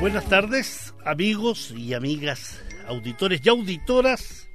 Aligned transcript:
Buenas 0.00 0.28
tardes, 0.28 0.94
amigos 1.04 1.74
y 1.76 1.92
amigas, 1.92 2.62
auditores 2.86 3.40
y 3.44 3.48
auditoras 3.48 4.48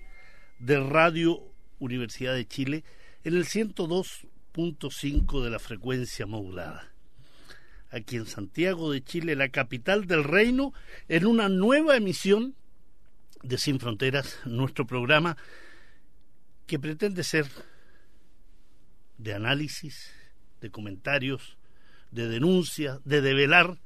de 0.58 0.80
Radio 0.80 1.44
Universidad 1.80 2.34
de 2.34 2.48
Chile 2.48 2.86
en 3.26 3.36
el 3.36 3.44
102.5 3.44 5.44
de 5.44 5.50
la 5.50 5.59
frecuencia 5.59 6.26
modulada. 6.26 6.94
Aquí 7.92 8.16
en 8.16 8.26
Santiago 8.26 8.90
de 8.90 9.04
Chile, 9.04 9.36
la 9.36 9.50
capital 9.50 10.08
del 10.08 10.23
reino, 10.23 10.73
en 11.09 11.26
una 11.26 11.50
nueva 11.50 11.98
emisión 11.98 12.56
de 13.42 13.58
Sin 13.58 13.82
Fronteras, 13.82 14.39
nuestro 14.45 14.88
programa 14.88 15.36
que 16.67 16.80
pretende 16.80 17.26
ser 17.26 17.48
de 19.17 19.34
análisis, 19.34 20.10
de 20.62 20.72
comentarios, 20.72 21.58
de 22.12 22.30
denuncia, 22.30 23.02
de 23.04 23.20
develar 23.20 23.83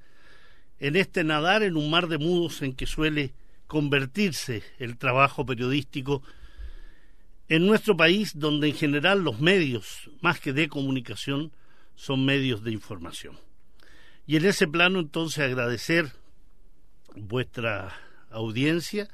en 0.80 0.96
este 0.96 1.24
nadar 1.24 1.64
en 1.64 1.76
un 1.76 1.90
mar 1.90 2.08
de 2.08 2.18
mudos 2.18 2.62
en 2.62 2.74
que 2.74 2.86
suele 2.86 3.34
convertirse 3.68 4.64
el 4.80 4.98
trabajo 4.98 5.46
periodístico 5.46 6.24
en 7.50 7.66
nuestro 7.66 7.96
país, 7.96 8.34
donde 8.36 8.68
en 8.68 8.76
general 8.76 9.24
los 9.24 9.40
medios, 9.40 10.10
más 10.22 10.40
que 10.40 10.54
de 10.54 10.68
comunicación, 10.68 11.52
son 11.96 12.26
medios 12.26 12.64
de 12.64 12.72
información. 12.72 13.38
Y 14.26 14.36
en 14.36 14.46
ese 14.46 14.68
plano 14.68 15.00
entonces 15.00 15.40
agradecer 15.40 16.12
vuestra 17.16 17.96
audiencia, 18.30 19.10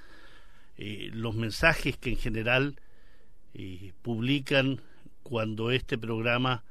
eh, 0.77 1.09
los 1.13 1.35
mensajes 1.35 1.97
que 1.97 2.09
en 2.09 2.17
general 2.17 2.79
eh, 3.53 3.93
publican 4.01 4.81
cuando 5.21 5.71
este 5.71 5.97
programa 5.97 6.63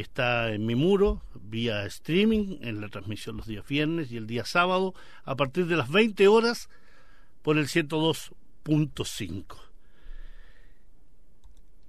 está 0.00 0.52
en 0.52 0.66
mi 0.66 0.74
muro 0.74 1.22
vía 1.40 1.86
streaming 1.86 2.58
en 2.62 2.80
la 2.80 2.88
transmisión 2.88 3.36
los 3.36 3.46
días 3.46 3.66
viernes 3.66 4.10
y 4.10 4.16
el 4.16 4.26
día 4.26 4.44
sábado 4.44 4.92
a 5.24 5.36
partir 5.36 5.66
de 5.66 5.76
las 5.76 5.88
20 5.88 6.26
horas 6.26 6.68
por 7.42 7.58
el 7.58 7.66
102.5. 7.66 9.44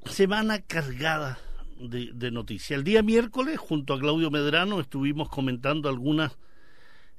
Semana 0.06 0.60
cargada 0.60 1.40
de, 1.80 2.30
noticias. 2.30 2.78
El 2.78 2.84
día 2.84 3.02
miércoles, 3.02 3.58
junto 3.58 3.96
a 3.96 4.00
Claudio 4.00 4.30
Medrano, 4.30 4.80
estuvimos 4.80 5.28
comentando 5.30 5.90
algunas 5.90 6.38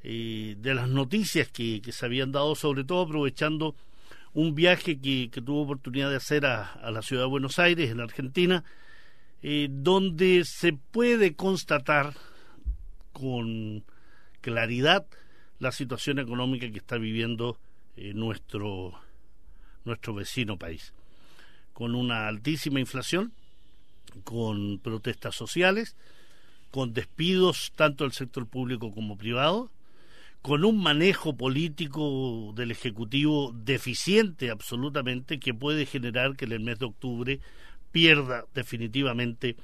eh, 0.04 0.54
de 0.58 0.74
las 0.74 0.88
noticias 0.88 1.48
que, 1.48 1.82
que, 1.82 1.90
se 1.90 2.06
habían 2.06 2.30
dado, 2.30 2.54
sobre 2.54 2.84
todo 2.84 3.02
aprovechando 3.02 3.74
un 4.34 4.54
viaje 4.54 5.00
que, 5.00 5.30
que 5.30 5.42
tuvo 5.42 5.62
oportunidad 5.62 6.10
de 6.10 6.16
hacer 6.16 6.46
a, 6.46 6.74
a 6.74 6.92
la 6.92 7.02
ciudad 7.02 7.24
de 7.24 7.28
Buenos 7.28 7.58
Aires, 7.58 7.90
en 7.90 8.00
Argentina, 8.00 8.62
eh, 9.42 9.68
donde 9.70 10.44
se 10.44 10.72
puede 10.72 11.34
constatar 11.34 12.14
con 13.12 13.84
claridad 14.40 15.06
la 15.58 15.72
situación 15.72 16.18
económica 16.18 16.70
que 16.70 16.78
está 16.78 16.98
viviendo 16.98 17.58
eh, 17.96 18.12
nuestro, 18.14 18.92
nuestro 19.84 20.14
vecino 20.14 20.58
país, 20.58 20.92
con 21.72 21.94
una 21.94 22.28
altísima 22.28 22.80
inflación, 22.80 23.32
con 24.24 24.78
protestas 24.78 25.34
sociales, 25.34 25.96
con 26.70 26.92
despidos 26.92 27.72
tanto 27.74 28.04
del 28.04 28.12
sector 28.12 28.46
público 28.46 28.92
como 28.92 29.16
privado, 29.16 29.70
con 30.42 30.64
un 30.64 30.80
manejo 30.80 31.36
político 31.36 32.52
del 32.54 32.70
Ejecutivo 32.70 33.52
deficiente 33.52 34.50
absolutamente 34.50 35.40
que 35.40 35.54
puede 35.54 35.86
generar 35.86 36.36
que 36.36 36.44
en 36.44 36.52
el 36.52 36.60
mes 36.60 36.78
de 36.78 36.86
octubre 36.86 37.40
pierda 37.92 38.44
definitivamente 38.54 39.56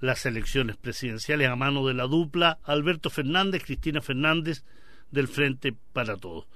las 0.00 0.26
elecciones 0.26 0.76
presidenciales 0.76 1.48
a 1.48 1.56
mano 1.56 1.86
de 1.86 1.94
la 1.94 2.06
dupla 2.06 2.58
Alberto 2.64 3.10
Fernández, 3.10 3.64
Cristina 3.64 4.00
Fernández 4.00 4.64
del 5.10 5.28
Frente 5.28 5.74
para 5.92 6.16
Todos. 6.16 6.46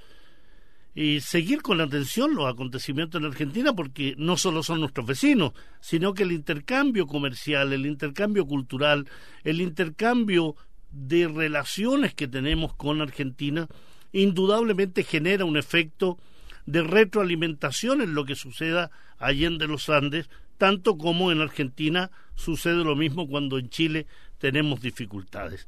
Y 0.94 1.20
seguir 1.20 1.62
con 1.62 1.81
atención 1.81 2.34
los 2.34 2.53
acontecimientos 2.53 3.20
en 3.20 3.26
Argentina 3.26 3.72
porque 3.72 4.15
no 4.19 4.37
solo 4.37 4.62
son 4.62 4.81
nuestros 4.81 5.06
vecinos, 5.06 5.53
sino 5.81 6.15
que 6.15 6.25
el 6.25 6.32
intercambio 6.32 7.06
comercial, 7.06 7.72
el 7.72 7.87
intercambio 7.87 8.44
cultural, 8.44 9.06
el 9.44 9.60
intercambio 9.60 10.56
de 10.91 11.28
relaciones 11.28 12.15
que 12.15 12.26
tenemos 12.26 12.75
con 12.75 13.00
Argentina, 13.00 13.69
indudablemente 14.12 15.04
genera 15.04 15.44
un 15.44 15.56
efecto 15.56 16.19
de 16.66 16.82
retroalimentación 16.82 18.00
en 18.00 18.15
lo 18.15 18.25
que 18.25 18.34
suceda 18.34 18.91
allende 19.19 19.69
los 19.69 19.88
Andes, 19.88 20.28
tanto 20.60 20.98
como 20.98 21.32
en 21.32 21.41
Argentina 21.41 22.10
sucede 22.34 22.84
lo 22.84 22.94
mismo 22.94 23.26
cuando 23.26 23.56
en 23.56 23.71
Chile 23.71 24.06
tenemos 24.37 24.82
dificultades. 24.82 25.66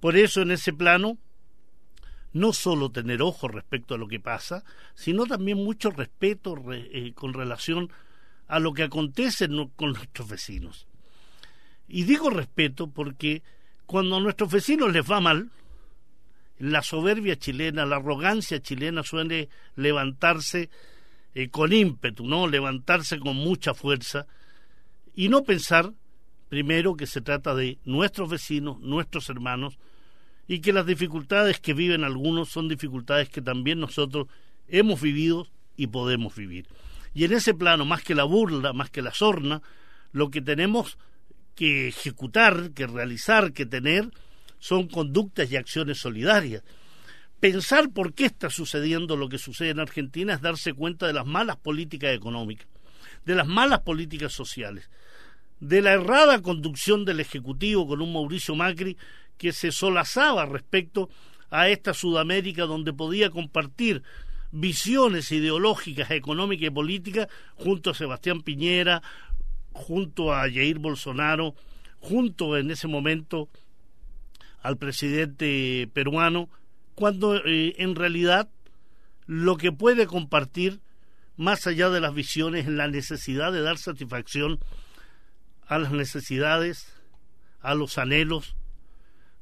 Por 0.00 0.16
eso 0.16 0.40
en 0.40 0.50
ese 0.50 0.72
plano, 0.72 1.18
no 2.32 2.54
solo 2.54 2.90
tener 2.90 3.20
ojo 3.20 3.48
respecto 3.48 3.94
a 3.94 3.98
lo 3.98 4.08
que 4.08 4.18
pasa, 4.18 4.64
sino 4.94 5.26
también 5.26 5.58
mucho 5.58 5.90
respeto 5.90 6.56
eh, 6.72 7.12
con 7.14 7.34
relación 7.34 7.92
a 8.48 8.60
lo 8.60 8.72
que 8.72 8.84
acontece 8.84 9.46
con 9.76 9.92
nuestros 9.92 10.26
vecinos. 10.26 10.86
Y 11.86 12.04
digo 12.04 12.30
respeto 12.30 12.88
porque 12.88 13.42
cuando 13.84 14.16
a 14.16 14.20
nuestros 14.20 14.50
vecinos 14.50 14.90
les 14.90 15.04
va 15.04 15.20
mal, 15.20 15.50
la 16.58 16.80
soberbia 16.80 17.36
chilena, 17.36 17.84
la 17.84 17.96
arrogancia 17.96 18.62
chilena 18.62 19.02
suele 19.02 19.50
levantarse 19.76 20.70
eh, 21.34 21.48
con 21.48 21.72
ímpetu, 21.72 22.26
¿no? 22.26 22.46
Levantarse 22.46 23.18
con 23.18 23.36
mucha 23.36 23.74
fuerza 23.74 24.26
y 25.14 25.28
no 25.28 25.42
pensar, 25.42 25.92
primero, 26.48 26.96
que 26.96 27.06
se 27.06 27.20
trata 27.20 27.54
de 27.54 27.78
nuestros 27.84 28.30
vecinos, 28.30 28.80
nuestros 28.80 29.28
hermanos, 29.28 29.78
y 30.48 30.60
que 30.60 30.72
las 30.72 30.86
dificultades 30.86 31.60
que 31.60 31.74
viven 31.74 32.02
algunos 32.02 32.48
son 32.48 32.68
dificultades 32.68 33.28
que 33.28 33.42
también 33.42 33.78
nosotros 33.78 34.26
hemos 34.66 35.00
vivido 35.00 35.46
y 35.76 35.86
podemos 35.86 36.34
vivir. 36.34 36.66
Y 37.14 37.24
en 37.24 37.32
ese 37.32 37.54
plano, 37.54 37.84
más 37.84 38.02
que 38.02 38.14
la 38.14 38.24
burla, 38.24 38.72
más 38.72 38.90
que 38.90 39.02
la 39.02 39.12
sorna, 39.12 39.62
lo 40.12 40.30
que 40.30 40.40
tenemos 40.40 40.98
que 41.54 41.88
ejecutar, 41.88 42.72
que 42.72 42.86
realizar, 42.86 43.52
que 43.52 43.66
tener, 43.66 44.10
son 44.58 44.88
conductas 44.88 45.50
y 45.50 45.56
acciones 45.56 45.98
solidarias 45.98 46.62
pensar 47.40 47.90
por 47.90 48.12
qué 48.12 48.26
está 48.26 48.50
sucediendo 48.50 49.16
lo 49.16 49.28
que 49.28 49.38
sucede 49.38 49.70
en 49.70 49.80
Argentina 49.80 50.34
es 50.34 50.42
darse 50.42 50.74
cuenta 50.74 51.06
de 51.06 51.14
las 51.14 51.26
malas 51.26 51.56
políticas 51.56 52.14
económicas, 52.14 52.68
de 53.24 53.34
las 53.34 53.46
malas 53.46 53.80
políticas 53.80 54.32
sociales, 54.32 54.90
de 55.58 55.82
la 55.82 55.92
errada 55.92 56.40
conducción 56.42 57.04
del 57.04 57.20
Ejecutivo 57.20 57.86
con 57.86 58.02
un 58.02 58.12
Mauricio 58.12 58.54
Macri 58.54 58.96
que 59.38 59.52
se 59.52 59.72
solazaba 59.72 60.46
respecto 60.46 61.08
a 61.50 61.68
esta 61.68 61.94
Sudamérica 61.94 62.64
donde 62.64 62.92
podía 62.92 63.30
compartir 63.30 64.02
visiones 64.52 65.32
ideológicas, 65.32 66.10
económicas 66.10 66.66
y 66.66 66.70
políticas 66.70 67.28
junto 67.54 67.90
a 67.90 67.94
Sebastián 67.94 68.42
Piñera, 68.42 69.02
junto 69.72 70.32
a 70.32 70.42
Jair 70.42 70.78
Bolsonaro, 70.78 71.54
junto 72.00 72.56
en 72.56 72.70
ese 72.70 72.88
momento 72.88 73.48
al 74.62 74.76
presidente 74.76 75.88
peruano, 75.92 76.48
cuando 76.94 77.36
eh, 77.36 77.74
en 77.78 77.94
realidad 77.94 78.48
lo 79.26 79.56
que 79.56 79.72
puede 79.72 80.06
compartir, 80.06 80.80
más 81.36 81.66
allá 81.66 81.88
de 81.90 82.00
las 82.00 82.14
visiones, 82.14 82.66
es 82.66 82.72
la 82.72 82.88
necesidad 82.88 83.52
de 83.52 83.62
dar 83.62 83.78
satisfacción 83.78 84.58
a 85.66 85.78
las 85.78 85.92
necesidades, 85.92 86.92
a 87.60 87.74
los 87.74 87.96
anhelos 87.96 88.56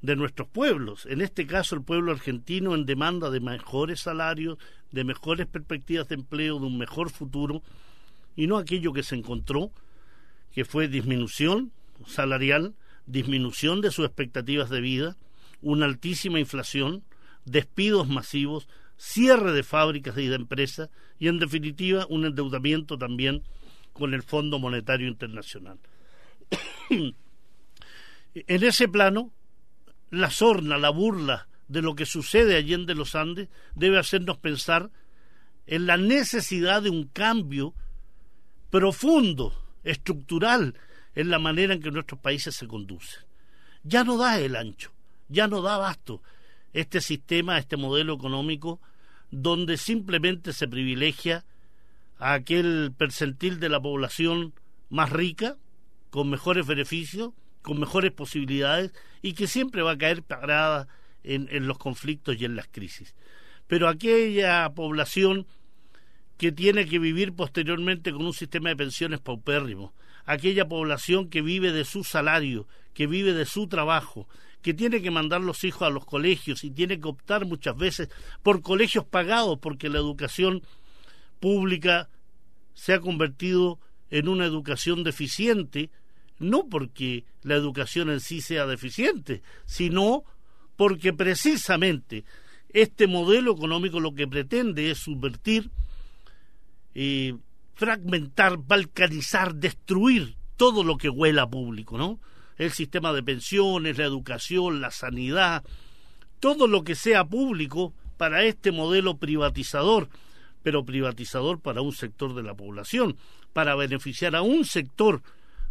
de 0.02 0.14
nuestros 0.14 0.46
pueblos, 0.48 1.06
en 1.06 1.20
este 1.20 1.46
caso 1.46 1.74
el 1.74 1.82
pueblo 1.82 2.12
argentino 2.12 2.74
en 2.74 2.86
demanda 2.86 3.30
de 3.30 3.40
mejores 3.40 4.00
salarios, 4.00 4.58
de 4.92 5.04
mejores 5.04 5.46
perspectivas 5.46 6.08
de 6.08 6.14
empleo, 6.14 6.60
de 6.60 6.66
un 6.66 6.78
mejor 6.78 7.10
futuro, 7.10 7.62
y 8.36 8.46
no 8.46 8.58
aquello 8.58 8.92
que 8.92 9.02
se 9.02 9.16
encontró, 9.16 9.72
que 10.52 10.64
fue 10.64 10.86
disminución 10.86 11.72
salarial, 12.06 12.74
disminución 13.06 13.80
de 13.80 13.90
sus 13.90 14.04
expectativas 14.06 14.70
de 14.70 14.80
vida, 14.80 15.16
una 15.62 15.86
altísima 15.86 16.38
inflación, 16.38 17.02
despidos 17.50 18.08
masivos, 18.08 18.68
cierre 18.96 19.52
de 19.52 19.62
fábricas 19.62 20.16
y 20.18 20.26
de 20.26 20.36
empresas 20.36 20.90
y 21.18 21.28
en 21.28 21.38
definitiva 21.38 22.06
un 22.08 22.24
endeudamiento 22.24 22.98
también 22.98 23.42
con 23.92 24.14
el 24.14 24.22
Fondo 24.22 24.58
Monetario 24.58 25.08
Internacional. 25.08 25.78
en 26.90 27.14
ese 28.34 28.88
plano, 28.88 29.32
la 30.10 30.30
sorna, 30.30 30.78
la 30.78 30.90
burla 30.90 31.48
de 31.68 31.82
lo 31.82 31.94
que 31.94 32.06
sucede 32.06 32.56
allí 32.56 32.74
en 32.74 32.86
de 32.86 32.94
los 32.94 33.14
Andes 33.14 33.48
debe 33.74 33.98
hacernos 33.98 34.38
pensar 34.38 34.90
en 35.66 35.86
la 35.86 35.96
necesidad 35.96 36.82
de 36.82 36.90
un 36.90 37.04
cambio 37.08 37.74
profundo, 38.70 39.52
estructural, 39.84 40.74
en 41.14 41.30
la 41.30 41.38
manera 41.38 41.74
en 41.74 41.82
que 41.82 41.90
nuestros 41.90 42.20
países 42.20 42.54
se 42.54 42.66
conducen. 42.66 43.20
Ya 43.82 44.04
no 44.04 44.16
da 44.16 44.38
el 44.40 44.56
ancho, 44.56 44.92
ya 45.28 45.46
no 45.46 45.62
da 45.62 45.74
abasto 45.74 46.22
este 46.72 47.00
sistema, 47.00 47.58
este 47.58 47.76
modelo 47.76 48.14
económico, 48.14 48.80
donde 49.30 49.76
simplemente 49.76 50.52
se 50.52 50.68
privilegia 50.68 51.44
a 52.18 52.34
aquel 52.34 52.92
percentil 52.96 53.60
de 53.60 53.68
la 53.68 53.80
población 53.80 54.54
más 54.90 55.10
rica, 55.10 55.56
con 56.10 56.30
mejores 56.30 56.66
beneficios, 56.66 57.32
con 57.62 57.78
mejores 57.78 58.12
posibilidades 58.12 58.92
y 59.20 59.34
que 59.34 59.46
siempre 59.46 59.82
va 59.82 59.92
a 59.92 59.98
caer 59.98 60.22
parada 60.22 60.88
en, 61.22 61.48
en 61.50 61.66
los 61.66 61.78
conflictos 61.78 62.36
y 62.38 62.44
en 62.44 62.56
las 62.56 62.68
crisis. 62.68 63.14
Pero 63.66 63.88
aquella 63.88 64.70
población 64.70 65.46
que 66.38 66.52
tiene 66.52 66.86
que 66.86 66.98
vivir 66.98 67.34
posteriormente 67.34 68.12
con 68.12 68.24
un 68.24 68.32
sistema 68.32 68.70
de 68.70 68.76
pensiones 68.76 69.20
paupérrimo, 69.20 69.92
aquella 70.24 70.68
población 70.68 71.28
que 71.28 71.42
vive 71.42 71.72
de 71.72 71.84
su 71.84 72.04
salario, 72.04 72.66
que 72.94 73.06
vive 73.06 73.34
de 73.34 73.44
su 73.44 73.66
trabajo, 73.66 74.28
que 74.68 74.74
tiene 74.74 75.00
que 75.00 75.10
mandar 75.10 75.40
los 75.40 75.64
hijos 75.64 75.80
a 75.80 75.90
los 75.90 76.04
colegios 76.04 76.62
y 76.62 76.70
tiene 76.70 77.00
que 77.00 77.08
optar 77.08 77.46
muchas 77.46 77.74
veces 77.74 78.10
por 78.42 78.60
colegios 78.60 79.06
pagados 79.06 79.58
porque 79.60 79.88
la 79.88 79.96
educación 79.96 80.60
pública 81.40 82.10
se 82.74 82.92
ha 82.92 83.00
convertido 83.00 83.78
en 84.10 84.28
una 84.28 84.44
educación 84.44 85.04
deficiente, 85.04 85.88
no 86.38 86.68
porque 86.68 87.24
la 87.42 87.54
educación 87.54 88.10
en 88.10 88.20
sí 88.20 88.42
sea 88.42 88.66
deficiente, 88.66 89.40
sino 89.64 90.24
porque 90.76 91.14
precisamente 91.14 92.26
este 92.68 93.06
modelo 93.06 93.52
económico 93.52 94.00
lo 94.00 94.14
que 94.14 94.28
pretende 94.28 94.90
es 94.90 94.98
subvertir, 94.98 95.70
eh, 96.94 97.34
fragmentar, 97.72 98.58
balcanizar, 98.58 99.54
destruir 99.54 100.36
todo 100.58 100.84
lo 100.84 100.98
que 100.98 101.08
huela 101.08 101.48
público, 101.48 101.96
¿no? 101.96 102.20
El 102.58 102.72
sistema 102.72 103.12
de 103.12 103.22
pensiones, 103.22 103.98
la 103.98 104.04
educación, 104.04 104.80
la 104.80 104.90
sanidad, 104.90 105.64
todo 106.40 106.66
lo 106.66 106.84
que 106.84 106.94
sea 106.94 107.24
público 107.24 107.92
para 108.16 108.44
este 108.44 108.72
modelo 108.72 109.16
privatizador, 109.16 110.08
pero 110.62 110.84
privatizador 110.84 111.60
para 111.60 111.80
un 111.80 111.92
sector 111.92 112.34
de 112.34 112.42
la 112.42 112.54
población, 112.54 113.16
para 113.52 113.74
beneficiar 113.76 114.36
a 114.36 114.42
un 114.42 114.64
sector 114.64 115.22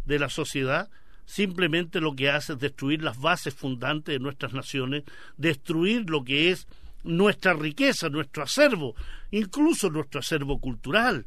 de 0.06 0.18
la 0.18 0.30
sociedad, 0.30 0.88
simplemente 1.26 2.00
lo 2.00 2.16
que 2.16 2.30
hace 2.30 2.54
es 2.54 2.58
destruir 2.58 3.02
las 3.02 3.18
bases 3.18 3.54
fundantes 3.54 4.14
de 4.14 4.18
nuestras 4.18 4.54
naciones, 4.54 5.04
destruir 5.36 6.08
lo 6.08 6.24
que 6.24 6.50
es 6.50 6.66
nuestra 7.04 7.52
riqueza, 7.52 8.08
nuestro 8.08 8.42
acervo, 8.42 8.94
incluso 9.30 9.90
nuestro 9.90 10.20
acervo 10.20 10.58
cultural, 10.58 11.26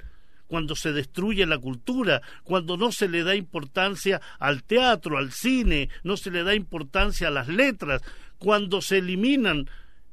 cuando 0.51 0.75
se 0.75 0.91
destruye 0.91 1.45
la 1.45 1.59
cultura, 1.59 2.21
cuando 2.43 2.75
no 2.75 2.91
se 2.91 3.07
le 3.07 3.23
da 3.23 3.35
importancia 3.35 4.19
al 4.37 4.63
teatro, 4.63 5.17
al 5.17 5.31
cine, 5.31 5.87
no 6.03 6.17
se 6.17 6.29
le 6.29 6.43
da 6.43 6.53
importancia 6.53 7.29
a 7.29 7.31
las 7.31 7.47
letras, 7.47 8.01
cuando 8.37 8.81
se 8.81 8.97
eliminan 8.97 9.69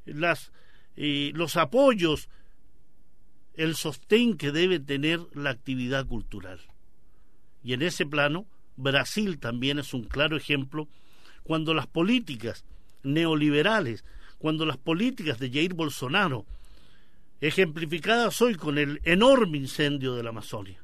eh, 0.06 1.32
los 1.34 1.56
apoyos, 1.56 2.28
el 3.54 3.74
sostén 3.74 4.36
que 4.36 4.52
debe 4.52 4.78
tener 4.78 5.18
la 5.34 5.50
actividad 5.50 6.06
cultural. 6.06 6.60
Y 7.64 7.72
en 7.72 7.82
ese 7.82 8.06
plano, 8.06 8.46
Brasil 8.76 9.40
también 9.40 9.80
es 9.80 9.92
un 9.92 10.04
claro 10.04 10.36
ejemplo 10.36 10.86
cuando 11.42 11.74
las 11.74 11.88
políticas 11.88 12.64
neoliberales, 13.02 14.04
cuando 14.38 14.66
las 14.66 14.76
políticas 14.76 15.40
de 15.40 15.50
Jair 15.50 15.74
Bolsonaro 15.74 16.46
ejemplificadas 17.40 18.40
hoy 18.42 18.54
con 18.54 18.78
el 18.78 19.00
enorme 19.04 19.58
incendio 19.58 20.14
de 20.14 20.22
la 20.22 20.30
Amazonia. 20.30 20.82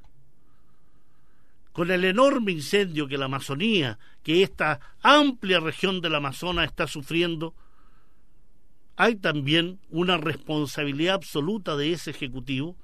Con 1.72 1.90
el 1.90 2.04
enorme 2.04 2.52
incendio 2.52 3.08
que 3.08 3.18
la 3.18 3.24
Amazonía, 3.24 3.98
que 4.22 4.42
esta 4.42 4.78
amplia 5.02 5.58
región 5.58 6.00
del 6.00 6.14
Amazonas 6.14 6.66
está 6.66 6.86
sufriendo, 6.86 7.54
hay 8.96 9.16
también 9.16 9.80
una 9.90 10.16
responsabilidad 10.16 11.16
absoluta 11.16 11.76
de 11.76 11.92
ese 11.92 12.10
Ejecutivo, 12.10 12.76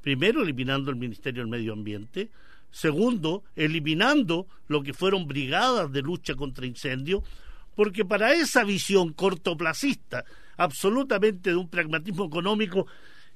primero 0.00 0.42
eliminando 0.42 0.90
el 0.90 0.96
Ministerio 0.96 1.42
del 1.42 1.50
Medio 1.50 1.72
Ambiente, 1.72 2.30
segundo, 2.72 3.44
eliminando 3.54 4.48
lo 4.66 4.82
que 4.82 4.92
fueron 4.92 5.28
brigadas 5.28 5.92
de 5.92 6.02
lucha 6.02 6.34
contra 6.34 6.66
incendios, 6.66 7.22
porque 7.76 8.04
para 8.04 8.32
esa 8.32 8.64
visión 8.64 9.12
cortoplacista, 9.12 10.24
absolutamente 10.56 11.50
de 11.50 11.56
un 11.56 11.68
pragmatismo 11.68 12.24
económico 12.24 12.86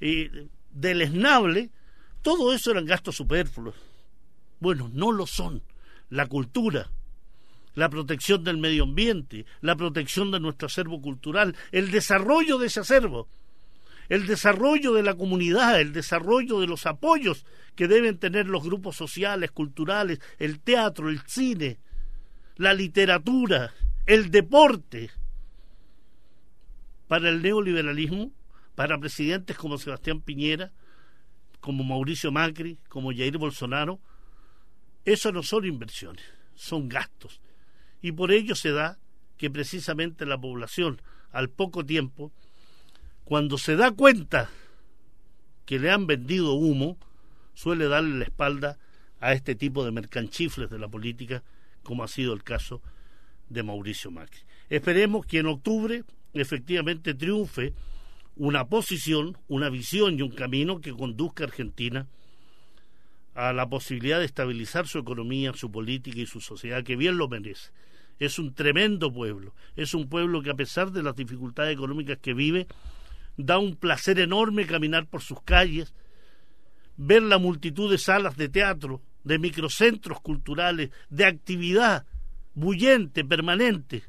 eh, 0.00 0.48
deleznable, 0.70 1.70
todo 2.22 2.52
eso 2.52 2.70
eran 2.70 2.86
gastos 2.86 3.16
superfluos. 3.16 3.74
Bueno, 4.60 4.90
no 4.92 5.12
lo 5.12 5.26
son. 5.26 5.62
La 6.10 6.26
cultura, 6.26 6.90
la 7.74 7.88
protección 7.88 8.42
del 8.42 8.58
medio 8.58 8.84
ambiente, 8.84 9.44
la 9.60 9.76
protección 9.76 10.30
de 10.30 10.40
nuestro 10.40 10.66
acervo 10.66 11.00
cultural, 11.00 11.54
el 11.72 11.90
desarrollo 11.90 12.58
de 12.58 12.66
ese 12.66 12.80
acervo, 12.80 13.28
el 14.08 14.26
desarrollo 14.26 14.92
de 14.92 15.02
la 15.02 15.14
comunidad, 15.14 15.80
el 15.80 15.92
desarrollo 15.92 16.60
de 16.60 16.66
los 16.66 16.86
apoyos 16.86 17.44
que 17.74 17.88
deben 17.88 18.18
tener 18.18 18.46
los 18.46 18.64
grupos 18.64 18.96
sociales, 18.96 19.50
culturales, 19.50 20.20
el 20.38 20.60
teatro, 20.60 21.08
el 21.08 21.20
cine, 21.26 21.78
la 22.56 22.72
literatura, 22.72 23.72
el 24.06 24.30
deporte. 24.30 25.10
Para 27.08 27.28
el 27.28 27.42
neoliberalismo, 27.42 28.32
para 28.76 28.98
presidentes 28.98 29.56
como 29.56 29.78
Sebastián 29.78 30.20
Piñera, 30.20 30.70
como 31.60 31.82
Mauricio 31.82 32.30
Macri, 32.30 32.78
como 32.88 33.10
Jair 33.10 33.38
Bolsonaro, 33.38 33.98
eso 35.04 35.32
no 35.32 35.42
son 35.42 35.64
inversiones, 35.64 36.24
son 36.54 36.88
gastos. 36.88 37.40
Y 38.02 38.12
por 38.12 38.30
ello 38.30 38.54
se 38.54 38.70
da 38.70 38.98
que 39.38 39.50
precisamente 39.50 40.26
la 40.26 40.38
población, 40.38 41.00
al 41.32 41.48
poco 41.48 41.84
tiempo, 41.84 42.30
cuando 43.24 43.58
se 43.58 43.76
da 43.76 43.90
cuenta 43.90 44.50
que 45.64 45.78
le 45.78 45.90
han 45.90 46.06
vendido 46.06 46.52
humo, 46.52 46.98
suele 47.54 47.88
darle 47.88 48.18
la 48.18 48.24
espalda 48.24 48.78
a 49.20 49.32
este 49.32 49.54
tipo 49.54 49.84
de 49.84 49.90
mercanchifles 49.90 50.70
de 50.70 50.78
la 50.78 50.88
política, 50.88 51.42
como 51.82 52.04
ha 52.04 52.08
sido 52.08 52.34
el 52.34 52.44
caso 52.44 52.82
de 53.48 53.62
Mauricio 53.62 54.10
Macri. 54.10 54.40
Esperemos 54.68 55.24
que 55.24 55.38
en 55.38 55.46
octubre 55.46 56.04
efectivamente 56.34 57.14
triunfe 57.14 57.72
una 58.36 58.68
posición, 58.68 59.38
una 59.48 59.70
visión 59.70 60.18
y 60.18 60.22
un 60.22 60.30
camino 60.30 60.80
que 60.80 60.92
conduzca 60.92 61.44
a 61.44 61.46
Argentina 61.46 62.06
a 63.34 63.52
la 63.52 63.68
posibilidad 63.68 64.18
de 64.18 64.26
estabilizar 64.26 64.86
su 64.86 64.98
economía, 64.98 65.52
su 65.54 65.70
política 65.70 66.20
y 66.20 66.26
su 66.26 66.40
sociedad, 66.40 66.84
que 66.84 66.96
bien 66.96 67.18
lo 67.18 67.28
merece. 67.28 67.70
Es 68.18 68.38
un 68.38 68.54
tremendo 68.54 69.12
pueblo, 69.12 69.54
es 69.74 69.92
un 69.92 70.08
pueblo 70.08 70.42
que 70.42 70.50
a 70.50 70.54
pesar 70.54 70.90
de 70.90 71.02
las 71.02 71.16
dificultades 71.16 71.74
económicas 71.74 72.18
que 72.18 72.32
vive, 72.32 72.66
da 73.36 73.58
un 73.58 73.76
placer 73.76 74.18
enorme 74.18 74.66
caminar 74.66 75.06
por 75.06 75.20
sus 75.20 75.42
calles, 75.42 75.94
ver 76.96 77.22
la 77.22 77.36
multitud 77.38 77.90
de 77.90 77.98
salas 77.98 78.36
de 78.36 78.48
teatro, 78.48 79.02
de 79.24 79.38
microcentros 79.38 80.20
culturales, 80.20 80.90
de 81.10 81.26
actividad 81.26 82.06
bullente, 82.54 83.22
permanente, 83.22 84.04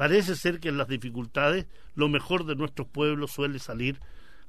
Parece 0.00 0.34
ser 0.34 0.60
que 0.60 0.70
en 0.70 0.78
las 0.78 0.88
dificultades 0.88 1.66
lo 2.00 2.08
mejor 2.08 2.46
de 2.46 2.56
nuestros 2.56 2.88
pueblos 2.88 3.30
suele 3.30 3.58
salir 3.58 4.00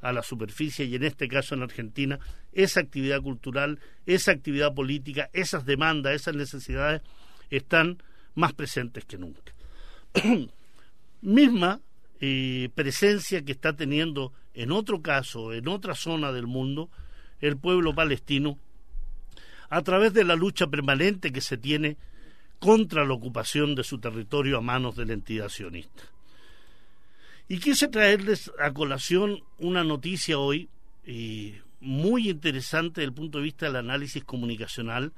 a 0.01 0.11
la 0.11 0.23
superficie 0.23 0.85
y 0.85 0.95
en 0.95 1.03
este 1.03 1.27
caso 1.27 1.53
en 1.53 1.61
Argentina 1.61 2.17
esa 2.53 2.79
actividad 2.79 3.21
cultural, 3.21 3.79
esa 4.05 4.31
actividad 4.31 4.73
política, 4.73 5.29
esas 5.33 5.65
demandas, 5.65 6.15
esas 6.15 6.35
necesidades 6.35 7.01
están 7.49 8.01
más 8.33 8.53
presentes 8.53 9.05
que 9.05 9.17
nunca. 9.17 9.53
Misma 11.21 11.81
eh, 12.21 12.69
presencia 12.73 13.43
que 13.43 13.51
está 13.51 13.75
teniendo 13.75 14.33
en 14.53 14.71
otro 14.71 15.01
caso, 15.01 15.53
en 15.53 15.67
otra 15.67 15.93
zona 15.93 16.31
del 16.31 16.47
mundo, 16.47 16.89
el 17.41 17.57
pueblo 17.57 17.93
palestino, 17.93 18.57
a 19.69 19.81
través 19.81 20.13
de 20.13 20.23
la 20.23 20.35
lucha 20.35 20.67
permanente 20.67 21.31
que 21.31 21.41
se 21.41 21.57
tiene 21.57 21.97
contra 22.59 23.05
la 23.05 23.13
ocupación 23.13 23.75
de 23.75 23.83
su 23.83 23.99
territorio 23.99 24.57
a 24.57 24.61
manos 24.61 24.95
de 24.95 25.05
la 25.05 25.13
entidad 25.13 25.49
sionista. 25.49 26.03
Y 27.51 27.59
quise 27.59 27.89
traerles 27.89 28.49
a 28.59 28.71
colación 28.71 29.43
una 29.59 29.83
noticia 29.83 30.39
hoy 30.39 30.69
eh, 31.03 31.61
muy 31.81 32.29
interesante 32.29 33.01
desde 33.01 33.09
el 33.09 33.13
punto 33.13 33.39
de 33.39 33.43
vista 33.43 33.65
del 33.65 33.75
análisis 33.75 34.23
comunicacional, 34.23 35.11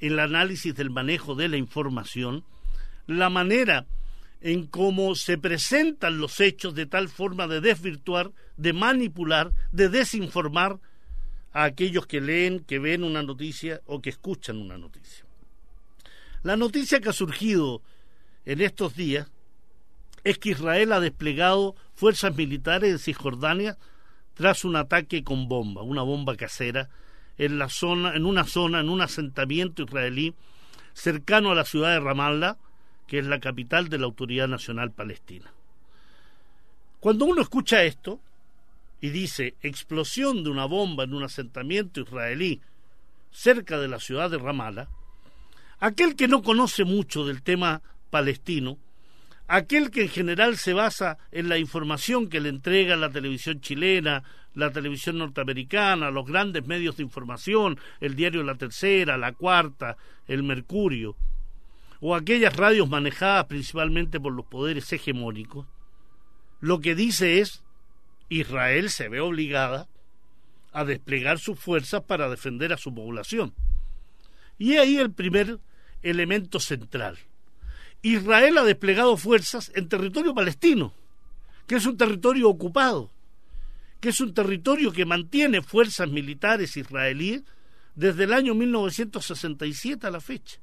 el 0.00 0.18
análisis 0.18 0.74
del 0.74 0.90
manejo 0.90 1.36
de 1.36 1.46
la 1.46 1.56
información, 1.56 2.42
la 3.06 3.30
manera 3.30 3.86
en 4.40 4.66
cómo 4.66 5.14
se 5.14 5.38
presentan 5.38 6.18
los 6.18 6.40
hechos 6.40 6.74
de 6.74 6.86
tal 6.86 7.08
forma 7.08 7.46
de 7.46 7.60
desvirtuar, 7.60 8.32
de 8.56 8.72
manipular, 8.72 9.52
de 9.70 9.88
desinformar 9.88 10.80
a 11.52 11.62
aquellos 11.62 12.08
que 12.08 12.20
leen, 12.20 12.58
que 12.58 12.80
ven 12.80 13.04
una 13.04 13.22
noticia 13.22 13.82
o 13.86 14.02
que 14.02 14.10
escuchan 14.10 14.56
una 14.56 14.78
noticia. 14.78 15.24
La 16.42 16.56
noticia 16.56 16.98
que 16.98 17.10
ha 17.10 17.12
surgido 17.12 17.82
en 18.44 18.62
estos 18.62 18.96
días 18.96 19.30
es 20.28 20.38
que 20.38 20.50
Israel 20.50 20.92
ha 20.92 21.00
desplegado 21.00 21.74
fuerzas 21.94 22.36
militares 22.36 22.90
en 22.92 22.98
Cisjordania 22.98 23.78
tras 24.34 24.62
un 24.66 24.76
ataque 24.76 25.24
con 25.24 25.48
bomba, 25.48 25.80
una 25.80 26.02
bomba 26.02 26.36
casera, 26.36 26.90
en 27.38 27.58
la 27.58 27.70
zona, 27.70 28.14
en 28.14 28.26
una 28.26 28.44
zona, 28.44 28.80
en 28.80 28.90
un 28.90 29.00
asentamiento 29.00 29.84
israelí 29.84 30.34
cercano 30.92 31.50
a 31.50 31.54
la 31.54 31.64
ciudad 31.64 31.92
de 31.92 32.00
Ramallah, 32.00 32.58
que 33.06 33.20
es 33.20 33.26
la 33.26 33.40
capital 33.40 33.88
de 33.88 33.96
la 33.96 34.04
Autoridad 34.04 34.48
Nacional 34.48 34.90
Palestina. 34.90 35.50
Cuando 37.00 37.24
uno 37.24 37.40
escucha 37.40 37.84
esto 37.84 38.20
y 39.00 39.08
dice 39.08 39.54
explosión 39.62 40.44
de 40.44 40.50
una 40.50 40.66
bomba 40.66 41.04
en 41.04 41.14
un 41.14 41.22
asentamiento 41.22 42.02
israelí 42.02 42.60
cerca 43.30 43.78
de 43.78 43.88
la 43.88 43.98
ciudad 43.98 44.28
de 44.28 44.36
Ramallah, 44.36 44.88
aquel 45.80 46.16
que 46.16 46.28
no 46.28 46.42
conoce 46.42 46.84
mucho 46.84 47.24
del 47.24 47.42
tema 47.42 47.80
palestino 48.10 48.76
aquel 49.48 49.90
que 49.90 50.02
en 50.02 50.08
general 50.08 50.56
se 50.58 50.74
basa 50.74 51.18
en 51.32 51.48
la 51.48 51.58
información 51.58 52.28
que 52.28 52.40
le 52.40 52.50
entrega 52.50 52.96
la 52.96 53.10
televisión 53.10 53.60
chilena, 53.60 54.22
la 54.54 54.70
televisión 54.70 55.18
norteamericana, 55.18 56.10
los 56.10 56.26
grandes 56.26 56.66
medios 56.66 56.96
de 56.96 57.02
información, 57.02 57.80
el 58.00 58.14
diario 58.14 58.42
La 58.42 58.56
Tercera, 58.56 59.16
La 59.16 59.32
Cuarta, 59.32 59.96
el 60.26 60.42
Mercurio, 60.42 61.16
o 62.00 62.14
aquellas 62.14 62.54
radios 62.54 62.88
manejadas 62.88 63.46
principalmente 63.46 64.20
por 64.20 64.32
los 64.32 64.46
poderes 64.46 64.92
hegemónicos, 64.92 65.66
lo 66.60 66.80
que 66.80 66.94
dice 66.94 67.40
es 67.40 67.64
Israel 68.28 68.90
se 68.90 69.08
ve 69.08 69.20
obligada 69.20 69.88
a 70.72 70.84
desplegar 70.84 71.38
sus 71.38 71.58
fuerzas 71.58 72.02
para 72.02 72.28
defender 72.28 72.72
a 72.72 72.76
su 72.76 72.94
población. 72.94 73.54
Y 74.58 74.76
ahí 74.76 74.98
el 74.98 75.12
primer 75.12 75.58
elemento 76.02 76.60
central. 76.60 77.18
Israel 78.02 78.58
ha 78.58 78.64
desplegado 78.64 79.16
fuerzas 79.16 79.72
en 79.74 79.88
territorio 79.88 80.34
palestino, 80.34 80.92
que 81.66 81.76
es 81.76 81.86
un 81.86 81.96
territorio 81.96 82.48
ocupado, 82.48 83.10
que 84.00 84.10
es 84.10 84.20
un 84.20 84.32
territorio 84.32 84.92
que 84.92 85.04
mantiene 85.04 85.62
fuerzas 85.62 86.08
militares 86.08 86.76
israelíes 86.76 87.42
desde 87.94 88.24
el 88.24 88.32
año 88.32 88.54
1967 88.54 90.06
a 90.06 90.10
la 90.10 90.20
fecha, 90.20 90.60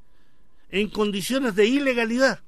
en 0.70 0.90
condiciones 0.90 1.56
de 1.56 1.68
ilegalidad. 1.68 2.40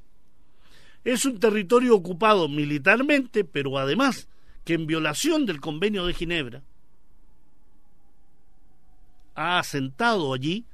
Es 1.04 1.26
un 1.26 1.40
territorio 1.40 1.96
ocupado 1.96 2.48
militarmente, 2.48 3.44
pero 3.44 3.78
además 3.78 4.28
que 4.64 4.74
en 4.74 4.88
violación 4.88 5.46
del 5.46 5.62
convenio 5.62 6.06
de 6.06 6.14
Ginebra 6.14 6.64
ha 9.36 9.60
asentado 9.60 10.34
allí 10.34 10.66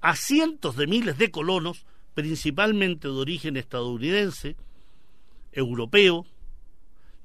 a 0.00 0.14
cientos 0.14 0.76
de 0.76 0.86
miles 0.86 1.18
de 1.18 1.30
colonos 1.30 1.84
principalmente 2.18 3.06
de 3.06 3.14
origen 3.14 3.56
estadounidense, 3.56 4.56
europeo, 5.52 6.26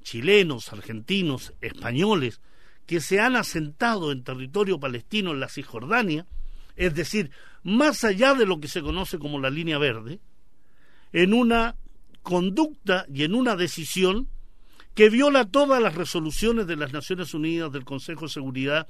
chilenos, 0.04 0.72
argentinos, 0.72 1.52
españoles, 1.60 2.40
que 2.86 3.00
se 3.00 3.18
han 3.18 3.34
asentado 3.34 4.12
en 4.12 4.22
territorio 4.22 4.78
palestino 4.78 5.32
en 5.32 5.40
la 5.40 5.48
Cisjordania, 5.48 6.28
es 6.76 6.94
decir, 6.94 7.32
más 7.64 8.04
allá 8.04 8.34
de 8.34 8.46
lo 8.46 8.60
que 8.60 8.68
se 8.68 8.82
conoce 8.82 9.18
como 9.18 9.40
la 9.40 9.50
línea 9.50 9.78
verde, 9.78 10.20
en 11.12 11.34
una 11.34 11.74
conducta 12.22 13.04
y 13.12 13.24
en 13.24 13.34
una 13.34 13.56
decisión 13.56 14.28
que 14.94 15.10
viola 15.10 15.44
todas 15.44 15.82
las 15.82 15.96
resoluciones 15.96 16.68
de 16.68 16.76
las 16.76 16.92
Naciones 16.92 17.34
Unidas, 17.34 17.72
del 17.72 17.84
Consejo 17.84 18.26
de 18.26 18.32
Seguridad, 18.32 18.86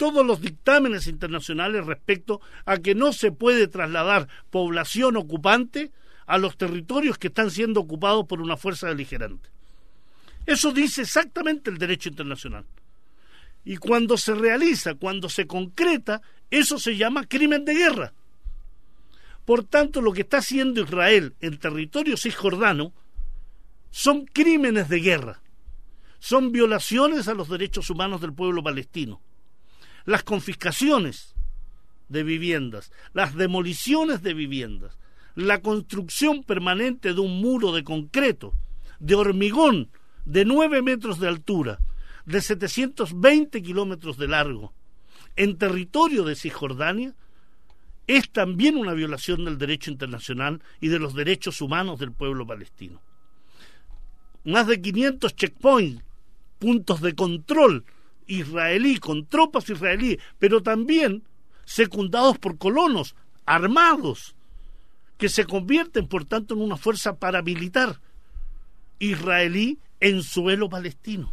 todos 0.00 0.24
los 0.24 0.40
dictámenes 0.40 1.06
internacionales 1.08 1.84
respecto 1.84 2.40
a 2.64 2.78
que 2.78 2.94
no 2.94 3.12
se 3.12 3.32
puede 3.32 3.68
trasladar 3.68 4.28
población 4.48 5.18
ocupante 5.18 5.92
a 6.24 6.38
los 6.38 6.56
territorios 6.56 7.18
que 7.18 7.26
están 7.26 7.50
siendo 7.50 7.80
ocupados 7.80 8.24
por 8.26 8.40
una 8.40 8.56
fuerza 8.56 8.86
beligerante. 8.86 9.50
Eso 10.46 10.72
dice 10.72 11.02
exactamente 11.02 11.68
el 11.68 11.76
derecho 11.76 12.08
internacional. 12.08 12.64
Y 13.62 13.76
cuando 13.76 14.16
se 14.16 14.34
realiza, 14.34 14.94
cuando 14.94 15.28
se 15.28 15.46
concreta, 15.46 16.22
eso 16.50 16.78
se 16.78 16.96
llama 16.96 17.26
crimen 17.26 17.66
de 17.66 17.74
guerra. 17.74 18.14
Por 19.44 19.64
tanto, 19.64 20.00
lo 20.00 20.14
que 20.14 20.22
está 20.22 20.38
haciendo 20.38 20.80
Israel 20.80 21.34
en 21.42 21.58
territorio 21.58 22.16
cisjordano 22.16 22.94
son 23.90 24.24
crímenes 24.24 24.88
de 24.88 25.00
guerra, 25.00 25.42
son 26.20 26.52
violaciones 26.52 27.28
a 27.28 27.34
los 27.34 27.50
derechos 27.50 27.90
humanos 27.90 28.22
del 28.22 28.32
pueblo 28.32 28.62
palestino 28.62 29.20
las 30.04 30.22
confiscaciones 30.22 31.34
de 32.08 32.22
viviendas, 32.22 32.92
las 33.12 33.34
demoliciones 33.34 34.22
de 34.22 34.34
viviendas, 34.34 34.98
la 35.34 35.62
construcción 35.62 36.42
permanente 36.42 37.14
de 37.14 37.20
un 37.20 37.40
muro 37.40 37.72
de 37.72 37.84
concreto, 37.84 38.52
de 38.98 39.14
hormigón, 39.14 39.90
de 40.24 40.44
nueve 40.44 40.82
metros 40.82 41.18
de 41.18 41.28
altura, 41.28 41.78
de 42.26 42.40
720 42.40 43.62
kilómetros 43.62 44.18
de 44.18 44.28
largo, 44.28 44.72
en 45.36 45.56
territorio 45.56 46.24
de 46.24 46.34
Cisjordania, 46.34 47.14
es 48.06 48.30
también 48.30 48.76
una 48.76 48.92
violación 48.92 49.44
del 49.44 49.56
derecho 49.56 49.90
internacional 49.90 50.60
y 50.80 50.88
de 50.88 50.98
los 50.98 51.14
derechos 51.14 51.60
humanos 51.60 52.00
del 52.00 52.12
pueblo 52.12 52.46
palestino. 52.46 53.00
Más 54.44 54.66
de 54.66 54.80
500 54.80 55.36
checkpoints, 55.36 56.02
puntos 56.58 57.00
de 57.00 57.14
control 57.14 57.84
israelí, 58.30 58.98
con 58.98 59.26
tropas 59.26 59.68
israelíes, 59.68 60.18
pero 60.38 60.62
también 60.62 61.24
secundados 61.64 62.38
por 62.38 62.58
colonos 62.58 63.14
armados, 63.44 64.36
que 65.18 65.28
se 65.28 65.44
convierten, 65.44 66.06
por 66.06 66.24
tanto, 66.24 66.54
en 66.54 66.62
una 66.62 66.76
fuerza 66.76 67.18
paramilitar 67.18 68.00
israelí 68.98 69.78
en 69.98 70.22
suelo 70.22 70.68
palestino. 70.68 71.32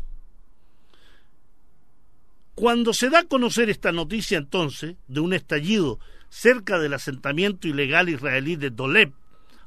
Cuando 2.55 2.91
se 2.93 3.09
da 3.09 3.19
a 3.19 3.27
conocer 3.27 3.69
esta 3.69 3.91
noticia 3.91 4.39
entonces 4.39 4.95
de 5.07 5.19
un 5.19 5.33
estallido 5.33 5.99
cerca 6.29 6.79
del 6.79 6.93
asentamiento 6.93 7.67
ilegal 7.67 8.09
israelí 8.09 8.55
de 8.55 8.71
Doleb, 8.71 9.13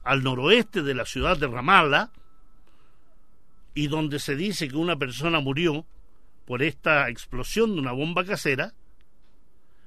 al 0.02 0.24
noroeste 0.24 0.82
de 0.82 0.94
la 0.94 1.04
ciudad 1.04 1.36
de 1.38 1.46
Ramallah, 1.46 2.10
y 3.74 3.86
donde 3.86 4.18
se 4.18 4.34
dice 4.34 4.68
que 4.68 4.76
una 4.76 4.96
persona 4.96 5.40
murió, 5.40 5.86
por 6.50 6.64
esta 6.64 7.08
explosión 7.08 7.76
de 7.76 7.80
una 7.80 7.92
bomba 7.92 8.24
casera, 8.24 8.74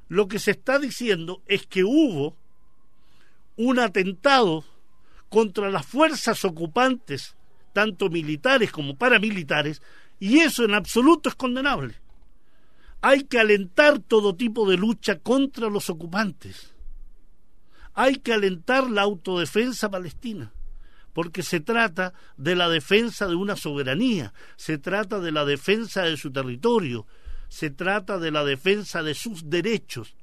lo 0.07 0.29
que 0.29 0.39
se 0.39 0.51
está 0.51 0.79
diciendo 0.79 1.41
es 1.45 1.67
que 1.67 1.83
hubo 1.83 2.37
un 3.57 3.79
atentado 3.79 4.63
contra 5.27 5.69
las 5.69 5.85
fuerzas 5.85 6.45
ocupantes, 6.45 7.35
tanto 7.73 8.09
militares 8.09 8.71
como 8.71 8.95
paramilitares, 8.95 9.81
y 10.21 10.39
eso 10.39 10.63
en 10.63 10.73
absoluto 10.73 11.27
es 11.27 11.35
condenable. 11.35 11.95
Hay 13.01 13.25
que 13.25 13.39
alentar 13.39 13.99
todo 13.99 14.33
tipo 14.33 14.65
de 14.65 14.77
lucha 14.77 15.19
contra 15.19 15.67
los 15.69 15.89
ocupantes. 15.89 16.73
Hay 17.93 18.15
que 18.19 18.31
alentar 18.31 18.89
la 18.89 19.01
autodefensa 19.01 19.91
palestina 19.91 20.53
porque 21.13 21.43
se 21.43 21.59
trata 21.59 22.13
de 22.37 22.55
la 22.55 22.69
defensa 22.69 23.27
de 23.27 23.35
una 23.35 23.55
soberanía, 23.55 24.33
se 24.55 24.77
trata 24.77 25.19
de 25.19 25.31
la 25.31 25.45
defensa 25.45 26.03
de 26.03 26.17
su 26.17 26.31
territorio, 26.31 27.05
se 27.47 27.69
trata 27.69 28.17
de 28.17 28.31
la 28.31 28.43
defensa 28.43 29.03
de 29.03 29.13
sus 29.13 29.49
derechos 29.49 30.15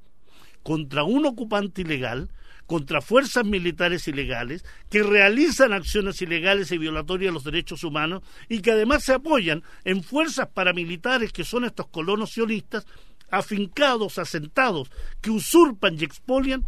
contra 0.62 1.04
un 1.04 1.26
ocupante 1.26 1.82
ilegal, 1.82 2.28
contra 2.66 3.00
fuerzas 3.00 3.44
militares 3.44 4.06
ilegales 4.06 4.64
que 4.90 5.02
realizan 5.02 5.72
acciones 5.72 6.22
ilegales 6.22 6.70
y 6.70 6.78
violatorias 6.78 7.30
de 7.30 7.34
los 7.34 7.44
derechos 7.44 7.82
humanos 7.82 8.22
y 8.48 8.60
que 8.60 8.70
además 8.70 9.02
se 9.02 9.14
apoyan 9.14 9.64
en 9.84 10.04
fuerzas 10.04 10.48
paramilitares 10.54 11.32
que 11.32 11.44
son 11.44 11.64
estos 11.64 11.88
colonos 11.88 12.30
sionistas 12.30 12.86
afincados, 13.30 14.18
asentados, 14.18 14.90
que 15.20 15.30
usurpan 15.30 15.96
y 15.98 16.04
expolian 16.04 16.64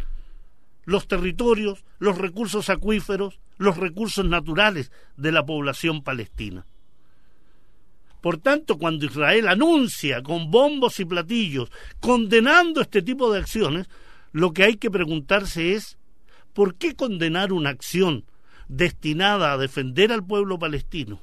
los 0.85 1.07
territorios, 1.07 1.85
los 1.99 2.19
recursos 2.19 2.69
acuíferos, 2.71 3.38
los 3.59 3.77
recursos 3.77 4.25
naturales 4.25 4.91
de 5.17 5.33
la 5.33 5.45
población 5.45 6.03
palestina. 6.03 6.65
Por 8.21 8.39
tanto, 8.39 8.79
cuando 8.79 9.05
Israel 9.05 9.49
anuncia 9.49 10.23
con 10.23 10.51
bombos 10.51 11.01
y 11.01 11.05
platillos 11.05 11.71
condenando 12.01 12.81
este 12.81 13.03
tipo 13.03 13.33
de 13.33 13.41
acciones, 13.41 13.89
lo 14.31 14.53
que 14.53 14.63
hay 14.63 14.77
que 14.77 14.91
preguntarse 14.91 15.75
es 15.75 15.99
¿por 16.55 16.77
qué 16.77 16.95
condenar 16.95 17.53
una 17.53 17.71
acción 17.71 18.25
destinada 18.69 19.53
a 19.53 19.59
defender 19.59 20.13
al 20.13 20.25
pueblo 20.25 20.59
palestino, 20.59 21.21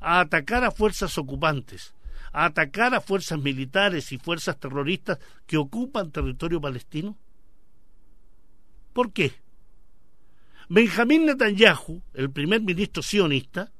a 0.00 0.18
atacar 0.18 0.64
a 0.64 0.72
fuerzas 0.72 1.16
ocupantes, 1.16 1.94
a 2.32 2.46
atacar 2.46 2.92
a 2.94 3.00
fuerzas 3.00 3.38
militares 3.38 4.10
y 4.10 4.18
fuerzas 4.18 4.58
terroristas 4.58 5.18
que 5.46 5.58
ocupan 5.58 6.10
territorio 6.10 6.60
palestino? 6.60 7.16
¿Por 8.92 9.12
qué? 9.12 9.32
Benjamín 10.74 11.26
Netanyahu, 11.26 12.02
el 12.14 12.30
primer 12.30 12.62
ministro 12.62 13.02
sionista, 13.02 13.70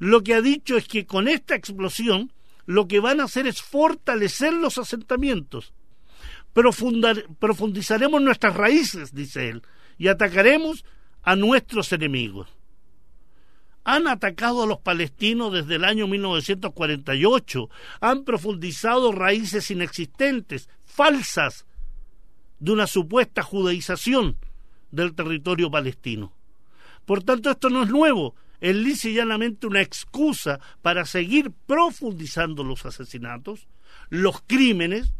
lo 0.00 0.24
que 0.24 0.34
ha 0.34 0.40
dicho 0.40 0.76
es 0.76 0.88
que 0.88 1.06
con 1.06 1.28
esta 1.28 1.54
explosión 1.54 2.32
lo 2.66 2.88
que 2.88 2.98
van 2.98 3.20
a 3.20 3.24
hacer 3.24 3.46
es 3.46 3.62
fortalecer 3.62 4.52
los 4.52 4.76
asentamientos. 4.76 5.72
profundizaremos 6.52 8.20
nuestras 8.20 8.56
raíces, 8.56 9.14
dice 9.14 9.48
él, 9.48 9.62
y 9.96 10.08
atacaremos 10.08 10.84
a 11.22 11.36
nuestros 11.36 11.92
enemigos. 11.92 12.48
Han 13.84 14.08
atacado 14.08 14.64
a 14.64 14.66
los 14.66 14.80
palestinos 14.80 15.52
desde 15.52 15.76
el 15.76 15.84
año 15.84 16.08
1948, 16.08 17.70
han 18.00 18.24
profundizado 18.24 19.12
raíces 19.12 19.70
inexistentes, 19.70 20.68
falsas, 20.84 21.64
de 22.58 22.72
una 22.72 22.88
supuesta 22.88 23.44
judaización 23.44 24.36
del 24.94 25.14
territorio 25.14 25.70
palestino. 25.70 26.32
Por 27.04 27.22
tanto, 27.22 27.50
esto 27.50 27.68
no 27.68 27.82
es 27.82 27.90
nuevo, 27.90 28.34
es 28.60 28.74
lisa 28.74 29.08
y 29.08 29.14
llanamente 29.14 29.66
una 29.66 29.82
excusa 29.82 30.60
para 30.82 31.04
seguir 31.04 31.50
profundizando 31.66 32.64
los 32.64 32.86
asesinatos, 32.86 33.66
los 34.08 34.42
crímenes, 34.46 35.12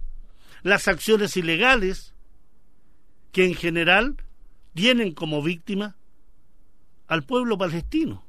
las 0.62 0.88
acciones 0.88 1.36
ilegales, 1.36 2.14
que 3.32 3.44
en 3.44 3.54
general 3.54 4.16
tienen 4.74 5.12
como 5.12 5.42
víctima 5.42 5.96
al 7.06 7.24
pueblo 7.24 7.58
palestino. 7.58 8.24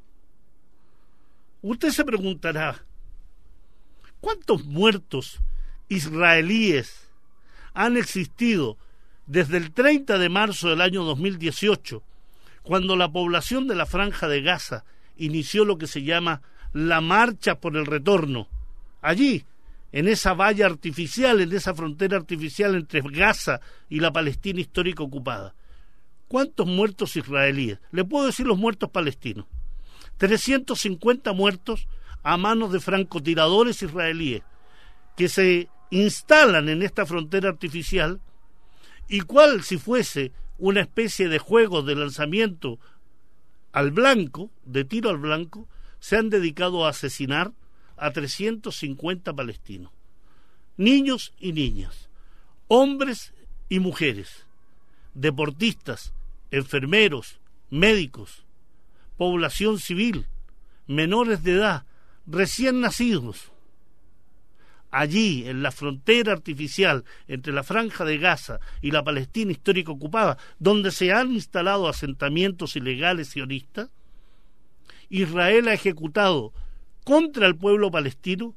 Usted 1.61 1.89
se 1.91 2.03
preguntará, 2.03 2.83
¿cuántos 4.19 4.65
muertos 4.65 5.39
israelíes 5.87 7.09
han 7.73 7.97
existido 7.97 8.77
desde 9.25 9.57
el 9.57 9.71
30 9.71 10.17
de 10.17 10.29
marzo 10.29 10.69
del 10.69 10.81
año 10.81 11.03
2018, 11.03 12.03
cuando 12.63 12.95
la 12.95 13.11
población 13.11 13.67
de 13.67 13.75
la 13.75 13.85
franja 13.85 14.27
de 14.27 14.41
Gaza 14.41 14.85
inició 15.17 15.65
lo 15.65 15.77
que 15.77 15.87
se 15.87 16.03
llama 16.03 16.41
la 16.73 17.01
marcha 17.01 17.55
por 17.59 17.77
el 17.77 17.85
retorno. 17.85 18.47
Allí, 19.01 19.45
en 19.91 20.07
esa 20.07 20.33
valla 20.33 20.65
artificial, 20.65 21.39
en 21.41 21.53
esa 21.53 21.73
frontera 21.73 22.17
artificial 22.17 22.75
entre 22.75 23.01
Gaza 23.01 23.61
y 23.89 23.99
la 23.99 24.11
Palestina 24.11 24.59
histórica 24.59 25.03
ocupada. 25.03 25.55
¿Cuántos 26.27 26.67
muertos 26.67 27.15
israelíes? 27.15 27.79
Le 27.91 28.03
puedo 28.03 28.25
decir 28.25 28.45
los 28.45 28.57
muertos 28.57 28.89
palestinos. 28.89 29.45
350 30.17 31.33
muertos 31.33 31.87
a 32.23 32.37
manos 32.37 32.71
de 32.71 32.79
francotiradores 32.79 33.81
israelíes 33.83 34.43
que 35.15 35.29
se 35.29 35.69
instalan 35.91 36.67
en 36.69 36.81
esta 36.81 37.05
frontera 37.05 37.49
artificial 37.49 38.19
y 39.07 39.21
cuál 39.21 39.63
si 39.63 39.77
fuese 39.77 40.31
una 40.57 40.81
especie 40.81 41.27
de 41.27 41.39
juego 41.39 41.81
de 41.81 41.95
lanzamiento 41.95 42.79
al 43.71 43.91
blanco, 43.91 44.49
de 44.63 44.85
tiro 44.85 45.09
al 45.09 45.17
blanco, 45.17 45.67
se 45.99 46.17
han 46.17 46.29
dedicado 46.29 46.85
a 46.85 46.89
asesinar 46.89 47.51
a 47.97 48.11
350 48.11 49.33
palestinos, 49.33 49.91
niños 50.77 51.33
y 51.39 51.53
niñas, 51.53 52.09
hombres 52.67 53.33
y 53.69 53.79
mujeres, 53.79 54.45
deportistas, 55.13 56.13
enfermeros, 56.51 57.39
médicos, 57.69 58.45
población 59.17 59.79
civil, 59.79 60.27
menores 60.87 61.43
de 61.43 61.53
edad, 61.53 61.85
recién 62.27 62.81
nacidos, 62.81 63.51
allí, 64.99 65.47
en 65.47 65.61
la 65.61 65.71
frontera 65.71 66.31
artificial 66.31 67.03
entre 67.27 67.51
la 67.51 67.63
franja 67.63 68.05
de 68.05 68.17
Gaza 68.17 68.59
y 68.81 68.91
la 68.91 69.03
Palestina 69.03 69.51
histórica 69.51 69.91
ocupada, 69.91 70.37
donde 70.57 70.91
se 70.91 71.11
han 71.11 71.33
instalado 71.33 71.89
asentamientos 71.89 72.75
ilegales 72.75 73.29
sionistas, 73.29 73.89
Israel 75.09 75.67
ha 75.67 75.73
ejecutado 75.73 76.53
contra 77.03 77.45
el 77.45 77.57
pueblo 77.57 77.91
palestino 77.91 78.55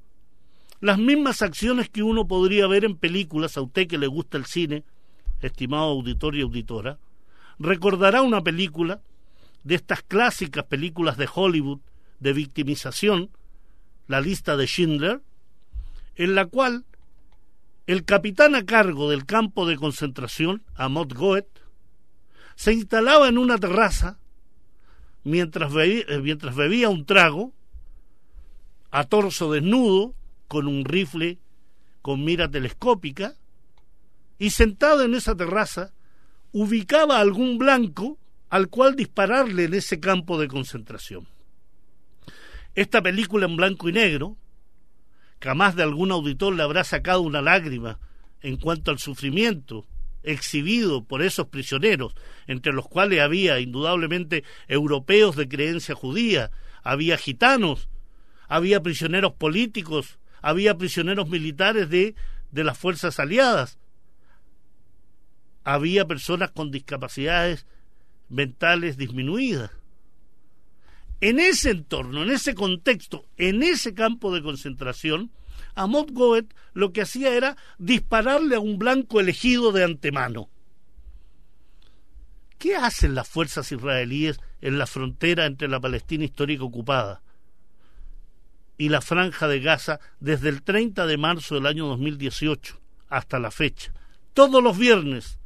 las 0.81 0.98
mismas 0.98 1.42
acciones 1.42 1.88
que 1.88 2.05
uno 2.05 2.29
podría 2.29 2.68
ver 2.68 2.85
en 2.85 2.96
películas, 2.96 3.57
a 3.57 3.62
usted 3.62 3.88
que 3.88 3.98
le 3.98 4.07
gusta 4.07 4.38
el 4.38 4.46
cine, 4.46 4.85
estimado 5.40 5.87
auditor 5.87 6.37
y 6.37 6.42
auditora, 6.42 6.98
recordará 7.59 8.22
una 8.22 8.42
película 8.42 9.01
de 9.64 9.74
estas 9.74 10.03
clásicas 10.03 10.64
películas 10.64 11.16
de 11.16 11.29
Hollywood 11.33 11.81
de 12.20 12.33
victimización, 12.33 13.31
la 14.07 14.20
lista 14.20 14.57
de 14.57 14.66
Schindler, 14.66 15.20
en 16.18 16.35
la 16.35 16.44
cual 16.44 16.85
el 17.87 18.04
capitán 18.04 18.54
a 18.54 18.66
cargo 18.66 19.09
del 19.09 19.24
campo 19.24 19.66
de 19.66 19.76
concentración, 19.76 20.62
Amot 20.74 21.14
Goet, 21.14 21.48
se 22.54 22.74
instalaba 22.74 23.28
en 23.28 23.38
una 23.38 23.57
terraza 23.57 24.18
mientras 25.24 25.72
bebía, 25.72 26.04
eh, 26.09 26.20
mientras 26.20 26.54
bebía 26.54 26.90
un 26.90 27.07
trago, 27.07 27.54
a 28.90 29.04
torso 29.04 29.52
desnudo, 29.52 30.14
con 30.48 30.66
un 30.66 30.85
rifle 30.85 31.38
con 32.02 32.24
mira 32.24 32.50
telescópica, 32.50 33.35
y 34.38 34.50
sentado 34.50 35.02
en 35.02 35.14
esa 35.14 35.37
terraza, 35.37 35.92
ubicaba 36.52 37.18
a 37.18 37.20
algún 37.20 37.59
blanco 37.59 38.18
al 38.48 38.68
cual 38.68 38.96
dispararle 38.96 39.64
en 39.64 39.74
ese 39.74 40.00
campo 40.00 40.38
de 40.38 40.48
concentración. 40.48 41.28
Esta 42.74 43.02
película 43.02 43.46
en 43.46 43.57
blanco 43.57 43.88
y 43.88 43.92
negro, 43.92 44.37
jamás 45.40 45.77
de 45.77 45.83
algún 45.83 46.12
auditor 46.12 46.55
le 46.55 46.62
habrá 46.62 46.85
sacado 46.85 47.22
una 47.22 47.42
lágrima 47.42 47.98
en 48.40 48.57
cuanto 48.57 48.90
al 48.90 48.98
sufrimiento 48.98 49.87
exhibido 50.22 51.05
por 51.05 51.22
esos 51.22 51.46
prisioneros, 51.46 52.14
entre 52.46 52.72
los 52.72 52.87
cuales 52.87 53.20
había 53.20 53.61
indudablemente 53.61 54.44
europeos 54.66 55.37
de 55.37 55.48
creencia 55.48 55.94
judía, 55.94 56.51
había 56.83 57.16
gitanos, 57.16 57.88
había 58.48 58.83
prisioneros 58.83 59.33
políticos, 59.35 60.18
había 60.42 60.77
prisioneros 60.77 61.29
militares 61.29 61.88
de, 61.88 62.14
de 62.51 62.64
las 62.64 62.79
fuerzas 62.79 63.18
aliadas, 63.18 63.79
había 65.64 66.07
personas 66.07 66.51
con 66.51 66.70
discapacidades 66.70 67.66
mentales 68.29 68.96
disminuidas. 68.96 69.70
En 71.20 71.40
ese 71.40 71.70
entorno, 71.70 72.22
en 72.22 72.31
ese 72.31 72.54
contexto, 72.54 73.26
en 73.37 73.62
ese 73.62 73.92
campo 73.92 74.33
de 74.33 74.42
concentración, 74.42 75.33
Amot 75.74 76.12
Goet 76.12 76.54
lo 76.74 76.92
que 76.92 77.02
hacía 77.02 77.35
era 77.35 77.57
dispararle 77.78 78.57
a 78.57 78.61
un 78.61 78.78
blanco 78.78 79.18
elegido 79.18 79.72
de 79.72 79.85
antemano. 79.85 80.48
¿Qué 82.59 82.76
hacen 82.76 83.14
las 83.14 83.28
fuerzas 83.28 83.70
israelíes 83.70 84.40
en 84.61 84.78
la 84.78 84.87
frontera 84.87 85.46
entre 85.46 85.68
la 85.68 85.81
Palestina 85.81 86.24
histórica 86.24 86.64
ocupada 86.64 87.22
y 88.76 88.88
la 88.88 89.00
franja 89.00 89.48
de 89.48 89.61
Gaza 89.61 90.00
desde 90.20 90.48
el 90.48 90.62
30 90.62 91.07
de 91.07 91.16
marzo 91.16 91.54
del 91.57 91.66
año 91.66 91.87
2018 91.87 92.81
hasta 93.09 93.38
la 93.38 93.50
fecha? 93.50 93.92
Todos 94.35 94.62
los 94.62 94.76
viernes 94.78 95.38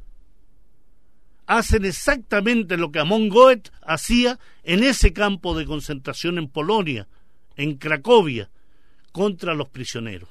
hacen 1.45 1.85
exactamente 1.85 2.77
lo 2.77 2.91
que 2.91 2.99
Amon 2.99 3.29
Goet 3.29 3.71
hacía 3.81 4.39
en 4.63 4.83
ese 4.83 5.13
campo 5.13 5.57
de 5.57 5.65
concentración 5.65 6.37
en 6.37 6.47
Polonia, 6.47 7.07
en 7.55 7.77
Cracovia, 7.77 8.49
contra 9.11 9.53
los 9.53 9.69
prisioneros. 9.69 10.29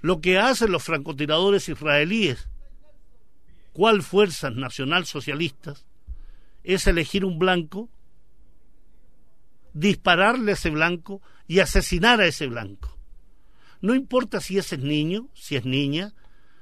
Lo 0.00 0.20
que 0.20 0.38
hacen 0.38 0.72
los 0.72 0.82
francotiradores 0.82 1.68
israelíes, 1.68 2.48
cual 3.72 4.02
fuerzas 4.02 4.54
nacionalsocialistas, 4.54 5.86
es 6.64 6.86
elegir 6.86 7.24
un 7.24 7.38
blanco, 7.38 7.88
dispararle 9.72 10.52
a 10.52 10.54
ese 10.54 10.70
blanco 10.70 11.22
y 11.46 11.60
asesinar 11.60 12.20
a 12.20 12.26
ese 12.26 12.46
blanco. 12.46 12.98
No 13.80 13.94
importa 13.94 14.40
si 14.40 14.58
ese 14.58 14.76
es 14.76 14.82
niño, 14.82 15.28
si 15.34 15.56
es 15.56 15.64
niña, 15.64 16.14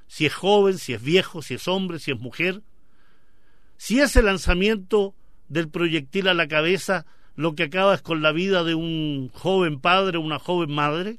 si 0.07 0.27
es 0.27 0.35
joven, 0.35 0.79
si 0.79 0.93
es 0.93 1.03
viejo, 1.03 1.43
si 1.43 1.55
es 1.55 1.69
hombre, 1.69 1.99
si 1.99 2.13
es 2.13 2.21
mujer, 2.21 2.63
si 3.81 3.99
ese 3.99 4.23
lanzamiento 4.23 5.15
del 5.49 5.71
proyectil 5.71 6.29
a 6.29 6.35
la 6.35 6.49
cabeza 6.49 7.07
lo 7.35 7.55
que 7.55 7.63
acaba 7.63 7.95
es 7.95 8.03
con 8.03 8.21
la 8.21 8.31
vida 8.31 8.63
de 8.63 8.75
un 8.75 9.31
joven 9.33 9.81
padre 9.81 10.19
o 10.19 10.21
una 10.21 10.39
joven 10.39 10.71
madre, 10.71 11.19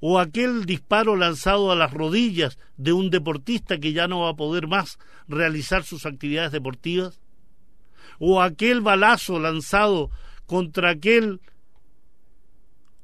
o 0.00 0.18
aquel 0.18 0.66
disparo 0.66 1.14
lanzado 1.14 1.70
a 1.70 1.76
las 1.76 1.92
rodillas 1.92 2.58
de 2.76 2.92
un 2.92 3.10
deportista 3.10 3.78
que 3.78 3.92
ya 3.92 4.08
no 4.08 4.22
va 4.22 4.30
a 4.30 4.34
poder 4.34 4.66
más 4.66 4.98
realizar 5.28 5.84
sus 5.84 6.04
actividades 6.04 6.50
deportivas, 6.50 7.20
o 8.18 8.42
aquel 8.42 8.80
balazo 8.80 9.38
lanzado 9.38 10.10
contra 10.46 10.90
aquel 10.90 11.40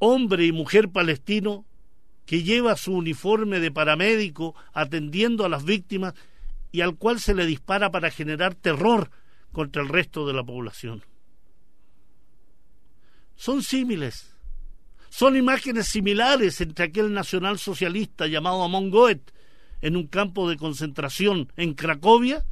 hombre 0.00 0.46
y 0.46 0.50
mujer 0.50 0.88
palestino 0.88 1.64
que 2.26 2.42
lleva 2.42 2.74
su 2.74 2.92
uniforme 2.92 3.60
de 3.60 3.70
paramédico 3.70 4.56
atendiendo 4.72 5.44
a 5.44 5.48
las 5.48 5.64
víctimas 5.64 6.14
y 6.72 6.80
al 6.80 6.96
cual 6.96 7.20
se 7.20 7.34
le 7.34 7.46
dispara 7.46 7.90
para 7.90 8.10
generar 8.10 8.54
terror 8.54 9.10
contra 9.52 9.82
el 9.82 9.88
resto 9.88 10.26
de 10.26 10.34
la 10.34 10.44
población. 10.44 11.04
Son 13.36 13.62
símiles, 13.62 14.34
son 15.08 15.36
imágenes 15.36 15.86
similares 15.86 16.60
entre 16.60 16.86
aquel 16.86 17.12
nacionalsocialista 17.12 18.26
llamado 18.26 18.62
Amon 18.62 18.90
Goeth 18.90 19.32
en 19.80 19.96
un 19.96 20.06
campo 20.06 20.48
de 20.48 20.56
concentración 20.56 21.52
en 21.56 21.74
Cracovia 21.74 22.44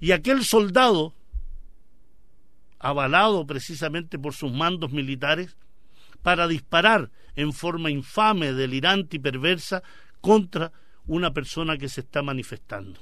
y 0.00 0.12
aquel 0.12 0.44
soldado 0.44 1.14
avalado 2.78 3.46
precisamente 3.46 4.18
por 4.18 4.34
sus 4.34 4.52
mandos 4.52 4.90
militares 4.90 5.56
para 6.22 6.48
disparar 6.48 7.10
en 7.36 7.52
forma 7.52 7.90
infame, 7.90 8.52
delirante 8.52 9.16
y 9.16 9.20
perversa 9.20 9.82
contra 10.20 10.72
una 11.12 11.34
persona 11.34 11.76
que 11.76 11.90
se 11.90 12.00
está 12.00 12.22
manifestando. 12.22 12.98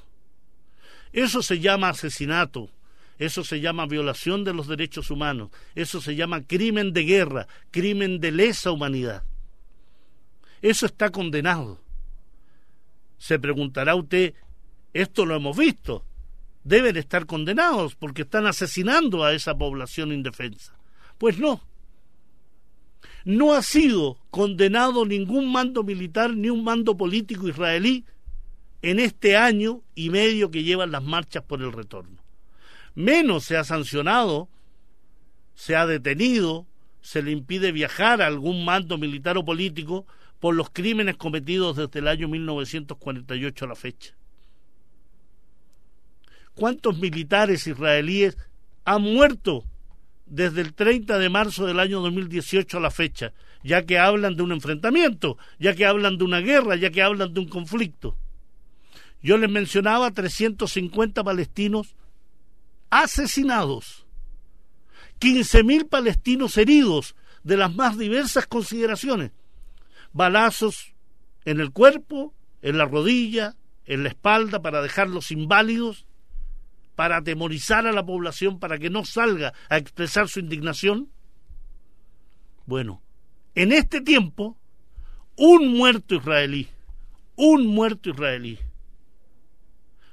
Eso 1.12 1.42
se 1.42 1.60
llama 1.60 1.90
asesinato, 1.90 2.68
eso 3.18 3.44
se 3.44 3.60
llama 3.60 3.86
violación 3.86 4.42
de 4.42 4.52
los 4.52 4.66
derechos 4.66 5.12
humanos, 5.12 5.50
eso 5.76 6.00
se 6.00 6.16
llama 6.16 6.42
crimen 6.42 6.92
de 6.92 7.04
guerra, 7.04 7.46
crimen 7.70 8.18
de 8.18 8.32
lesa 8.32 8.72
humanidad. 8.72 9.22
Eso 10.60 10.86
está 10.86 11.10
condenado. 11.10 11.80
Se 13.16 13.38
preguntará 13.38 13.94
usted, 13.94 14.34
esto 14.92 15.24
lo 15.24 15.36
hemos 15.36 15.56
visto, 15.56 16.04
deben 16.64 16.96
estar 16.96 17.26
condenados 17.26 17.94
porque 17.94 18.22
están 18.22 18.46
asesinando 18.46 19.22
a 19.22 19.34
esa 19.34 19.56
población 19.56 20.12
indefensa. 20.12 20.76
Pues 21.16 21.38
no, 21.38 21.62
no 23.24 23.54
ha 23.54 23.62
sido 23.62 24.18
condenado 24.30 25.04
ningún 25.04 25.50
mando 25.50 25.82
militar 25.82 26.34
ni 26.34 26.50
un 26.50 26.64
mando 26.64 26.96
político 26.96 27.48
israelí 27.48 28.04
en 28.82 28.98
este 28.98 29.36
año 29.36 29.82
y 29.94 30.10
medio 30.10 30.50
que 30.50 30.62
llevan 30.62 30.90
las 30.90 31.02
marchas 31.02 31.42
por 31.44 31.60
el 31.60 31.72
retorno. 31.72 32.18
Menos 32.94 33.44
se 33.44 33.56
ha 33.56 33.64
sancionado, 33.64 34.48
se 35.54 35.76
ha 35.76 35.86
detenido, 35.86 36.66
se 37.02 37.22
le 37.22 37.30
impide 37.30 37.72
viajar 37.72 38.22
a 38.22 38.26
algún 38.26 38.64
mando 38.64 38.98
militar 38.98 39.36
o 39.38 39.44
político 39.44 40.06
por 40.38 40.54
los 40.54 40.70
crímenes 40.70 41.16
cometidos 41.16 41.76
desde 41.76 41.98
el 41.98 42.08
año 42.08 42.28
1948 42.28 43.64
a 43.64 43.68
la 43.68 43.74
fecha. 43.74 44.14
¿Cuántos 46.54 46.98
militares 46.98 47.66
israelíes 47.66 48.36
han 48.84 49.02
muerto 49.02 49.64
desde 50.30 50.60
el 50.60 50.72
30 50.72 51.18
de 51.18 51.28
marzo 51.28 51.66
del 51.66 51.80
año 51.80 52.00
2018 52.00 52.78
a 52.78 52.80
la 52.80 52.90
fecha, 52.90 53.34
ya 53.62 53.84
que 53.84 53.98
hablan 53.98 54.36
de 54.36 54.42
un 54.42 54.52
enfrentamiento, 54.52 55.36
ya 55.58 55.74
que 55.74 55.84
hablan 55.84 56.16
de 56.16 56.24
una 56.24 56.38
guerra, 56.38 56.76
ya 56.76 56.90
que 56.90 57.02
hablan 57.02 57.34
de 57.34 57.40
un 57.40 57.48
conflicto. 57.48 58.16
Yo 59.22 59.36
les 59.36 59.50
mencionaba 59.50 60.10
350 60.12 61.22
palestinos 61.24 61.96
asesinados, 62.88 64.06
15.000 65.20 65.88
palestinos 65.88 66.56
heridos 66.56 67.16
de 67.42 67.56
las 67.56 67.74
más 67.74 67.98
diversas 67.98 68.46
consideraciones, 68.46 69.32
balazos 70.12 70.94
en 71.44 71.60
el 71.60 71.72
cuerpo, 71.72 72.34
en 72.62 72.78
la 72.78 72.84
rodilla, 72.84 73.56
en 73.84 74.04
la 74.04 74.10
espalda 74.10 74.62
para 74.62 74.80
dejarlos 74.80 75.32
inválidos, 75.32 76.06
para 77.00 77.16
atemorizar 77.16 77.86
a 77.86 77.92
la 77.92 78.04
población 78.04 78.58
para 78.58 78.76
que 78.76 78.90
no 78.90 79.06
salga 79.06 79.54
a 79.70 79.78
expresar 79.78 80.28
su 80.28 80.38
indignación? 80.38 81.10
Bueno, 82.66 83.00
en 83.54 83.72
este 83.72 84.02
tiempo, 84.02 84.58
un 85.34 85.78
muerto 85.78 86.16
israelí, 86.16 86.68
un 87.36 87.68
muerto 87.68 88.10
israelí. 88.10 88.58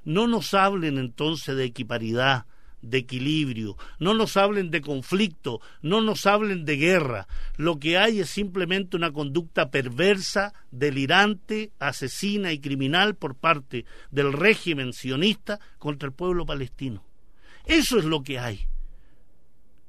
No 0.06 0.28
nos 0.28 0.54
hablen 0.54 0.98
entonces 0.98 1.58
de 1.58 1.66
equiparidad, 1.66 2.46
de 2.90 3.00
equilibrio, 3.00 3.78
no 4.00 4.14
nos 4.14 4.38
hablen 4.38 4.72
de 4.72 4.82
conflicto, 4.82 5.62
no 5.82 6.02
nos 6.02 6.26
hablen 6.26 6.66
de 6.66 6.78
guerra. 6.78 7.28
Lo 7.58 7.80
que 7.80 7.98
hay 7.98 8.20
es 8.20 8.30
simplemente 8.30 8.98
una 8.98 9.12
conducta 9.12 9.70
perversa, 9.70 10.54
delirante, 10.72 11.72
asesina 11.80 12.52
y 12.52 12.60
criminal 12.60 13.16
por 13.16 13.36
parte 13.36 13.86
del 14.12 14.34
régimen 14.34 14.94
sionista 14.94 15.60
contra 15.78 16.08
el 16.08 16.14
pueblo 16.14 16.46
palestino. 16.46 17.04
Eso 17.66 17.98
es 17.98 18.06
lo 18.06 18.24
que 18.24 18.40
hay. 18.40 18.68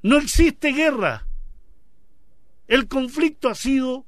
No 0.03 0.19
existe 0.19 0.73
guerra. 0.73 1.27
El 2.67 2.89
conflicto 2.89 3.49
ha 3.49 3.55
sido 3.55 4.05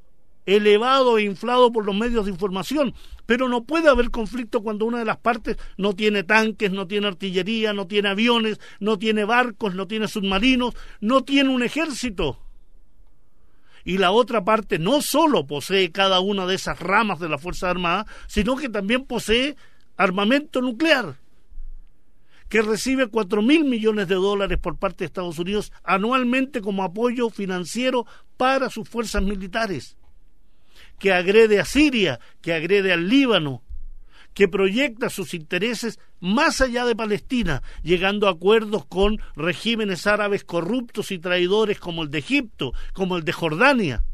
elevado 0.46 1.18
e 1.18 1.22
inflado 1.22 1.70
por 1.72 1.85
los 1.85 1.94
medios 1.94 2.24
de 2.24 2.33
información, 2.33 2.94
pero 3.30 3.48
no 3.48 3.62
puede 3.62 3.88
haber 3.88 4.10
conflicto 4.10 4.60
cuando 4.60 4.86
una 4.86 4.98
de 4.98 5.04
las 5.04 5.18
partes 5.18 5.56
no 5.76 5.94
tiene 5.94 6.24
tanques, 6.24 6.72
no 6.72 6.88
tiene 6.88 7.06
artillería, 7.06 7.72
no 7.72 7.86
tiene 7.86 8.08
aviones, 8.08 8.58
no 8.80 8.98
tiene 8.98 9.24
barcos, 9.24 9.76
no 9.76 9.86
tiene 9.86 10.08
submarinos, 10.08 10.74
no 11.00 11.22
tiene 11.22 11.50
un 11.50 11.62
ejército. 11.62 12.40
Y 13.84 13.98
la 13.98 14.10
otra 14.10 14.44
parte 14.44 14.80
no 14.80 15.00
solo 15.00 15.46
posee 15.46 15.92
cada 15.92 16.18
una 16.18 16.44
de 16.44 16.56
esas 16.56 16.80
ramas 16.80 17.20
de 17.20 17.28
la 17.28 17.38
Fuerza 17.38 17.70
Armada, 17.70 18.04
sino 18.26 18.56
que 18.56 18.68
también 18.68 19.04
posee 19.04 19.54
armamento 19.96 20.60
nuclear, 20.60 21.14
que 22.48 22.62
recibe 22.62 23.06
cuatro 23.06 23.42
mil 23.42 23.64
millones 23.64 24.08
de 24.08 24.16
dólares 24.16 24.58
por 24.58 24.76
parte 24.76 25.04
de 25.04 25.06
Estados 25.06 25.38
Unidos 25.38 25.72
anualmente 25.84 26.60
como 26.60 26.82
apoyo 26.82 27.30
financiero 27.30 28.06
para 28.36 28.70
sus 28.70 28.88
fuerzas 28.88 29.22
militares 29.22 29.99
que 31.00 31.12
agrede 31.12 31.58
a 31.58 31.64
Siria, 31.64 32.20
que 32.42 32.52
agrede 32.52 32.92
al 32.92 33.08
Líbano, 33.08 33.64
que 34.34 34.46
proyecta 34.46 35.10
sus 35.10 35.34
intereses 35.34 35.98
más 36.20 36.60
allá 36.60 36.84
de 36.84 36.94
Palestina, 36.94 37.62
llegando 37.82 38.28
a 38.28 38.32
acuerdos 38.32 38.84
con 38.86 39.18
regímenes 39.34 40.06
árabes 40.06 40.44
corruptos 40.44 41.10
y 41.10 41.18
traidores 41.18 41.80
como 41.80 42.04
el 42.04 42.10
de 42.10 42.18
Egipto, 42.18 42.72
como 42.92 43.16
el 43.16 43.24
de 43.24 43.32
Jordania. 43.32 44.04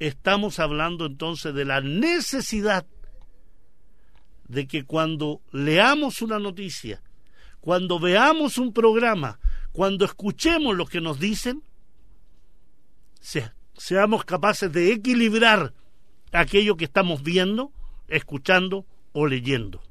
Estamos 0.00 0.58
hablando 0.58 1.06
entonces 1.06 1.54
de 1.54 1.64
la 1.64 1.80
necesidad 1.80 2.86
de 4.48 4.66
que 4.66 4.84
cuando 4.84 5.40
leamos 5.52 6.20
una 6.20 6.40
noticia, 6.40 7.02
cuando 7.60 7.98
veamos 8.00 8.58
un 8.58 8.72
programa, 8.72 9.38
cuando 9.72 10.04
escuchemos 10.04 10.76
lo 10.76 10.86
que 10.86 11.00
nos 11.00 11.18
dicen, 11.20 11.62
se 13.20 13.40
seamos 13.76 14.24
capaces 14.24 14.72
de 14.72 14.92
equilibrar 14.92 15.72
aquello 16.32 16.76
que 16.76 16.84
estamos 16.84 17.22
viendo, 17.22 17.72
escuchando 18.08 18.86
o 19.12 19.26
leyendo. 19.26 19.82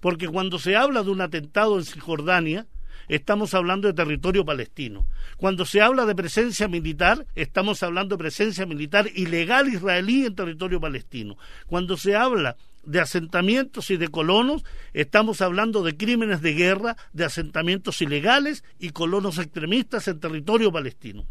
Porque 0.00 0.28
cuando 0.28 0.58
se 0.58 0.76
habla 0.76 1.02
de 1.02 1.10
un 1.10 1.20
atentado 1.20 1.78
en 1.78 1.84
Cisjordania, 1.84 2.66
estamos 3.08 3.54
hablando 3.54 3.88
de 3.88 3.94
territorio 3.94 4.44
palestino. 4.44 5.06
Cuando 5.36 5.64
se 5.64 5.80
habla 5.80 6.06
de 6.06 6.14
presencia 6.14 6.68
militar, 6.68 7.26
estamos 7.34 7.82
hablando 7.82 8.16
de 8.16 8.20
presencia 8.20 8.66
militar 8.66 9.08
ilegal 9.14 9.68
israelí 9.68 10.26
en 10.26 10.34
territorio 10.34 10.80
palestino. 10.80 11.36
Cuando 11.66 11.96
se 11.96 12.14
habla 12.14 12.56
de 12.84 13.00
asentamientos 13.00 13.90
y 13.90 13.96
de 13.96 14.08
colonos, 14.08 14.64
estamos 14.92 15.40
hablando 15.40 15.82
de 15.82 15.96
crímenes 15.96 16.40
de 16.40 16.54
guerra, 16.54 16.96
de 17.12 17.24
asentamientos 17.24 18.00
ilegales 18.00 18.64
y 18.78 18.90
colonos 18.90 19.38
extremistas 19.38 20.06
en 20.08 20.20
territorio 20.20 20.70
palestino. 20.70 21.26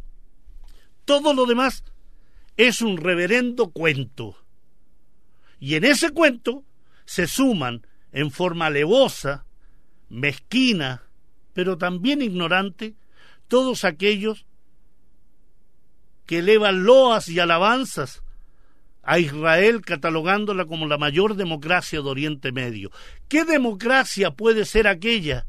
Todo 1.05 1.33
lo 1.33 1.45
demás 1.45 1.83
es 2.57 2.81
un 2.81 2.97
reverendo 2.97 3.69
cuento. 3.69 4.35
Y 5.59 5.75
en 5.75 5.85
ese 5.85 6.11
cuento 6.11 6.63
se 7.05 7.27
suman 7.27 7.85
en 8.11 8.31
forma 8.31 8.67
alevosa, 8.67 9.45
mezquina, 10.09 11.03
pero 11.53 11.77
también 11.77 12.21
ignorante, 12.21 12.95
todos 13.47 13.85
aquellos 13.85 14.45
que 16.25 16.39
elevan 16.39 16.83
loas 16.83 17.29
y 17.29 17.39
alabanzas 17.39 18.23
a 19.03 19.19
Israel 19.19 19.81
catalogándola 19.81 20.65
como 20.65 20.87
la 20.87 20.97
mayor 20.97 21.35
democracia 21.35 22.01
de 22.01 22.09
Oriente 22.09 22.51
Medio. 22.51 22.89
¿Qué 23.27 23.45
democracia 23.45 24.31
puede 24.31 24.65
ser 24.65 24.87
aquella 24.87 25.45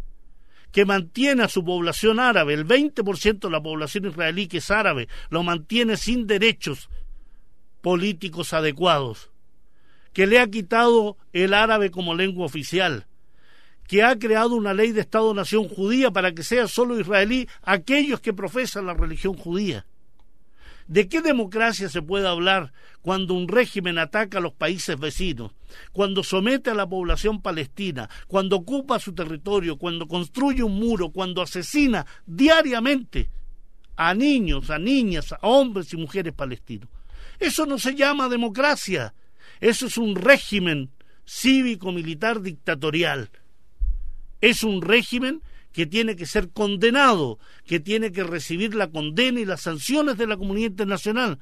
que 0.72 0.84
mantiene 0.84 1.42
a 1.42 1.48
su 1.48 1.64
población 1.64 2.20
árabe, 2.20 2.54
el 2.54 2.66
20% 2.66 3.38
de 3.38 3.50
la 3.50 3.62
población 3.62 4.06
israelí 4.06 4.46
que 4.46 4.58
es 4.58 4.70
árabe, 4.70 5.08
lo 5.30 5.42
mantiene 5.42 5.96
sin 5.96 6.26
derechos 6.26 6.90
políticos 7.80 8.52
adecuados, 8.52 9.30
que 10.12 10.26
le 10.26 10.38
ha 10.38 10.46
quitado 10.48 11.16
el 11.32 11.54
árabe 11.54 11.90
como 11.90 12.14
lengua 12.14 12.46
oficial, 12.46 13.06
que 13.86 14.02
ha 14.02 14.18
creado 14.18 14.56
una 14.56 14.74
ley 14.74 14.92
de 14.92 15.02
Estado-nación 15.02 15.68
judía 15.68 16.10
para 16.10 16.32
que 16.32 16.42
sea 16.42 16.66
solo 16.68 16.98
israelí 16.98 17.48
aquellos 17.62 18.20
que 18.20 18.32
profesan 18.32 18.86
la 18.86 18.94
religión 18.94 19.34
judía. 19.34 19.86
¿De 20.88 21.08
qué 21.08 21.20
democracia 21.20 21.88
se 21.88 22.00
puede 22.00 22.28
hablar 22.28 22.72
cuando 23.02 23.34
un 23.34 23.48
régimen 23.48 23.98
ataca 23.98 24.38
a 24.38 24.40
los 24.40 24.52
países 24.52 24.98
vecinos, 24.98 25.52
cuando 25.92 26.22
somete 26.22 26.70
a 26.70 26.74
la 26.74 26.88
población 26.88 27.42
palestina, 27.42 28.08
cuando 28.28 28.56
ocupa 28.56 29.00
su 29.00 29.12
territorio, 29.12 29.78
cuando 29.78 30.06
construye 30.06 30.62
un 30.62 30.78
muro, 30.78 31.10
cuando 31.10 31.42
asesina 31.42 32.06
diariamente 32.24 33.30
a 33.96 34.14
niños, 34.14 34.70
a 34.70 34.78
niñas, 34.78 35.32
a 35.32 35.38
hombres 35.42 35.92
y 35.92 35.96
mujeres 35.96 36.32
palestinos? 36.32 36.88
Eso 37.40 37.66
no 37.66 37.78
se 37.78 37.96
llama 37.96 38.28
democracia, 38.28 39.12
eso 39.60 39.86
es 39.86 39.98
un 39.98 40.14
régimen 40.14 40.90
cívico-militar 41.26 42.40
dictatorial. 42.40 43.30
Es 44.40 44.62
un 44.62 44.82
régimen 44.82 45.42
que 45.76 45.84
tiene 45.84 46.16
que 46.16 46.24
ser 46.24 46.48
condenado, 46.48 47.38
que 47.66 47.80
tiene 47.80 48.10
que 48.10 48.24
recibir 48.24 48.74
la 48.74 48.88
condena 48.88 49.40
y 49.40 49.44
las 49.44 49.60
sanciones 49.60 50.16
de 50.16 50.26
la 50.26 50.38
comunidad 50.38 50.70
internacional, 50.70 51.38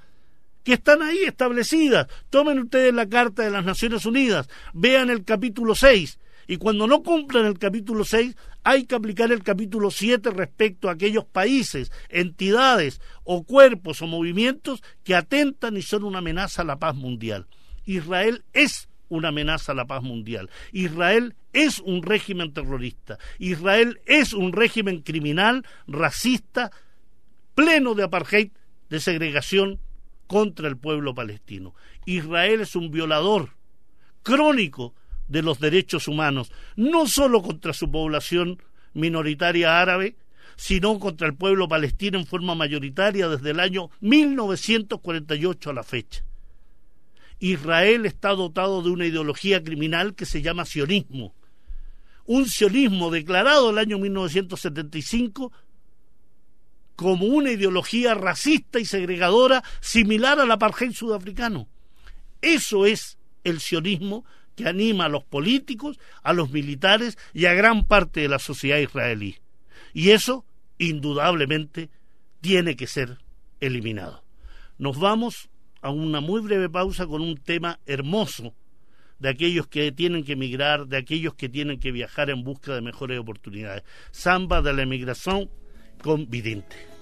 que 0.65 0.73
están 0.73 1.03
ahí 1.03 1.19
establecidas. 1.19 2.09
Tomen 2.31 2.59
ustedes 2.59 2.93
la 2.93 3.09
Carta 3.09 3.45
de 3.45 3.53
las 3.53 3.65
Naciones 3.65 4.05
Unidas, 4.07 4.49
vean 4.73 5.09
el 5.09 5.23
capítulo 5.23 5.77
6, 5.77 6.19
y 6.49 6.57
cuando 6.57 6.89
no 6.89 7.05
cumplan 7.05 7.47
el 7.47 7.61
capítulo 7.61 8.05
6, 8.05 8.35
hay 8.65 8.87
que 8.87 8.97
aplicar 8.97 9.31
el 9.31 9.45
capítulo 9.45 9.93
7 9.93 10.29
respecto 10.33 10.89
a 10.89 10.95
aquellos 10.95 11.27
países, 11.27 11.93
entidades 12.09 13.01
o 13.23 13.45
cuerpos 13.45 14.03
o 14.03 14.09
movimientos 14.09 14.83
que 15.05 15.15
atentan 15.15 15.77
y 15.77 15.83
son 15.83 16.03
una 16.03 16.19
amenaza 16.19 16.63
a 16.63 16.65
la 16.65 16.81
paz 16.81 16.97
mundial. 16.97 17.47
Israel 17.85 18.43
es 18.53 18.89
una 19.09 19.29
amenaza 19.29 19.73
a 19.73 19.75
la 19.75 19.87
paz 19.87 20.03
mundial. 20.03 20.51
Israel 20.73 21.35
es 21.53 21.79
un 21.79 22.03
régimen 22.03 22.53
terrorista. 22.53 23.19
Israel 23.39 24.01
es 24.07 24.33
un 24.33 24.53
régimen 24.53 25.03
criminal, 25.03 25.65
racista, 25.87 26.71
pleno 27.55 27.95
de 27.95 28.05
apartheid, 28.05 28.51
de 28.91 29.01
segregación 29.01 29.81
contra 30.27 30.69
el 30.69 30.77
pueblo 30.77 31.15
palestino. 31.15 31.75
Israel 32.07 32.61
es 32.61 32.77
un 32.77 32.91
violador 32.91 33.51
crónico 34.23 34.95
de 35.29 35.43
los 35.43 35.59
derechos 35.61 36.09
humanos, 36.09 36.53
no 36.77 37.07
solo 37.07 37.43
contra 37.43 37.73
su 37.73 37.91
población 37.91 38.63
minoritaria 38.93 39.81
árabe, 39.81 40.17
sino 40.57 40.99
contra 40.99 41.27
el 41.27 41.35
pueblo 41.35 41.69
palestino 41.69 42.19
en 42.19 42.27
forma 42.27 42.55
mayoritaria 42.55 43.29
desde 43.29 43.51
el 43.51 43.61
año 43.61 43.91
1948 44.01 45.71
a 45.71 45.73
la 45.73 45.83
fecha. 45.83 46.25
Israel 47.51 48.07
está 48.07 48.31
dotado 48.31 48.81
de 48.81 48.89
una 48.89 49.05
ideología 49.05 49.63
criminal 49.63 50.15
que 50.15 50.25
se 50.25 50.41
llama 50.41 50.65
sionismo. 50.65 51.35
Un 52.25 52.49
sionismo 52.49 53.11
declarado 53.11 53.69
el 53.69 53.77
año 53.77 53.99
1975 53.99 55.53
como 56.97 57.27
una 57.27 57.51
ideología 57.51 58.15
racista 58.15 58.81
y 58.81 58.87
segregadora 58.87 59.63
similar 59.81 60.41
al 60.41 60.51
apartheid 60.51 60.93
sudafricano. 60.93 61.69
Eso 62.41 62.87
es 62.87 63.19
el 63.43 63.61
sionismo 63.61 64.25
que 64.57 64.67
anima 64.67 65.05
a 65.05 65.11
los 65.11 65.25
políticos, 65.25 65.99
a 66.23 66.33
los 66.33 66.51
militares 66.51 67.19
y 67.35 67.45
a 67.45 67.53
gran 67.53 67.85
parte 67.87 68.21
de 68.21 68.29
la 68.29 68.39
sociedad 68.39 68.79
israelí. 68.79 69.37
Y 69.93 70.11
eso, 70.11 70.47
indudablemente, 70.79 71.91
tiene 72.41 72.75
que 72.75 72.87
ser 72.87 73.19
eliminado. 73.61 74.25
Nos 74.79 74.99
vamos 74.99 75.51
a 75.85 75.91
una 75.91 76.21
muy 76.21 76.41
breve 76.41 76.71
pausa 76.71 77.07
con 77.07 77.21
un 77.21 77.37
tema 77.37 77.79
hermoso 77.85 78.55
de 79.19 79.29
aquellos 79.29 79.67
que 79.67 79.93
tienen 79.93 80.25
que 80.25 80.33
emigrar, 80.33 80.87
de 80.87 80.97
aquellos 80.97 81.35
que 81.35 81.51
tienen 81.51 81.79
que 81.79 81.93
viajar 81.93 82.31
en 82.31 82.43
busca 82.43 82.75
de 82.75 82.81
mejores 82.81 83.21
oportunidades. 83.21 83.85
Samba 84.11 84.63
de 84.63 84.73
la 84.73 84.83
emigración 84.83 85.51
con 86.03 86.31
Vidente. 86.31 86.94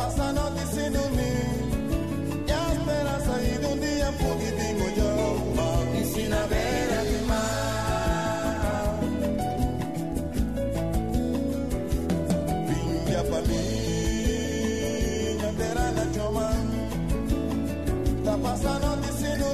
Passa 0.00 0.22
a 0.22 0.32
noite 0.32 0.66
sem 0.74 0.90
dormir. 0.90 1.44
E 2.48 2.52
a 2.52 2.72
esperança 2.72 3.34
aí 3.34 3.58
de 3.58 3.66
um 3.66 3.78
dia 3.78 4.12
fugir 4.12 4.54
de 4.56 4.68
molhão 4.80 5.30
se 6.06 6.22
na 6.22 6.42
beira 6.46 7.04
de 7.04 7.18
mar 7.26 8.98
Minha 13.04 13.24
família 13.24 13.50
terá 15.58 15.86
na 15.92 16.04
choma 16.14 16.50
Tá 18.24 18.34
passando 18.42 18.84
a 18.86 18.96
noite 18.96 19.12
sem 19.20 19.36
dormir 19.36 19.49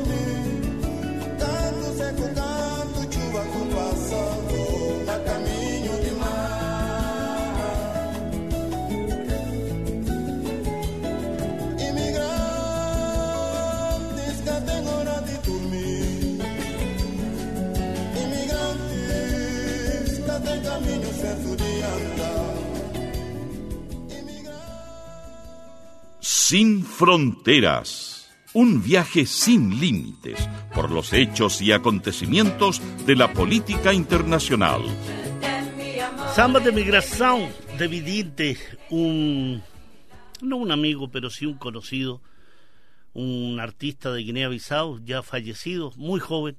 Sin 26.48 26.84
fronteras. 26.84 28.30
Un 28.54 28.80
viaje 28.80 29.26
sin 29.26 29.80
límites 29.80 30.48
por 30.72 30.92
los 30.92 31.12
hechos 31.12 31.60
y 31.60 31.72
acontecimientos 31.72 32.80
de 33.04 33.16
la 33.16 33.32
política 33.32 33.92
internacional. 33.92 34.80
Samba 36.36 36.60
de 36.60 36.70
migración 36.70 37.48
de 37.76 37.88
Vidinte, 37.88 38.58
un 38.90 39.60
no 40.40 40.58
un 40.58 40.70
amigo, 40.70 41.10
pero 41.10 41.30
sí 41.30 41.46
un 41.46 41.58
conocido, 41.58 42.22
un 43.12 43.58
artista 43.58 44.12
de 44.12 44.22
Guinea-Bissau, 44.22 45.04
ya 45.04 45.24
fallecido, 45.24 45.94
muy 45.96 46.20
joven, 46.20 46.56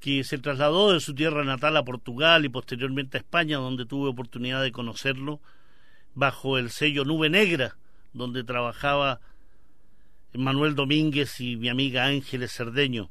que 0.00 0.24
se 0.24 0.36
trasladó 0.36 0.92
de 0.92 0.98
su 0.98 1.14
tierra 1.14 1.44
natal 1.44 1.76
a 1.76 1.84
Portugal 1.84 2.44
y 2.44 2.48
posteriormente 2.48 3.18
a 3.18 3.20
España, 3.20 3.58
donde 3.58 3.86
tuve 3.86 4.08
oportunidad 4.08 4.64
de 4.64 4.72
conocerlo, 4.72 5.38
bajo 6.16 6.58
el 6.58 6.70
sello 6.70 7.04
Nube 7.04 7.30
Negra, 7.30 7.76
donde 8.12 8.44
trabajaba 8.44 9.20
Manuel 10.34 10.74
Domínguez 10.74 11.40
y 11.40 11.56
mi 11.56 11.68
amiga 11.68 12.06
Ángeles 12.06 12.52
Cerdeño. 12.52 13.10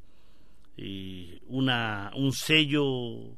Y 0.78 1.42
una, 1.48 2.12
un 2.16 2.32
sello 2.32 3.38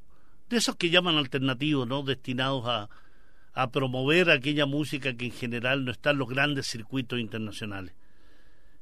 de 0.50 0.58
esos 0.58 0.76
que 0.76 0.90
llaman 0.90 1.18
alternativos, 1.18 1.88
¿no? 1.88 2.04
destinados 2.04 2.66
a, 2.68 2.90
a 3.54 3.72
promover 3.72 4.30
aquella 4.30 4.66
música 4.66 5.16
que 5.16 5.26
en 5.26 5.32
general 5.32 5.86
no 5.86 5.92
está 5.92 6.12
en 6.12 6.20
los 6.20 6.30
grandes 6.30 6.68
circuitos 6.68 7.20
internacionales. 7.20 7.94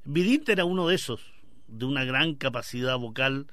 Vidinte 0.05 0.51
era 0.51 0.65
uno 0.65 0.87
de 0.87 0.95
esos, 0.95 1.21
de 1.67 1.85
una 1.85 2.03
gran 2.03 2.35
capacidad 2.35 2.97
vocal, 2.97 3.47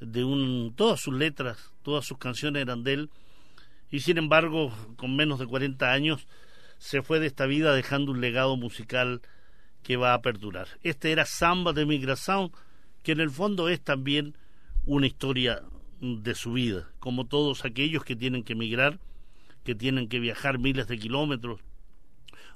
de 0.00 0.24
un, 0.24 0.72
todas 0.76 1.00
sus 1.00 1.14
letras, 1.14 1.72
todas 1.82 2.06
sus 2.06 2.18
canciones 2.18 2.62
eran 2.62 2.84
de 2.84 2.92
él, 2.94 3.10
y 3.90 4.00
sin 4.00 4.18
embargo, 4.18 4.72
con 4.96 5.16
menos 5.16 5.38
de 5.38 5.46
40 5.46 5.92
años, 5.92 6.26
se 6.80 7.02
fue 7.02 7.20
de 7.20 7.26
esta 7.26 7.44
vida 7.44 7.74
dejando 7.74 8.10
un 8.10 8.22
legado 8.22 8.56
musical 8.56 9.20
que 9.82 9.98
va 9.98 10.14
a 10.14 10.22
perdurar. 10.22 10.66
Este 10.82 11.12
era 11.12 11.26
Samba 11.26 11.74
de 11.74 11.84
Migración, 11.84 12.50
que 13.02 13.12
en 13.12 13.20
el 13.20 13.30
fondo 13.30 13.68
es 13.68 13.82
también 13.82 14.34
una 14.86 15.06
historia 15.06 15.62
de 16.00 16.34
su 16.34 16.54
vida, 16.54 16.88
como 16.98 17.26
todos 17.26 17.66
aquellos 17.66 18.02
que 18.02 18.16
tienen 18.16 18.42
que 18.42 18.54
emigrar, 18.54 18.98
que 19.62 19.74
tienen 19.74 20.08
que 20.08 20.20
viajar 20.20 20.58
miles 20.58 20.88
de 20.88 20.98
kilómetros, 20.98 21.60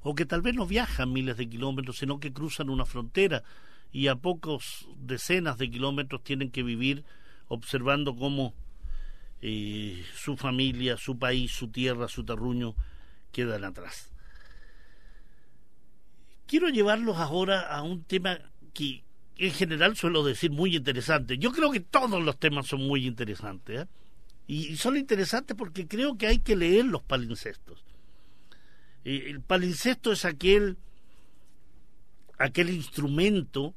o 0.01 0.15
que 0.15 0.25
tal 0.25 0.41
vez 0.41 0.55
no 0.55 0.67
viajan 0.67 1.13
miles 1.13 1.37
de 1.37 1.49
kilómetros, 1.49 1.99
sino 1.99 2.19
que 2.19 2.33
cruzan 2.33 2.71
una 2.71 2.87
frontera 2.87 3.43
y 3.93 4.09
a 4.09 4.17
pocos 4.17 4.89
decenas 4.97 5.59
de 5.59 5.71
kilómetros 5.71 6.25
tienen 6.25 6.51
que 6.51 6.63
vivir 6.63 7.05
observando 7.49 8.17
cómo 8.17 8.55
eh, 9.43 10.03
su 10.15 10.39
familia, 10.39 10.97
su 10.97 11.19
país, 11.19 11.53
su 11.53 11.69
tierra, 11.69 12.09
su 12.09 12.25
terruño 12.25 12.75
quedan 13.33 13.65
atrás. 13.65 14.14
Quiero 16.47 16.69
llevarlos 16.69 17.17
ahora 17.17 17.61
a 17.61 17.83
un 17.83 18.05
tema 18.05 18.39
que 18.73 19.05
en 19.37 19.51
general 19.53 19.97
suelo 19.97 20.23
decir 20.23 20.51
muy 20.51 20.77
interesante. 20.77 21.39
Yo 21.39 21.53
creo 21.53 21.71
que 21.71 21.81
todos 21.81 22.23
los 22.23 22.39
temas 22.39 22.67
son 22.67 22.83
muy 22.87 23.07
interesantes. 23.07 23.83
¿eh? 23.83 23.87
Y 24.47 24.77
son 24.77 24.97
interesantes 24.97 25.57
porque 25.57 25.87
creo 25.87 26.17
que 26.17 26.27
hay 26.27 26.39
que 26.39 26.57
leer 26.57 26.85
los 26.85 27.03
palincestos. 27.03 27.85
El 29.05 29.41
palincesto 29.43 30.13
es 30.13 30.25
aquel, 30.25 30.79
aquel 32.39 32.71
instrumento 32.71 33.75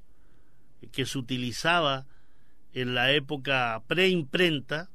que 0.92 1.06
se 1.06 1.18
utilizaba 1.18 2.06
en 2.74 2.96
la 2.96 3.12
época 3.12 3.82
preimprenta 3.88 4.90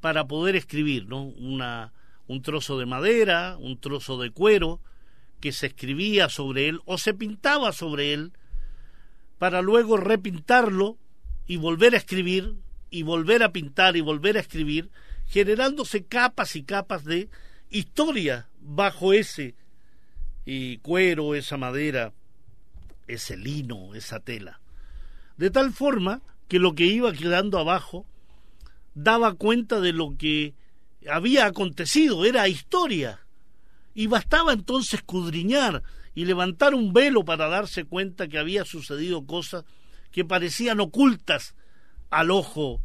para 0.00 0.26
poder 0.26 0.56
escribir, 0.56 1.06
¿no? 1.06 1.24
Una, 1.24 1.92
un 2.28 2.40
trozo 2.42 2.78
de 2.78 2.86
madera, 2.86 3.56
un 3.58 3.78
trozo 3.78 4.18
de 4.18 4.30
cuero, 4.30 4.80
que 5.40 5.52
se 5.52 5.66
escribía 5.68 6.28
sobre 6.28 6.68
él 6.68 6.80
o 6.84 6.98
se 6.98 7.14
pintaba 7.14 7.72
sobre 7.72 8.12
él, 8.12 8.32
para 9.38 9.62
luego 9.62 9.96
repintarlo 9.96 10.98
y 11.46 11.56
volver 11.56 11.94
a 11.94 11.98
escribir, 11.98 12.56
y 12.90 13.02
volver 13.02 13.42
a 13.42 13.52
pintar 13.52 13.96
y 13.96 14.00
volver 14.00 14.36
a 14.36 14.40
escribir, 14.40 14.90
generándose 15.26 16.04
capas 16.04 16.56
y 16.56 16.62
capas 16.62 17.04
de 17.04 17.28
historia 17.70 18.48
bajo 18.60 19.12
ese 19.12 19.54
y 20.44 20.78
cuero, 20.78 21.34
esa 21.34 21.58
madera, 21.58 22.14
ese 23.06 23.36
lino, 23.36 23.94
esa 23.94 24.20
tela. 24.20 24.60
De 25.36 25.50
tal 25.50 25.72
forma 25.72 26.22
que 26.48 26.58
lo 26.58 26.74
que 26.74 26.86
iba 26.86 27.12
quedando 27.12 27.58
abajo 27.58 28.06
daba 28.94 29.34
cuenta 29.34 29.80
de 29.80 29.92
lo 29.92 30.16
que 30.16 30.54
había 31.08 31.46
acontecido, 31.46 32.24
era 32.24 32.48
historia. 32.48 33.20
Y 33.98 34.06
bastaba 34.06 34.52
entonces 34.52 34.94
escudriñar 34.94 35.82
y 36.14 36.24
levantar 36.24 36.72
un 36.72 36.92
velo 36.92 37.24
para 37.24 37.48
darse 37.48 37.82
cuenta 37.82 38.28
que 38.28 38.38
había 38.38 38.64
sucedido 38.64 39.26
cosas 39.26 39.64
que 40.12 40.24
parecían 40.24 40.78
ocultas 40.78 41.56
al 42.08 42.30
ojo 42.30 42.80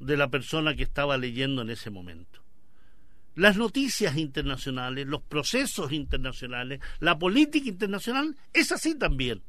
de 0.00 0.16
la 0.16 0.30
persona 0.30 0.74
que 0.74 0.84
estaba 0.84 1.18
leyendo 1.18 1.60
en 1.60 1.68
ese 1.68 1.90
momento. 1.90 2.42
Las 3.34 3.58
noticias 3.58 4.16
internacionales, 4.16 5.06
los 5.06 5.20
procesos 5.20 5.92
internacionales, 5.92 6.80
la 7.00 7.18
política 7.18 7.68
internacional 7.68 8.38
es 8.54 8.72
así 8.72 8.94
también. 8.94 9.42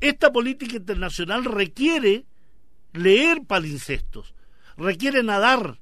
Esta 0.00 0.32
política 0.32 0.78
internacional 0.78 1.44
requiere 1.44 2.24
leer 2.92 3.42
palincestos, 3.46 4.34
requiere 4.76 5.22
nadar 5.22 5.78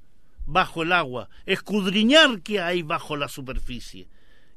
bajo 0.46 0.82
el 0.82 0.92
agua, 0.92 1.28
escudriñar 1.46 2.42
qué 2.42 2.60
hay 2.60 2.82
bajo 2.82 3.16
la 3.16 3.28
superficie 3.28 4.08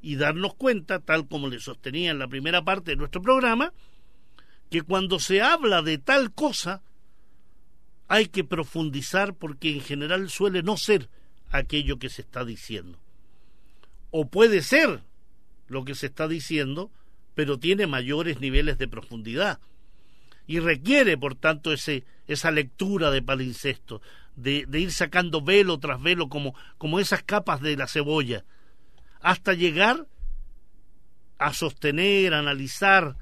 y 0.01 0.15
darnos 0.15 0.53
cuenta, 0.55 0.99
tal 0.99 1.27
como 1.27 1.47
le 1.47 1.59
sostenía 1.59 2.11
en 2.11 2.19
la 2.19 2.27
primera 2.27 2.63
parte 2.63 2.91
de 2.91 2.97
nuestro 2.97 3.21
programa, 3.21 3.73
que 4.69 4.81
cuando 4.81 5.19
se 5.19 5.41
habla 5.41 5.81
de 5.81 5.97
tal 5.97 6.33
cosa, 6.33 6.81
hay 8.07 8.27
que 8.27 8.43
profundizar 8.43 9.33
porque 9.33 9.71
en 9.71 9.81
general 9.81 10.29
suele 10.29 10.63
no 10.63 10.77
ser 10.77 11.09
aquello 11.49 11.99
que 11.99 12.09
se 12.09 12.21
está 12.21 12.45
diciendo. 12.45 12.99
O 14.11 14.27
puede 14.27 14.61
ser 14.61 15.01
lo 15.67 15.83
que 15.83 15.95
se 15.95 16.07
está 16.07 16.27
diciendo, 16.27 16.91
pero 17.35 17.59
tiene 17.59 17.87
mayores 17.87 18.39
niveles 18.39 18.77
de 18.77 18.87
profundidad 18.87 19.59
y 20.47 20.59
requiere, 20.59 21.17
por 21.17 21.35
tanto, 21.35 21.73
ese, 21.73 22.05
esa 22.27 22.51
lectura 22.51 23.11
de 23.11 23.21
palincesto, 23.21 24.01
de, 24.37 24.65
ir 24.71 24.91
sacando 24.91 25.41
velo 25.41 25.79
tras 25.79 26.01
velo 26.01 26.29
como, 26.29 26.55
como 26.77 26.99
esas 26.99 27.23
capas 27.23 27.59
de 27.59 27.75
la 27.75 27.87
cebolla, 27.87 28.45
hasta 29.19 29.53
llegar 29.53 30.07
a 31.39 31.53
sostener, 31.53 32.33
analizar 32.33 33.17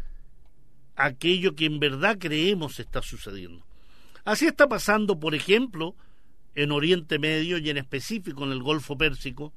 aquello 0.96 1.56
que 1.56 1.66
en 1.66 1.80
verdad 1.80 2.18
creemos 2.20 2.80
está 2.80 3.02
sucediendo. 3.02 3.66
Así 4.26 4.46
está 4.46 4.68
pasando, 4.68 5.20
por 5.20 5.36
ejemplo, 5.36 5.96
en 6.54 6.72
Oriente 6.72 7.18
Medio 7.18 7.58
y 7.58 7.70
en 7.70 7.78
específico 7.78 8.44
en 8.44 8.52
el 8.52 8.62
Golfo 8.62 8.98
Pérsico, 8.98 9.54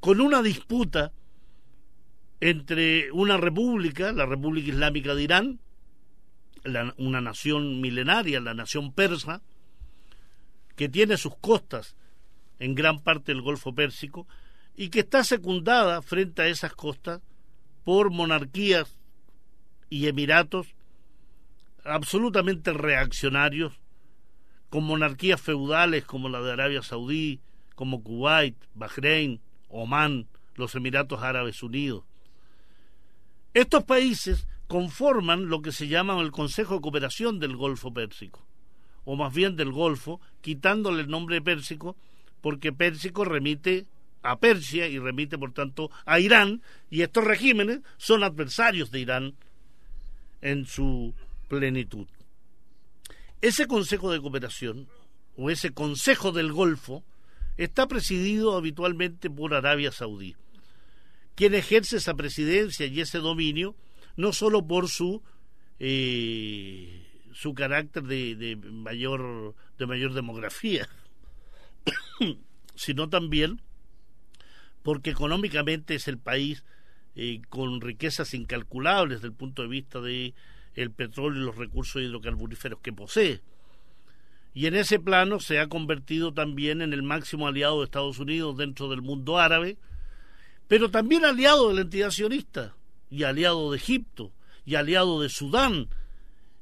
con 0.00 0.20
una 0.20 0.42
disputa 0.42 1.12
entre 2.40 3.10
una 3.12 3.36
república, 3.36 4.12
la 4.12 4.26
República 4.26 4.70
Islámica 4.70 5.14
de 5.14 5.22
Irán, 5.22 5.60
una 6.96 7.20
nación 7.20 7.80
milenaria, 7.80 8.40
la 8.40 8.54
nación 8.54 8.92
persa, 8.92 9.42
que 10.76 10.88
tiene 10.88 11.16
sus 11.16 11.36
costas 11.36 11.96
en 12.58 12.74
gran 12.74 13.00
parte 13.00 13.32
del 13.32 13.42
Golfo 13.42 13.74
Pérsico 13.74 14.26
y 14.76 14.88
que 14.88 15.00
está 15.00 15.24
secundada 15.24 16.02
frente 16.02 16.42
a 16.42 16.48
esas 16.48 16.74
costas 16.74 17.20
por 17.84 18.10
monarquías 18.10 18.98
y 19.90 20.08
emiratos 20.08 20.74
absolutamente 21.84 22.72
reaccionarios, 22.72 23.80
con 24.70 24.84
monarquías 24.84 25.40
feudales 25.40 26.04
como 26.04 26.28
la 26.28 26.40
de 26.40 26.52
Arabia 26.52 26.82
Saudí, 26.82 27.40
como 27.74 28.02
Kuwait, 28.02 28.56
Bahrein, 28.74 29.40
Omán, 29.68 30.26
los 30.54 30.74
Emiratos 30.74 31.22
Árabes 31.22 31.62
Unidos. 31.62 32.04
Estos 33.52 33.84
países 33.84 34.48
conforman 34.66 35.48
lo 35.48 35.62
que 35.62 35.72
se 35.72 35.86
llama 35.86 36.20
el 36.20 36.32
Consejo 36.32 36.74
de 36.74 36.80
Cooperación 36.80 37.38
del 37.38 37.56
Golfo 37.56 37.92
Pérsico, 37.92 38.43
o 39.04 39.16
más 39.16 39.34
bien 39.34 39.56
del 39.56 39.72
Golfo, 39.72 40.20
quitándole 40.40 41.02
el 41.02 41.08
nombre 41.08 41.42
Pérsico, 41.42 41.96
porque 42.40 42.72
Pérsico 42.72 43.24
remite 43.24 43.86
a 44.22 44.38
Persia 44.38 44.88
y 44.88 44.98
remite, 44.98 45.38
por 45.38 45.52
tanto, 45.52 45.90
a 46.06 46.18
Irán, 46.18 46.62
y 46.90 47.02
estos 47.02 47.24
regímenes 47.24 47.80
son 47.98 48.24
adversarios 48.24 48.90
de 48.90 49.00
Irán 49.00 49.34
en 50.40 50.66
su 50.66 51.14
plenitud. 51.48 52.06
Ese 53.42 53.66
Consejo 53.66 54.10
de 54.10 54.20
Cooperación, 54.20 54.88
o 55.36 55.50
ese 55.50 55.72
Consejo 55.72 56.32
del 56.32 56.52
Golfo, 56.52 57.04
está 57.56 57.86
presidido 57.86 58.56
habitualmente 58.56 59.28
por 59.28 59.54
Arabia 59.54 59.92
Saudí, 59.92 60.36
quien 61.34 61.54
ejerce 61.54 61.98
esa 61.98 62.14
presidencia 62.14 62.86
y 62.86 63.00
ese 63.00 63.18
dominio 63.18 63.74
no 64.16 64.32
solo 64.32 64.66
por 64.66 64.88
su 64.88 65.22
eh, 65.78 67.13
su 67.34 67.52
carácter 67.54 68.04
de, 68.04 68.34
de, 68.36 68.56
mayor 68.56 69.54
de 69.78 69.86
mayor 69.86 70.14
demografía 70.14 70.88
sino 72.74 73.08
también 73.08 73.60
porque 74.82 75.10
económicamente 75.10 75.94
es 75.94 76.08
el 76.08 76.18
país 76.18 76.64
eh, 77.16 77.40
con 77.48 77.80
riquezas 77.80 78.34
incalculables 78.34 79.18
desde 79.18 79.28
el 79.28 79.34
punto 79.34 79.62
de 79.62 79.68
vista 79.68 80.00
de 80.00 80.34
el 80.74 80.90
petróleo 80.90 81.42
y 81.42 81.46
los 81.46 81.56
recursos 81.56 82.02
hidrocarburíferos 82.02 82.80
que 82.80 82.92
posee. 82.92 83.40
Y 84.52 84.66
en 84.66 84.74
ese 84.74 84.98
plano 84.98 85.40
se 85.40 85.58
ha 85.58 85.68
convertido 85.68 86.34
también 86.34 86.82
en 86.82 86.92
el 86.92 87.02
máximo 87.02 87.46
aliado 87.46 87.78
de 87.78 87.84
Estados 87.84 88.18
Unidos 88.18 88.56
dentro 88.56 88.88
del 88.88 89.00
mundo 89.00 89.38
árabe, 89.38 89.78
pero 90.68 90.90
también 90.90 91.24
aliado 91.24 91.68
de 91.68 91.74
la 91.74 91.80
entidad 91.82 92.10
sionista 92.10 92.74
y 93.10 93.22
aliado 93.22 93.70
de 93.70 93.78
Egipto, 93.78 94.32
y 94.66 94.74
aliado 94.74 95.20
de 95.20 95.28
Sudán, 95.28 95.88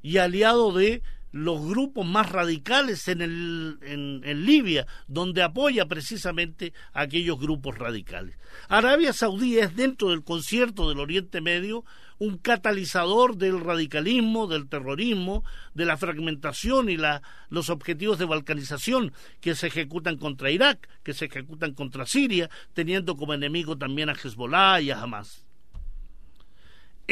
y 0.03 0.19
aliado 0.19 0.73
de 0.73 1.03
los 1.33 1.67
grupos 1.67 2.07
más 2.07 2.31
radicales 2.31 3.09
en, 3.09 3.23
el, 3.23 3.79
en, 3.83 4.47
Libia, 4.47 4.87
donde 5.09 5.43
apoya 5.43 5.87
precisamente 5.87 6.75
a 6.93 7.03
aquellos 7.03 7.41
grupos 7.41 7.79
radicales. 7.79 8.37
Arabia 8.69 9.15
Saudí 9.15 9.59
es 9.59 9.75
dentro 9.75 10.11
del 10.11 10.23
concierto 10.23 10.89
del 10.89 11.01
Oriente 11.01 11.41
Medio 11.41 11.85
un 12.19 12.39
catalizador 12.39 13.37
del 13.37 13.59
radicalismo, 13.59 14.47
del 14.47 14.69
terrorismo, 14.69 15.43
de 15.75 15.87
la 15.87 15.97
fragmentación 15.97 16.89
y 16.89 16.97
la, 16.97 17.23
los 17.49 17.69
objetivos 17.69 18.19
de 18.19 18.27
balcanización 18.27 19.13
que 19.41 19.57
se 19.57 19.67
ejecutan 19.67 20.19
contra 20.19 20.51
Irak, 20.51 20.89
que 21.03 21.15
se 21.15 21.25
ejecutan 21.25 21.73
contra 21.73 22.07
Siria, 22.07 22.49
teniendo 22.75 23.17
como 23.17 23.35
enemigo 23.35 23.77
también 23.77 24.09
a 24.09 24.13
Hezbollah 24.13 24.81
y 24.81 24.93
a 24.93 25.03
Hamas. 25.03 25.45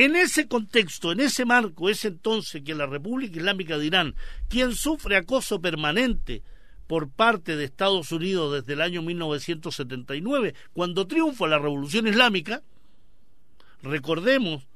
En 0.00 0.16
ese 0.16 0.48
contexto, 0.48 1.12
en 1.12 1.20
ese 1.20 1.44
marco, 1.44 1.90
es 1.90 2.06
entonces 2.06 2.62
que 2.62 2.74
la 2.74 2.86
República 2.86 3.36
Islámica 3.36 3.76
de 3.76 3.84
Irán, 3.84 4.14
quien 4.48 4.74
sufre 4.74 5.14
acoso 5.14 5.60
permanente 5.60 6.42
por 6.86 7.10
parte 7.10 7.54
de 7.54 7.66
Estados 7.66 8.10
Unidos 8.10 8.54
desde 8.54 8.72
el 8.72 8.80
año 8.80 9.02
1979, 9.02 10.54
cuando 10.72 11.06
triunfa 11.06 11.46
la 11.48 11.58
Revolución 11.58 12.06
Islámica, 12.06 12.62
recordemos 13.82 14.66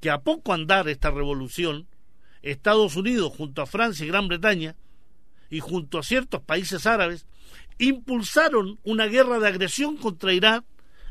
que 0.00 0.10
a 0.10 0.20
poco 0.20 0.52
andar 0.52 0.88
esta 0.88 1.10
revolución, 1.10 1.88
Estados 2.40 2.94
Unidos 2.94 3.32
junto 3.36 3.60
a 3.60 3.66
Francia 3.66 4.04
y 4.04 4.08
Gran 4.08 4.28
Bretaña 4.28 4.76
y 5.50 5.58
junto 5.58 5.98
a 5.98 6.04
ciertos 6.04 6.42
países 6.42 6.86
árabes 6.86 7.26
impulsaron 7.78 8.78
una 8.84 9.06
guerra 9.06 9.40
de 9.40 9.48
agresión 9.48 9.96
contra 9.96 10.32
Irán 10.32 10.64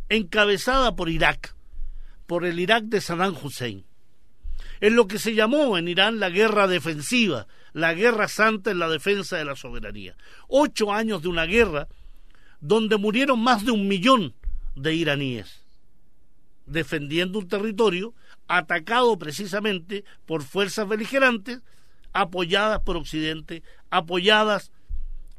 encabezada 0.07 0.95
por 0.95 1.09
Irak 1.09 1.53
por 2.25 2.45
el 2.45 2.59
Irak 2.59 2.85
de 2.85 3.01
Saddam 3.01 3.35
Hussein. 3.41 3.85
Es 4.79 4.91
lo 4.91 5.07
que 5.07 5.19
se 5.19 5.33
llamó 5.33 5.77
en 5.77 5.87
Irán 5.87 6.19
la 6.19 6.29
guerra 6.29 6.67
defensiva, 6.67 7.47
la 7.73 7.93
guerra 7.93 8.27
santa 8.27 8.71
en 8.71 8.79
la 8.79 8.89
defensa 8.89 9.37
de 9.37 9.45
la 9.45 9.55
soberanía. 9.55 10.15
Ocho 10.47 10.91
años 10.91 11.21
de 11.21 11.29
una 11.29 11.45
guerra 11.45 11.87
donde 12.59 12.97
murieron 12.97 13.41
más 13.41 13.65
de 13.65 13.71
un 13.71 13.87
millón 13.87 14.33
de 14.75 14.95
iraníes, 14.95 15.65
defendiendo 16.65 17.39
un 17.39 17.47
territorio 17.47 18.13
atacado 18.47 19.17
precisamente 19.17 20.03
por 20.25 20.43
fuerzas 20.43 20.87
beligerantes, 20.87 21.61
apoyadas 22.13 22.79
por 22.81 22.97
Occidente, 22.97 23.63
apoyadas 23.89 24.71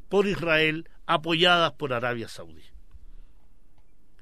por 0.09 0.27
Israel, 0.27 0.89
apoyadas 1.05 1.71
por 1.73 1.93
Arabia 1.93 2.27
Saudí. 2.27 2.63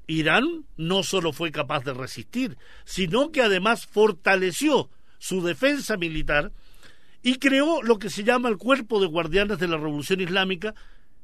Irán 0.06 0.66
no 0.76 1.02
solo 1.02 1.32
fue 1.32 1.50
capaz 1.50 1.84
de 1.84 1.94
resistir, 1.94 2.56
sino 2.84 3.32
que 3.32 3.42
además 3.42 3.86
fortaleció 3.86 4.90
su 5.18 5.42
defensa 5.42 5.96
militar 5.96 6.52
y 7.22 7.36
creó 7.36 7.82
lo 7.82 7.98
que 7.98 8.10
se 8.10 8.24
llama 8.24 8.48
el 8.48 8.58
Cuerpo 8.58 9.00
de 9.00 9.06
Guardianes 9.06 9.58
de 9.58 9.68
la 9.68 9.78
Revolución 9.78 10.20
Islámica, 10.20 10.74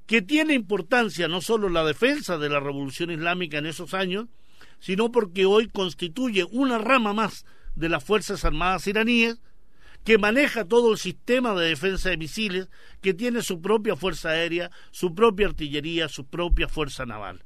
que 0.07 0.22
tiene 0.22 0.55
importancia 0.55 1.28
no 1.28 1.41
solo 1.41 1.68
la 1.68 1.85
defensa 1.85 2.39
de 2.39 2.49
la 2.49 2.59
Revolución 2.59 3.11
Islámica 3.11 3.59
en 3.59 3.66
esos 3.66 3.93
años, 3.93 4.26
sino 4.78 5.12
porque 5.12 5.45
hoy 5.45 5.68
constituye 5.68 6.45
una 6.51 6.78
rama 6.78 7.12
más 7.12 7.45
de 7.76 7.91
las 7.91 8.03
Fuerzas 8.03 8.45
Armadas 8.45 8.87
iraníes 8.87 9.39
que 10.05 10.18
maneja 10.18 10.64
todo 10.64 10.93
el 10.93 10.99
sistema 10.99 11.55
de 11.55 11.68
defensa 11.68 12.09
de 12.09 12.16
misiles, 12.16 12.68
que 13.03 13.12
tiene 13.12 13.43
su 13.43 13.61
propia 13.61 13.97
fuerza 13.97 14.31
aérea, 14.31 14.70
su 14.91 15.14
propia 15.14 15.49
artillería, 15.49 16.09
su 16.09 16.26
propia 16.26 16.68
fuerza 16.68 17.05
naval. 17.05 17.45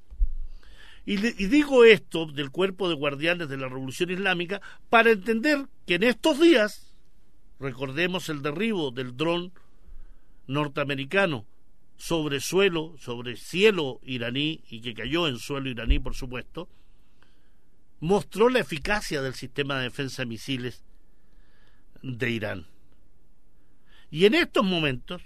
Y, 1.07 1.17
digo 1.17 1.85
esto 1.85 2.27
del 2.27 2.51
cuerpo 2.51 2.89
de 2.89 2.95
guardianes 2.95 3.49
de 3.49 3.59
la 3.59 3.69
Revolución 3.69 4.11
Islámica 4.11 4.63
para 4.89 5.11
entender 5.11 5.67
que 5.87 5.97
en 5.97 6.03
estos 6.05 6.41
días 6.41 6.95
Recordemos 7.65 8.29
el 8.29 8.43
derribo 8.43 8.91
del 8.91 9.17
dron 9.17 9.53
norteamericano 10.47 11.47
sobre 11.97 12.41
suelo, 12.41 12.97
sobre 12.99 13.37
cielo 13.37 14.01
iraní 14.03 14.63
y 14.69 14.81
que 14.81 14.95
cayó 14.95 15.29
en 15.29 15.39
suelo 15.39 15.71
iraní, 15.71 15.99
por 15.99 16.15
supuesto, 16.15 16.69
mostró 18.01 18.49
la 18.49 18.59
eficacia 18.59 19.23
del 19.23 19.35
sistema 19.35 19.79
de 19.79 19.85
defensa 19.85 20.23
de 20.23 20.27
misiles 20.27 20.85
de 22.03 22.31
Irán. 22.31 22.67
Y 24.11 24.27
en 24.27 24.35
estos 24.35 24.65
momentos, 24.65 25.23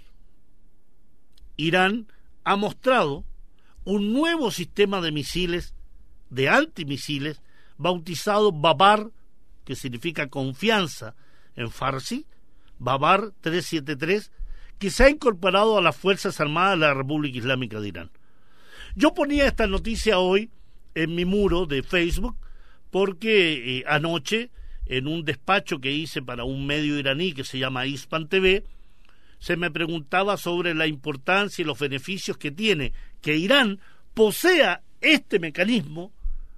Irán 1.57 2.07
ha 2.43 2.55
mostrado 2.55 3.25
un 3.85 4.13
nuevo 4.13 4.51
sistema 4.51 5.01
de 5.01 5.11
misiles, 5.11 5.73
de 6.29 6.49
antimisiles, 6.49 7.41
bautizado 7.77 8.51
Babar, 8.51 9.09
que 9.65 9.75
significa 9.75 10.29
confianza, 10.29 11.15
en 11.55 11.71
Farsi, 11.71 12.25
Babar 12.77 13.31
373, 13.41 14.31
que 14.77 14.89
se 14.89 15.03
ha 15.03 15.09
incorporado 15.09 15.77
a 15.77 15.81
las 15.81 15.95
Fuerzas 15.95 16.39
Armadas 16.39 16.79
de 16.79 16.85
la 16.85 16.93
República 16.93 17.37
Islámica 17.37 17.79
de 17.79 17.87
Irán. 17.89 18.11
Yo 18.95 19.13
ponía 19.13 19.45
esta 19.45 19.67
noticia 19.67 20.19
hoy 20.19 20.49
en 20.95 21.15
mi 21.15 21.25
muro 21.25 21.65
de 21.65 21.83
Facebook 21.83 22.37
porque 22.89 23.79
eh, 23.79 23.83
anoche, 23.87 24.49
en 24.85 25.07
un 25.07 25.23
despacho 25.23 25.79
que 25.79 25.91
hice 25.91 26.21
para 26.21 26.43
un 26.43 26.65
medio 26.65 26.97
iraní 26.97 27.33
que 27.33 27.43
se 27.43 27.59
llama 27.59 27.85
Ispan 27.85 28.27
TV, 28.27 28.63
se 29.39 29.55
me 29.55 29.71
preguntaba 29.71 30.37
sobre 30.37 30.75
la 30.75 30.85
importancia 30.85 31.61
y 31.61 31.65
los 31.65 31.79
beneficios 31.79 32.37
que 32.37 32.51
tiene 32.51 32.93
que 33.21 33.37
Irán 33.37 33.79
posea 34.13 34.83
este 35.01 35.39
mecanismo 35.39 36.11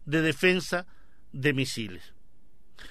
de 0.06 0.22
defensa 0.22 0.88
de 1.32 1.54
misiles. 1.54 2.14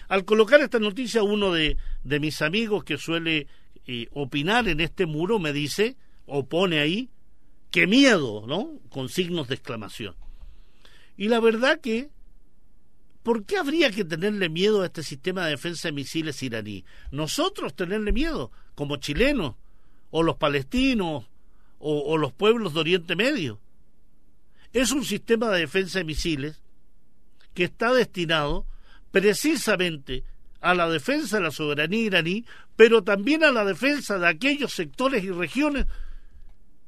Al 0.09 0.25
colocar 0.25 0.61
esta 0.61 0.79
noticia, 0.79 1.23
uno 1.23 1.53
de, 1.53 1.77
mis 2.05 2.41
amigos 2.43 2.85
que 2.85 2.97
suele 2.97 3.49
eh, 3.87 4.07
opinar 4.13 4.69
en 4.69 4.81
este 4.81 5.07
muro 5.07 5.39
me 5.39 5.53
dice, 5.53 5.97
o 6.27 6.47
pone 6.47 6.79
ahí, 6.79 7.11
qué 7.71 7.87
miedo, 7.87 8.45
¿no? 8.47 8.79
Con 8.89 9.09
signos 9.09 9.49
de 9.49 9.57
exclamación. 9.57 10.15
Y 11.17 11.29
la 11.29 11.41
verdad 11.41 11.81
que, 11.81 12.11
¿por 13.23 13.45
qué 13.45 13.57
habría 13.57 13.91
que 13.91 14.05
tenerle 14.05 14.49
miedo 14.49 14.83
a 14.83 14.87
este 14.87 15.03
sistema 15.03 15.45
de 15.45 15.53
defensa 15.53 15.89
de 15.89 15.93
misiles 15.93 16.43
iraní? 16.43 16.85
Nosotros 17.11 17.75
tenerle 17.75 18.13
miedo, 18.13 18.53
como 18.75 18.97
chilenos, 18.97 19.57
o 20.11 20.23
los 20.23 20.37
palestinos, 20.37 21.27
o, 21.79 22.19
los 22.19 22.33
pueblos 22.33 22.75
de 22.75 22.81
Oriente 22.81 23.17
Medio. 23.17 23.59
Es 24.73 24.93
un 24.93 25.05
sistema 25.05 25.49
de 25.51 25.61
defensa 25.61 25.99
de 25.99 26.05
misiles 26.05 26.63
que 27.55 27.65
está 27.65 27.93
destinado 27.93 28.67
precisamente 29.11 30.25
a 30.61 30.75
la 30.75 30.89
defensa 30.91 31.39
de 31.39 31.45
la 31.45 31.51
soberanía 31.51 32.03
iraní, 32.03 32.45
pero 32.77 33.03
también 33.03 33.43
a 33.45 33.51
la 33.51 33.65
defensa 33.65 34.19
de 34.19 34.29
aquellos 34.29 34.73
sectores 34.73 35.25
y 35.25 35.31
regiones 35.31 35.87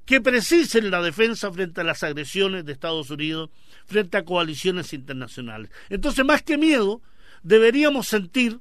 que 0.04 0.20
precisen 0.20 0.90
la 0.90 1.00
defensa 1.00 1.50
frente 1.52 1.80
a 1.80 1.84
las 1.84 2.02
agresiones 2.02 2.64
de 2.64 2.72
Estados 2.72 3.10
Unidos, 3.10 3.50
frente 3.86 4.18
a 4.18 4.24
coaliciones 4.24 4.92
internacionales. 4.92 5.70
Entonces, 5.88 6.24
más 6.24 6.42
que 6.42 6.58
miedo, 6.58 7.00
deberíamos 7.42 8.08
sentir 8.08 8.60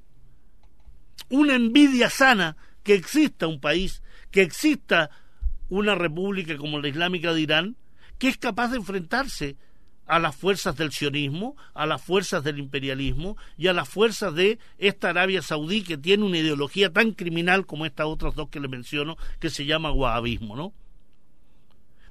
una 1.30 1.56
envidia 1.56 2.10
sana 2.10 2.58
que 2.84 2.94
exista 2.94 3.48
un 3.48 3.60
país, 3.60 4.02
que 4.32 4.42
exista 4.42 5.10
una 5.70 5.96
república 5.96 6.58
como 6.58 6.80
la 6.80 6.88
Islámica 6.88 7.34
de 7.34 7.42
Irán, 7.42 7.76
que 8.18 8.28
es 8.28 8.38
capaz 8.38 8.70
de 8.70 8.78
enfrentarse 8.78 9.58
a 10.06 10.20
las 10.20 10.36
fuerzas 10.36 10.76
del 10.76 10.92
sionismo, 10.92 11.56
a 11.74 11.86
las 11.86 12.02
fuerzas 12.02 12.44
del 12.44 12.60
imperialismo 12.60 13.38
y 13.58 13.68
a 13.68 13.74
las 13.74 13.88
fuerzas 13.88 14.36
de 14.36 14.60
esta 14.78 15.10
Arabia 15.10 15.42
Saudí 15.42 15.84
que 15.84 15.98
tiene 15.98 16.26
una 16.26 16.40
ideología 16.40 16.92
tan 16.92 17.12
criminal 17.12 17.66
como 17.66 17.86
estas 17.86 18.08
otras 18.08 18.36
dos 18.36 18.50
que 18.50 18.60
le 18.60 18.68
menciono, 18.68 19.18
que 19.40 19.50
se 19.50 19.66
llama 19.66 19.92
wahabismo, 19.92 20.56
¿no? 20.56 20.74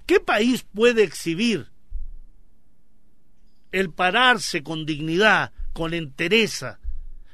¿Qué 0.06 0.18
país 0.18 0.66
puede 0.74 1.02
exhibir 1.02 1.68
el 3.70 3.92
pararse 3.92 4.62
con 4.62 4.86
dignidad, 4.86 5.52
con 5.72 5.94
entereza 5.94 6.79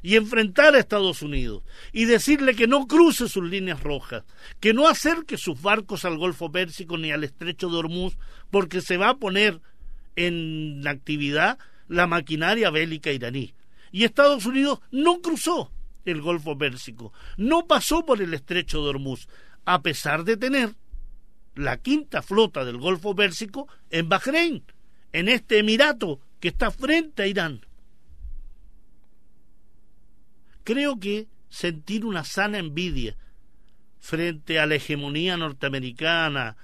y 0.06 0.14
enfrentar 0.14 0.76
a 0.76 0.78
Estados 0.78 1.20
Unidos 1.20 1.64
y 1.90 2.04
decirle 2.04 2.54
que 2.54 2.68
no 2.68 2.86
cruce 2.86 3.28
sus 3.28 3.42
líneas 3.42 3.82
rojas, 3.82 4.22
que 4.60 4.72
no 4.72 4.86
acerque 4.86 5.36
sus 5.36 5.60
barcos 5.60 6.04
al 6.04 6.16
Golfo 6.16 6.52
Pérsico 6.52 6.96
ni 6.96 7.10
al 7.10 7.24
Estrecho 7.24 7.68
de 7.68 7.78
Hormuz, 7.78 8.16
porque 8.52 8.82
se 8.82 8.98
va 8.98 9.08
a 9.08 9.16
poner 9.16 9.60
en 10.14 10.86
actividad 10.86 11.58
la 11.88 12.06
maquinaria 12.06 12.70
bélica 12.70 13.10
iraní. 13.10 13.52
Y 13.90 14.04
Estados 14.04 14.46
Unidos 14.46 14.78
no 14.92 15.20
cruzó 15.20 15.72
el 16.04 16.20
Golfo 16.20 16.56
Pérsico, 16.56 17.12
no 17.36 17.66
pasó 17.66 18.06
por 18.06 18.22
el 18.22 18.32
estrecho 18.32 18.84
de 18.84 18.90
Hormuz, 18.90 19.26
a 19.64 19.82
pesar 19.82 20.22
de 20.22 20.36
tener 20.36 20.76
la 21.56 21.78
quinta 21.78 22.22
flota 22.22 22.64
del 22.64 22.76
Golfo 22.76 23.16
Pérsico 23.16 23.66
en 23.90 24.08
Bahrein, 24.08 24.62
en 25.12 25.28
este 25.28 25.58
emirato 25.58 26.20
que 26.38 26.46
está 26.46 26.70
frente 26.70 27.24
a 27.24 27.26
Irán. 27.26 27.65
Creo 30.66 30.98
que 30.98 31.28
sentir 31.48 32.04
una 32.04 32.24
sana 32.24 32.58
envidia 32.58 33.16
frente 34.00 34.58
a 34.58 34.66
la 34.66 34.74
hegemonía 34.74 35.36
norteamericana, 35.36 36.56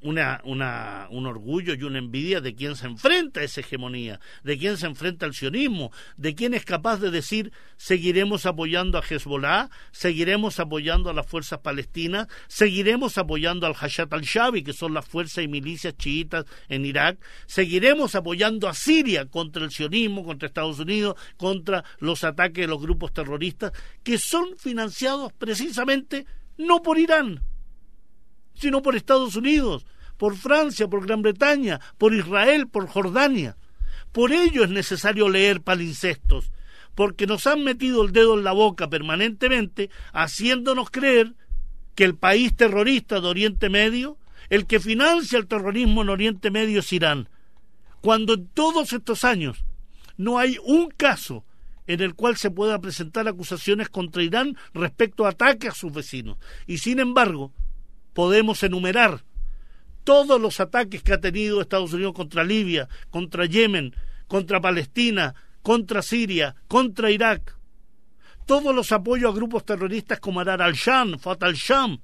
una, 0.00 0.40
una, 0.44 1.08
un 1.10 1.26
orgullo 1.26 1.74
y 1.74 1.82
una 1.82 1.98
envidia 1.98 2.40
de 2.40 2.54
quien 2.54 2.76
se 2.76 2.86
enfrenta 2.86 3.40
a 3.40 3.44
esa 3.44 3.60
hegemonía, 3.60 4.20
de 4.42 4.58
quien 4.58 4.76
se 4.76 4.86
enfrenta 4.86 5.26
al 5.26 5.34
sionismo, 5.34 5.92
de 6.16 6.34
quien 6.34 6.54
es 6.54 6.64
capaz 6.64 6.98
de 6.98 7.10
decir 7.10 7.52
seguiremos 7.76 8.46
apoyando 8.46 8.98
a 8.98 9.02
Hezbollah, 9.02 9.70
seguiremos 9.92 10.58
apoyando 10.60 11.10
a 11.10 11.14
las 11.14 11.26
fuerzas 11.26 11.60
palestinas, 11.60 12.26
seguiremos 12.48 13.18
apoyando 13.18 13.66
al 13.66 13.74
Hashat 13.74 14.12
al-Shabi, 14.12 14.62
que 14.62 14.72
son 14.72 14.94
las 14.94 15.06
fuerzas 15.06 15.44
y 15.44 15.48
milicias 15.48 15.96
chiitas 15.96 16.44
en 16.68 16.84
Irak, 16.84 17.18
seguiremos 17.46 18.14
apoyando 18.14 18.68
a 18.68 18.74
Siria 18.74 19.26
contra 19.26 19.64
el 19.64 19.70
sionismo, 19.70 20.24
contra 20.24 20.48
Estados 20.48 20.78
Unidos, 20.78 21.16
contra 21.36 21.84
los 21.98 22.24
ataques 22.24 22.62
de 22.62 22.68
los 22.68 22.80
grupos 22.80 23.12
terroristas, 23.12 23.72
que 24.02 24.18
son 24.18 24.56
financiados 24.56 25.32
precisamente 25.32 26.26
no 26.58 26.82
por 26.82 26.98
Irán, 26.98 27.42
sino 28.58 28.82
por 28.82 28.96
Estados 28.96 29.36
Unidos, 29.36 29.86
por 30.16 30.36
Francia, 30.36 30.88
por 30.88 31.06
Gran 31.06 31.22
Bretaña, 31.22 31.80
por 31.98 32.14
Israel, 32.14 32.68
por 32.68 32.88
Jordania. 32.88 33.56
Por 34.12 34.32
ello 34.32 34.64
es 34.64 34.70
necesario 34.70 35.28
leer 35.28 35.60
palincestos, 35.60 36.50
porque 36.94 37.26
nos 37.26 37.46
han 37.46 37.62
metido 37.64 38.02
el 38.02 38.12
dedo 38.12 38.38
en 38.38 38.44
la 38.44 38.52
boca 38.52 38.88
permanentemente, 38.88 39.90
haciéndonos 40.12 40.90
creer 40.90 41.34
que 41.94 42.04
el 42.04 42.14
país 42.14 42.54
terrorista 42.56 43.20
de 43.20 43.28
Oriente 43.28 43.68
Medio, 43.68 44.18
el 44.48 44.66
que 44.66 44.80
financia 44.80 45.38
el 45.38 45.46
terrorismo 45.46 46.02
en 46.02 46.08
Oriente 46.08 46.50
Medio 46.50 46.80
es 46.80 46.92
Irán, 46.92 47.28
cuando 48.00 48.34
en 48.34 48.46
todos 48.48 48.92
estos 48.92 49.24
años 49.24 49.64
no 50.16 50.38
hay 50.38 50.58
un 50.64 50.88
caso 50.90 51.44
en 51.86 52.00
el 52.00 52.14
cual 52.14 52.36
se 52.36 52.50
pueda 52.50 52.80
presentar 52.80 53.28
acusaciones 53.28 53.88
contra 53.88 54.22
Irán 54.22 54.56
respecto 54.74 55.26
a 55.26 55.30
ataques 55.30 55.70
a 55.70 55.74
sus 55.74 55.92
vecinos. 55.92 56.38
Y 56.66 56.78
sin 56.78 56.98
embargo, 56.98 57.52
podemos 58.16 58.62
enumerar 58.62 59.24
todos 60.02 60.40
los 60.40 60.58
ataques 60.58 61.02
que 61.02 61.12
ha 61.12 61.20
tenido 61.20 61.60
Estados 61.60 61.92
Unidos 61.92 62.14
contra 62.14 62.44
Libia, 62.44 62.88
contra 63.10 63.44
Yemen, 63.44 63.94
contra 64.26 64.58
Palestina, 64.58 65.34
contra 65.60 66.00
Siria, 66.00 66.56
contra 66.66 67.10
Irak. 67.10 67.58
Todos 68.46 68.74
los 68.74 68.90
apoyos 68.90 69.30
a 69.30 69.36
grupos 69.36 69.66
terroristas 69.66 70.18
como 70.18 70.40
Arar 70.40 70.62
al-Sham, 70.62 71.18
Fatal 71.18 71.50
al-Sham, 71.50 72.00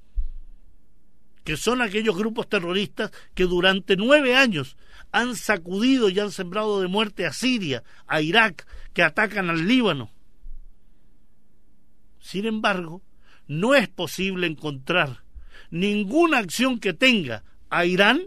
que 1.44 1.56
son 1.56 1.80
aquellos 1.80 2.14
grupos 2.14 2.46
terroristas 2.46 3.10
que 3.34 3.44
durante 3.44 3.96
nueve 3.96 4.36
años 4.36 4.76
han 5.12 5.34
sacudido 5.34 6.10
y 6.10 6.20
han 6.20 6.30
sembrado 6.30 6.82
de 6.82 6.88
muerte 6.88 7.24
a 7.24 7.32
Siria, 7.32 7.84
a 8.06 8.20
Irak, 8.20 8.66
que 8.92 9.02
atacan 9.02 9.48
al 9.48 9.66
Líbano. 9.66 10.10
Sin 12.20 12.44
embargo, 12.44 13.00
no 13.46 13.74
es 13.74 13.88
posible 13.88 14.46
encontrar 14.46 15.21
ninguna 15.72 16.38
acción 16.38 16.78
que 16.78 16.92
tenga 16.92 17.42
a 17.70 17.86
Irán 17.86 18.26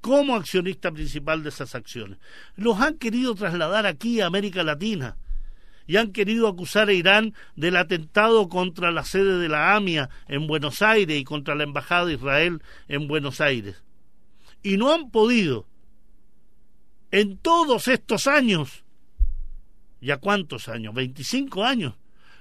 como 0.00 0.36
accionista 0.36 0.92
principal 0.92 1.42
de 1.42 1.50
esas 1.50 1.74
acciones. 1.74 2.18
Los 2.56 2.80
han 2.80 2.94
querido 2.96 3.34
trasladar 3.34 3.84
aquí 3.86 4.20
a 4.20 4.26
América 4.26 4.62
Latina 4.62 5.16
y 5.86 5.96
han 5.96 6.12
querido 6.12 6.46
acusar 6.46 6.88
a 6.88 6.92
Irán 6.92 7.34
del 7.56 7.76
atentado 7.76 8.48
contra 8.48 8.92
la 8.92 9.04
sede 9.04 9.38
de 9.38 9.48
la 9.48 9.74
AMIA 9.74 10.08
en 10.28 10.46
Buenos 10.46 10.80
Aires 10.80 11.20
y 11.20 11.24
contra 11.24 11.56
la 11.56 11.64
Embajada 11.64 12.06
de 12.06 12.14
Israel 12.14 12.62
en 12.86 13.08
Buenos 13.08 13.40
Aires. 13.40 13.82
Y 14.62 14.76
no 14.76 14.94
han 14.94 15.10
podido, 15.10 15.66
en 17.10 17.36
todos 17.36 17.88
estos 17.88 18.28
años, 18.28 18.84
¿ya 20.00 20.18
cuántos 20.18 20.68
años? 20.68 20.94
25 20.94 21.64
años, 21.64 21.94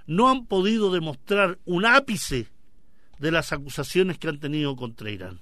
no 0.06 0.30
han 0.30 0.46
podido 0.46 0.92
demostrar 0.92 1.58
un 1.66 1.86
ápice 1.88 2.48
de 3.20 3.32
las 3.32 3.52
acusaciones 3.54 4.18
que 4.18 4.30
han 4.30 4.40
tenido 4.40 4.76
contra 4.76 5.12
Irán. 5.12 5.42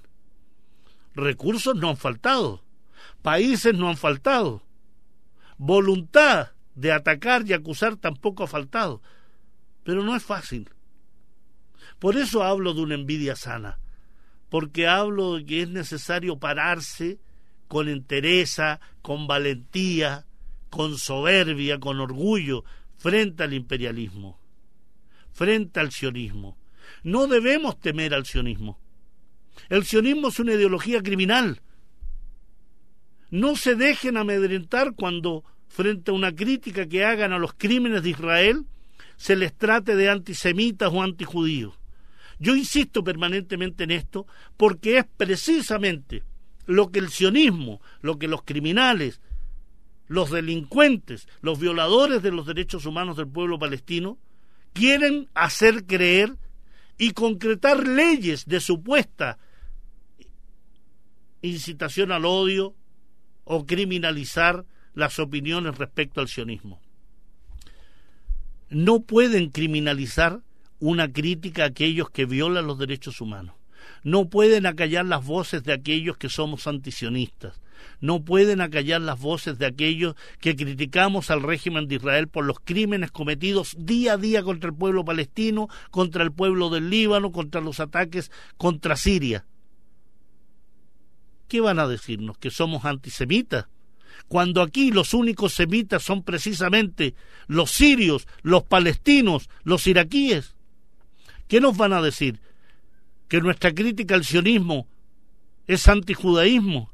Recursos 1.14 1.74
no 1.74 1.90
han 1.90 1.96
faltado, 1.96 2.62
países 3.22 3.74
no 3.74 3.88
han 3.88 3.96
faltado, 3.96 4.62
voluntad 5.56 6.52
de 6.74 6.92
atacar 6.92 7.44
y 7.46 7.52
acusar 7.52 7.96
tampoco 7.96 8.44
ha 8.44 8.46
faltado, 8.46 9.02
pero 9.84 10.04
no 10.04 10.14
es 10.14 10.22
fácil. 10.22 10.70
Por 11.98 12.16
eso 12.16 12.44
hablo 12.44 12.74
de 12.74 12.82
una 12.82 12.94
envidia 12.94 13.34
sana, 13.34 13.78
porque 14.48 14.86
hablo 14.86 15.36
de 15.36 15.44
que 15.44 15.62
es 15.62 15.68
necesario 15.68 16.38
pararse 16.38 17.18
con 17.66 17.88
entereza, 17.88 18.80
con 19.02 19.26
valentía, 19.26 20.26
con 20.70 20.98
soberbia, 20.98 21.78
con 21.80 22.00
orgullo, 22.00 22.64
frente 22.96 23.42
al 23.42 23.54
imperialismo, 23.54 24.38
frente 25.32 25.80
al 25.80 25.90
sionismo. 25.92 26.56
No 27.02 27.26
debemos 27.26 27.78
temer 27.78 28.14
al 28.14 28.26
sionismo. 28.26 28.78
El 29.68 29.84
sionismo 29.84 30.28
es 30.28 30.38
una 30.38 30.54
ideología 30.54 31.02
criminal. 31.02 31.60
No 33.30 33.56
se 33.56 33.74
dejen 33.74 34.16
amedrentar 34.16 34.94
cuando, 34.94 35.44
frente 35.68 36.10
a 36.10 36.14
una 36.14 36.34
crítica 36.34 36.86
que 36.86 37.04
hagan 37.04 37.32
a 37.32 37.38
los 37.38 37.52
crímenes 37.54 38.02
de 38.02 38.10
Israel, 38.10 38.66
se 39.16 39.36
les 39.36 39.54
trate 39.54 39.96
de 39.96 40.08
antisemitas 40.08 40.90
o 40.92 41.02
antijudíos. 41.02 41.78
Yo 42.38 42.54
insisto 42.54 43.02
permanentemente 43.02 43.84
en 43.84 43.90
esto 43.90 44.26
porque 44.56 44.98
es 44.98 45.04
precisamente 45.16 46.22
lo 46.66 46.90
que 46.90 47.00
el 47.00 47.08
sionismo, 47.08 47.80
lo 48.00 48.18
que 48.18 48.28
los 48.28 48.42
criminales, 48.42 49.20
los 50.06 50.30
delincuentes, 50.30 51.28
los 51.40 51.58
violadores 51.58 52.22
de 52.22 52.30
los 52.30 52.46
derechos 52.46 52.86
humanos 52.86 53.16
del 53.16 53.28
pueblo 53.28 53.58
palestino 53.58 54.18
quieren 54.72 55.28
hacer 55.34 55.84
creer 55.84 56.36
y 56.98 57.12
concretar 57.12 57.86
leyes 57.86 58.44
de 58.46 58.60
supuesta 58.60 59.38
incitación 61.40 62.10
al 62.10 62.24
odio 62.24 62.74
o 63.44 63.64
criminalizar 63.64 64.66
las 64.94 65.18
opiniones 65.20 65.78
respecto 65.78 66.20
al 66.20 66.28
sionismo. 66.28 66.80
No 68.68 69.00
pueden 69.00 69.50
criminalizar 69.50 70.42
una 70.80 71.12
crítica 71.12 71.62
a 71.62 71.68
aquellos 71.68 72.10
que 72.10 72.26
violan 72.26 72.66
los 72.66 72.78
derechos 72.78 73.20
humanos. 73.20 73.54
No 74.02 74.28
pueden 74.28 74.66
acallar 74.66 75.06
las 75.06 75.24
voces 75.24 75.62
de 75.64 75.72
aquellos 75.72 76.16
que 76.16 76.28
somos 76.28 76.66
antisionistas. 76.66 77.60
No 78.00 78.24
pueden 78.24 78.60
acallar 78.60 79.00
las 79.00 79.20
voces 79.20 79.58
de 79.58 79.66
aquellos 79.66 80.14
que 80.40 80.54
criticamos 80.54 81.30
al 81.30 81.42
régimen 81.42 81.88
de 81.88 81.96
Israel 81.96 82.28
por 82.28 82.44
los 82.44 82.60
crímenes 82.60 83.10
cometidos 83.10 83.74
día 83.78 84.14
a 84.14 84.16
día 84.16 84.42
contra 84.42 84.70
el 84.70 84.76
pueblo 84.76 85.04
palestino, 85.04 85.68
contra 85.90 86.22
el 86.22 86.32
pueblo 86.32 86.70
del 86.70 86.90
Líbano, 86.90 87.32
contra 87.32 87.60
los 87.60 87.80
ataques 87.80 88.30
contra 88.56 88.96
Siria. 88.96 89.46
¿Qué 91.48 91.60
van 91.60 91.78
a 91.78 91.88
decirnos? 91.88 92.38
¿Que 92.38 92.50
somos 92.50 92.84
antisemitas? 92.84 93.66
Cuando 94.28 94.62
aquí 94.62 94.90
los 94.90 95.14
únicos 95.14 95.54
semitas 95.54 96.02
son 96.02 96.22
precisamente 96.22 97.14
los 97.46 97.70
sirios, 97.70 98.28
los 98.42 98.62
palestinos, 98.62 99.48
los 99.64 99.86
iraquíes. 99.86 100.54
¿Qué 101.46 101.60
nos 101.60 101.76
van 101.76 101.94
a 101.94 102.02
decir? 102.02 102.40
¿Que 103.28 103.40
nuestra 103.40 103.74
crítica 103.74 104.14
al 104.14 104.24
sionismo 104.24 104.88
es 105.66 105.86
antijudaísmo? 105.86 106.90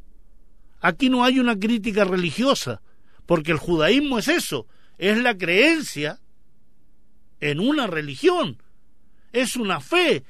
Aquí 0.81 1.09
no 1.09 1.25
hay 1.25 1.39
una 1.39 1.59
crítica 1.59 2.05
religiosa, 2.05 2.83
porque 3.25 3.53
el 3.53 3.59
judaísmo 3.59 4.19
es 4.19 4.29
eso, 4.29 4.67
es 4.99 5.17
la 5.19 5.39
creencia 5.39 6.21
en 7.41 7.61
una 7.61 7.87
religión, 7.87 8.59
es 9.33 9.57
una 9.57 9.81
fe. 9.81 10.25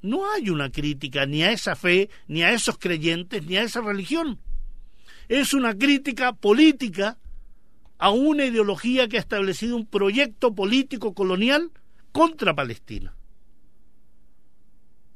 No 0.00 0.28
hay 0.32 0.50
una 0.50 0.70
crítica 0.70 1.26
ni 1.26 1.42
a 1.42 1.52
esa 1.52 1.76
fe, 1.76 2.08
ni 2.26 2.42
a 2.42 2.52
esos 2.52 2.78
creyentes, 2.78 3.46
ni 3.46 3.56
a 3.56 3.62
esa 3.62 3.82
religión. 3.82 4.40
Es 5.28 5.54
una 5.54 5.76
crítica 5.76 6.32
política 6.32 7.18
a 7.98 8.10
una 8.10 8.46
ideología 8.46 9.06
que 9.06 9.18
ha 9.18 9.20
establecido 9.20 9.76
un 9.76 9.86
proyecto 9.86 10.54
político 10.54 11.14
colonial 11.14 11.70
contra 12.10 12.54
Palestina. 12.54 13.14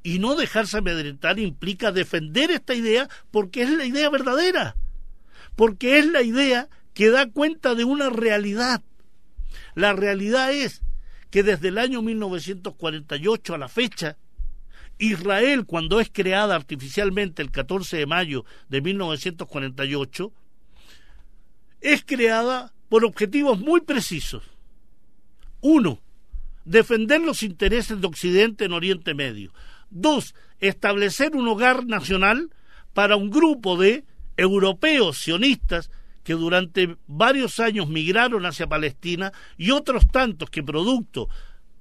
Y 0.07 0.21
no 0.21 0.37
dejarse 0.37 0.79
amedrentar 0.79 1.41
implica 1.41 1.91
defender 1.91 2.53
esta 2.53 2.75
idea 2.75 3.09
porque 3.33 3.63
es 3.63 3.71
la 3.71 3.85
idea 3.85 4.09
verdadera, 4.09 4.77
porque 5.57 5.99
es 5.99 6.07
la 6.07 6.23
idea 6.23 6.69
que 6.95 7.11
da 7.11 7.29
cuenta 7.29 7.75
de 7.75 7.83
una 7.83 8.09
realidad. 8.09 8.85
La 9.75 9.95
realidad 9.95 10.53
es 10.53 10.83
que 11.31 11.43
desde 11.43 11.67
el 11.67 11.79
año 11.79 12.03
1948 12.03 13.53
a 13.53 13.59
la 13.59 13.69
fecha, 13.69 14.17
Israel, 14.99 15.67
cuando 15.67 15.99
es 15.99 16.09
creada 16.09 16.55
artificialmente 16.55 17.43
el 17.43 17.51
14 17.51 17.97
de 17.97 18.07
mayo 18.07 18.45
de 18.69 18.83
1948, 18.83 20.33
es 21.81 22.05
creada 22.05 22.73
por 22.89 23.05
objetivos 23.05 23.59
muy 23.59 23.81
precisos. 23.81 24.45
Uno, 25.63 25.99
defender 26.65 27.21
los 27.23 27.43
intereses 27.43 28.01
de 28.01 28.07
Occidente 28.07 28.67
en 28.67 28.73
Oriente 28.73 29.13
Medio. 29.15 29.53
Dos, 29.91 30.35
establecer 30.61 31.37
un 31.37 31.49
hogar 31.49 31.87
nacional 31.87 32.51
para 32.95 33.17
un 33.17 33.31
grupo 33.31 33.77
de 33.77 34.05
europeos 34.37 35.19
sionistas 35.19 35.91
que 36.25 36.35
durante 36.35 36.97
varios 37.07 37.61
años 37.61 37.89
migraron 37.89 38.47
hacia 38.47 38.67
Palestina 38.67 39.33
y 39.57 39.71
otros 39.71 40.09
tantos 40.09 40.51
que 40.51 40.63
producto 40.63 41.29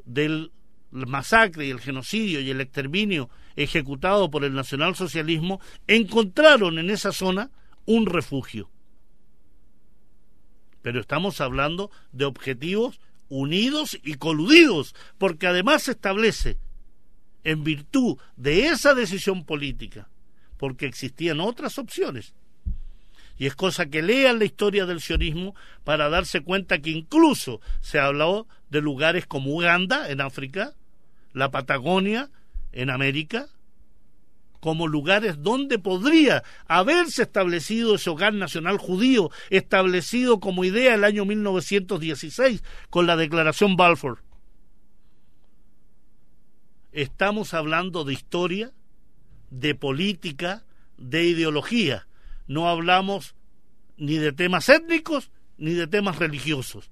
del 0.06 0.52
masacre 0.92 1.66
y 1.66 1.72
el 1.72 1.82
genocidio 1.82 2.40
y 2.40 2.52
el 2.52 2.62
exterminio 2.62 3.30
ejecutado 3.56 4.30
por 4.30 4.46
el 4.46 4.54
nacionalsocialismo 4.54 5.60
encontraron 5.88 6.80
en 6.80 6.90
esa 6.90 7.12
zona 7.12 7.50
un 7.86 8.06
refugio. 8.06 8.70
Pero 10.82 11.00
estamos 11.00 11.42
hablando 11.42 11.90
de 12.12 12.26
objetivos 12.26 13.00
unidos 13.30 14.00
y 14.04 14.16
coludidos, 14.16 14.94
porque 15.18 15.48
además 15.48 15.84
se 15.84 15.92
establece, 15.92 16.58
en 17.46 17.64
virtud 17.64 18.18
de 18.36 18.68
esa 18.68 18.94
decisión 18.94 19.46
política, 19.46 20.10
porque 20.58 20.86
existían 20.86 21.40
otras 21.40 21.78
opciones. 21.78 22.34
Y 23.38 23.46
es 23.46 23.56
cosa 23.56 23.86
que 23.86 24.02
lean 24.02 24.40
la 24.40 24.46
historia 24.46 24.86
del 24.86 25.00
sionismo 25.00 25.56
para 25.84 26.10
darse 26.10 26.42
cuenta 26.42 26.80
que 26.80 26.90
incluso 26.90 27.62
se 27.82 28.00
habló 28.00 28.48
de 28.70 28.82
lugares 28.82 29.26
como 29.28 29.56
Uganda, 29.56 30.10
en 30.10 30.22
África, 30.22 30.74
la 31.34 31.52
Patagonia, 31.52 32.30
en 32.72 32.90
América, 32.90 33.48
como 34.60 34.88
lugares 34.88 35.44
donde 35.44 35.78
podría 35.78 36.44
haberse 36.68 37.24
establecido 37.24 37.96
ese 37.96 38.10
hogar 38.10 38.34
nacional 38.34 38.78
judío, 38.78 39.30
establecido 39.52 40.40
como 40.40 40.64
idea 40.64 40.96
el 40.96 41.04
año 41.04 41.26
1916 41.26 42.64
con 42.90 43.06
la 43.06 43.16
Declaración 43.16 43.76
Balfour. 43.76 44.25
Estamos 46.96 47.54
hablando 47.54 48.06
de 48.06 48.14
historia, 48.14 48.72
de 49.50 49.76
política, 49.76 50.64
de 50.98 51.26
ideología. 51.26 52.08
No 52.48 52.70
hablamos 52.70 53.36
ni 53.98 54.16
de 54.16 54.32
temas 54.32 54.70
étnicos 54.70 55.30
ni 55.58 55.74
de 55.74 55.88
temas 55.88 56.20
religiosos. 56.20 56.90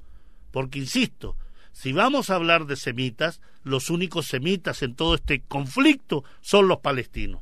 Porque, 0.52 0.80
insisto, 0.80 1.38
si 1.72 1.94
vamos 1.94 2.30
a 2.30 2.36
hablar 2.36 2.66
de 2.66 2.76
semitas, 2.76 3.40
los 3.64 3.90
únicos 3.90 4.28
semitas 4.28 4.84
en 4.84 4.94
todo 4.94 5.16
este 5.16 5.42
conflicto 5.42 6.26
son 6.42 6.68
los 6.68 6.80
palestinos. 6.80 7.40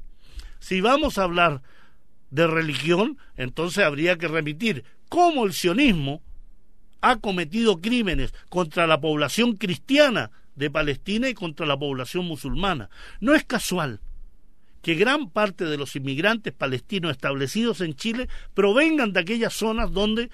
Si 0.60 0.82
vamos 0.82 1.18
a 1.18 1.24
hablar 1.24 1.64
de 2.30 2.46
religión, 2.46 3.18
entonces 3.38 3.84
habría 3.84 4.20
que 4.20 4.28
remitir 4.28 4.84
cómo 5.10 5.46
el 5.46 5.54
sionismo 5.54 6.22
ha 7.02 7.16
cometido 7.16 7.82
crímenes 7.82 8.36
contra 8.50 8.86
la 8.86 9.02
población 9.02 9.56
cristiana 9.58 10.30
de 10.56 10.70
Palestina 10.70 11.30
y 11.30 11.34
contra 11.34 11.66
la 11.66 11.78
población 11.78 12.26
musulmana. 12.26 12.90
No 13.20 13.34
es 13.34 13.44
casual 13.44 14.02
que 14.82 14.96
gran 14.96 15.30
parte 15.30 15.66
de 15.66 15.78
los 15.78 15.96
inmigrantes 15.96 16.54
palestinos 16.54 17.12
establecidos 17.12 17.82
en 17.82 17.96
Chile 17.96 18.28
provengan 18.54 19.14
de 19.14 19.20
aquellas 19.20 19.54
zonas 19.54 19.92
donde 19.92 20.30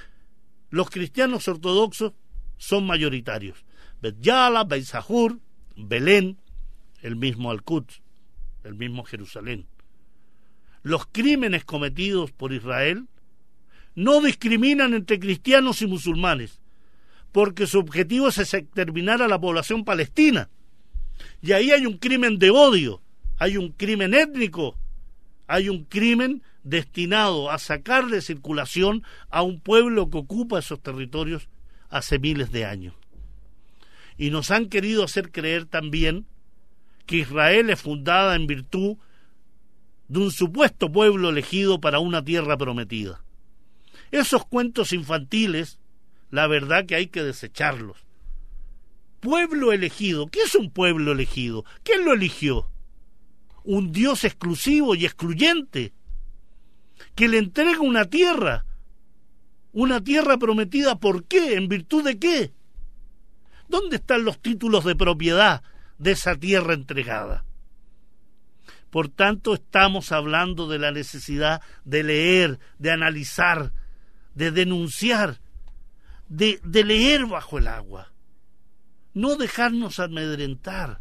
los 0.70 0.90
cristianos 0.90 1.48
ortodoxos 1.48 2.14
son 2.58 2.86
mayoritarios. 2.86 3.66
Bet 4.02 4.16
Yala, 4.22 4.64
Beit 4.64 4.86
Sahur, 4.86 5.40
Belén, 5.76 6.38
el 7.02 7.16
mismo 7.16 7.52
Al-Quds, 7.52 8.02
el 8.64 8.76
mismo 8.76 9.04
Jerusalén 9.04 9.68
los 10.88 11.06
crímenes 11.06 11.66
cometidos 11.66 12.32
por 12.32 12.54
Israel 12.54 13.08
no 13.96 14.22
discriminan 14.22 14.94
entre 14.94 15.20
cristianos 15.20 15.82
y 15.82 15.88
musulmanes, 15.88 16.62
porque 17.32 17.68
su 17.68 17.80
objetivo 17.80 18.30
es 18.30 18.38
exterminar 18.54 19.22
a 19.22 19.28
la 19.28 19.40
población 19.40 19.84
palestina. 19.84 20.50
Y 21.42 21.52
ahí 21.52 21.72
hay 21.72 21.86
un 21.86 21.98
crimen 21.98 22.40
de 22.40 22.50
odio, 22.50 23.02
hay 23.38 23.58
un 23.58 23.72
crimen 23.72 24.14
étnico, 24.14 24.76
hay 25.48 25.70
un 25.70 25.86
crimen 25.86 26.44
destinado 26.64 27.50
a 27.50 27.58
sacar 27.60 28.08
de 28.08 28.22
circulación 28.22 29.04
a 29.30 29.42
un 29.42 29.60
pueblo 29.60 30.10
que 30.10 30.18
ocupa 30.18 30.60
esos 30.60 30.82
territorios 30.82 31.48
hace 31.90 32.20
miles 32.20 32.52
de 32.52 32.66
años. 32.66 32.94
Y 34.18 34.32
nos 34.32 34.52
han 34.52 34.68
querido 34.68 35.04
hacer 35.04 35.32
creer 35.32 35.66
también 35.66 36.26
que 37.06 37.18
Israel 37.18 37.70
es 37.70 37.82
fundada 37.82 38.36
en 38.36 38.48
virtud 38.48 38.98
de 40.08 40.20
un 40.20 40.32
supuesto 40.32 40.92
pueblo 40.92 41.30
elegido 41.30 41.80
para 41.80 42.00
una 42.00 42.24
tierra 42.24 42.58
prometida. 42.58 43.24
Esos 44.12 44.46
cuentos 44.46 44.94
infantiles, 44.94 45.80
la 46.30 46.48
verdad 46.48 46.86
que 46.86 46.96
hay 46.96 47.08
que 47.08 47.24
desecharlos. 47.24 47.98
Pueblo 49.20 49.72
elegido, 49.72 50.28
¿qué 50.28 50.42
es 50.42 50.56
un 50.56 50.72
pueblo 50.72 51.12
elegido? 51.12 51.66
¿Quién 51.84 52.06
lo 52.06 52.14
eligió? 52.14 52.70
Un 53.64 53.92
Dios 53.92 54.24
exclusivo 54.24 54.96
y 54.96 55.06
excluyente, 55.06 55.94
que 57.16 57.28
le 57.28 57.38
entrega 57.40 57.80
una 57.82 58.06
tierra, 58.06 58.66
una 59.74 60.04
tierra 60.04 60.38
prometida, 60.38 60.96
¿por 61.00 61.26
qué? 61.26 61.56
¿En 61.56 61.68
virtud 61.68 62.04
de 62.04 62.18
qué? 62.20 62.52
¿Dónde 63.68 63.98
están 63.98 64.24
los 64.24 64.40
títulos 64.40 64.86
de 64.86 64.96
propiedad 64.96 65.62
de 65.98 66.12
esa 66.12 66.36
tierra 66.36 66.74
entregada? 66.74 67.44
Por 68.90 69.10
tanto, 69.10 69.54
estamos 69.54 70.12
hablando 70.12 70.68
de 70.68 70.80
la 70.80 70.92
necesidad 70.92 71.62
de 71.84 72.04
leer, 72.04 72.60
de 72.80 72.92
analizar, 72.92 73.74
de 74.34 74.52
denunciar, 74.52 75.42
de, 76.30 76.60
leer 76.84 77.26
bajo 77.26 77.58
el 77.58 77.68
agua. 77.68 78.12
No 79.14 79.36
dejarnos 79.36 80.00
amedrentar, 80.00 81.00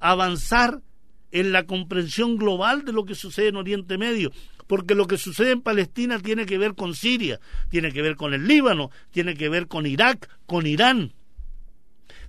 avanzar 0.00 0.82
en 1.30 1.52
la 1.52 1.64
comprensión 1.64 2.36
global 2.36 2.84
de 2.84 2.92
lo 2.92 3.04
que 3.04 3.14
sucede 3.14 3.48
en 3.48 3.56
Oriente 3.56 3.98
Medio, 3.98 4.32
porque 4.66 4.94
lo 4.94 5.06
que 5.06 5.18
sucede 5.18 5.52
en 5.52 5.62
Palestina 5.62 6.18
tiene 6.18 6.46
que 6.46 6.58
ver 6.58 6.74
con 6.74 6.94
Siria, 6.94 7.40
tiene 7.70 7.92
que 7.92 8.02
ver 8.02 8.16
con 8.16 8.34
el 8.34 8.46
Líbano, 8.46 8.90
tiene 9.10 9.34
que 9.34 9.48
ver 9.48 9.68
con 9.68 9.86
Irak, 9.86 10.28
con 10.46 10.66
Irán, 10.66 11.12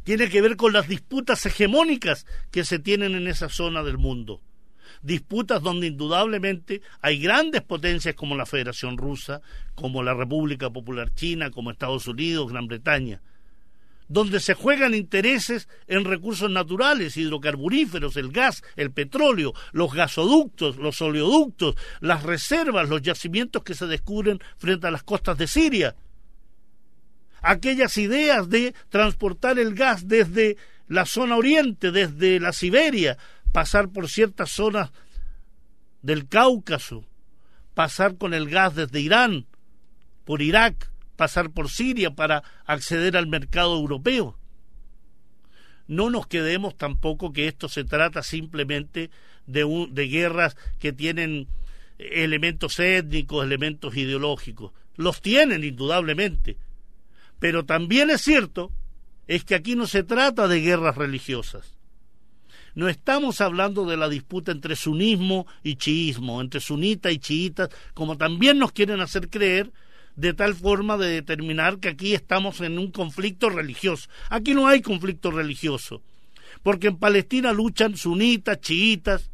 tiene 0.03 0.29
que 0.29 0.41
ver 0.41 0.55
con 0.55 0.73
las 0.73 0.87
disputas 0.87 1.45
hegemónicas 1.45 2.25
que 2.51 2.63
se 2.63 2.77
tienen 2.77 3.15
en 3.15 3.27
esa 3.27 3.49
zona 3.49 3.83
del 3.83 3.97
mundo. 3.97 4.41
Disputas 5.05 5.61
donde 5.61 5.85
indudablemente 5.85 6.81
hay 6.99 7.19
grandes 7.19 7.61
potencias 7.61 8.15
como 8.15 8.35
la 8.35 8.47
Federación 8.47 8.97
Rusa, 8.97 9.39
como 9.75 10.01
la 10.01 10.15
República 10.15 10.71
Popular 10.71 11.13
China, 11.13 11.51
como 11.51 11.69
Estados 11.69 12.07
Unidos, 12.07 12.51
Gran 12.51 12.65
Bretaña, 12.65 13.21
donde 14.07 14.39
se 14.39 14.55
juegan 14.55 14.95
intereses 14.95 15.69
en 15.85 16.05
recursos 16.05 16.49
naturales, 16.49 17.17
hidrocarburíferos, 17.17 18.17
el 18.17 18.31
gas, 18.31 18.63
el 18.75 18.89
petróleo, 18.89 19.53
los 19.73 19.93
gasoductos, 19.93 20.77
los 20.77 20.99
oleoductos, 21.03 21.75
las 21.99 22.23
reservas, 22.23 22.89
los 22.89 23.03
yacimientos 23.03 23.61
que 23.61 23.75
se 23.75 23.85
descubren 23.85 24.39
frente 24.57 24.87
a 24.87 24.91
las 24.91 25.03
costas 25.03 25.37
de 25.37 25.45
Siria. 25.45 25.95
Aquellas 27.43 27.95
ideas 27.99 28.49
de 28.49 28.73
transportar 28.89 29.59
el 29.59 29.75
gas 29.75 30.07
desde 30.07 30.57
la 30.87 31.05
zona 31.05 31.35
oriente, 31.35 31.91
desde 31.91 32.39
la 32.39 32.53
Siberia, 32.53 33.19
pasar 33.55 33.87
por 33.87 34.09
ciertas 34.09 34.51
zonas 34.51 34.91
del 36.01 36.27
Cáucaso, 36.27 37.05
pasar 37.73 38.17
con 38.17 38.33
el 38.33 38.49
gas 38.49 38.75
desde 38.75 38.99
Irán, 38.99 39.45
por 40.25 40.41
Irak, 40.41 40.91
pasar 41.15 41.51
por 41.51 41.69
Siria 41.69 42.11
para 42.11 42.43
acceder 42.65 43.15
al 43.15 43.27
mercado 43.27 43.77
europeo. 43.77 44.37
No 45.87 46.09
nos 46.09 46.27
quedemos 46.27 46.75
tampoco 46.75 47.31
que 47.31 47.47
esto 47.47 47.69
se 47.69 47.85
trata 47.85 48.23
simplemente 48.23 49.09
de, 49.45 49.87
de 49.89 50.07
guerras 50.09 50.57
que 50.77 50.91
tienen 50.91 51.47
elementos 51.97 52.77
étnicos, 52.77 53.45
elementos 53.45 53.95
ideológicos. 53.95 54.73
Los 54.97 55.21
tienen 55.21 55.63
indudablemente. 55.63 56.57
Pero 57.39 57.63
también 57.63 58.09
es 58.09 58.19
cierto 58.19 58.73
es 59.27 59.45
que 59.45 59.55
aquí 59.55 59.77
no 59.77 59.87
se 59.87 60.03
trata 60.03 60.49
de 60.49 60.59
guerras 60.59 60.97
religiosas. 60.97 61.75
No 62.75 62.89
estamos 62.89 63.39
hablando 63.39 63.85
de 63.85 63.95
la 63.95 64.09
disputa 64.09 64.51
entre 64.51 64.75
sunismo 64.75 65.47
y 65.63 65.77
chiismo, 65.77 66.41
entre 66.41 66.59
sunita 66.59 67.09
y 67.09 67.19
chiitas, 67.19 67.69
como 67.93 68.17
también 68.17 68.59
nos 68.59 68.73
quieren 68.73 68.99
hacer 68.99 69.29
creer 69.29 69.71
de 70.17 70.33
tal 70.33 70.55
forma 70.55 70.97
de 70.97 71.07
determinar 71.07 71.79
que 71.79 71.89
aquí 71.89 72.13
estamos 72.13 72.59
en 72.61 72.77
un 72.77 72.91
conflicto 72.91 73.49
religioso. 73.49 74.09
Aquí 74.29 74.53
no 74.53 74.67
hay 74.67 74.81
conflicto 74.81 75.31
religioso, 75.31 76.01
porque 76.63 76.87
en 76.87 76.97
Palestina 76.97 77.53
luchan 77.53 77.95
sunitas, 77.95 78.59
chiitas 78.59 79.31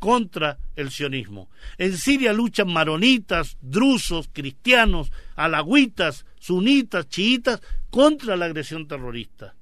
contra 0.00 0.58
el 0.76 0.90
sionismo. 0.90 1.48
En 1.76 1.96
Siria 1.96 2.32
luchan 2.32 2.72
maronitas, 2.72 3.56
drusos, 3.60 4.28
cristianos, 4.32 5.12
alagüitas, 5.36 6.26
sunitas, 6.40 7.08
chiitas 7.08 7.60
contra 7.90 8.36
la 8.36 8.46
agresión 8.46 8.86
terrorista. 8.86 9.54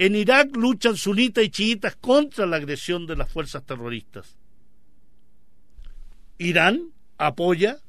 En 0.00 0.16
Irak 0.16 0.56
luchan 0.56 0.96
sunitas 0.96 1.44
y 1.44 1.50
chiitas 1.50 1.94
contra 1.94 2.46
la 2.46 2.56
agresión 2.56 3.06
de 3.06 3.16
las 3.16 3.30
fuerzas 3.30 3.66
terroristas. 3.66 4.34
Irán 6.38 6.94
apoya 7.18 7.80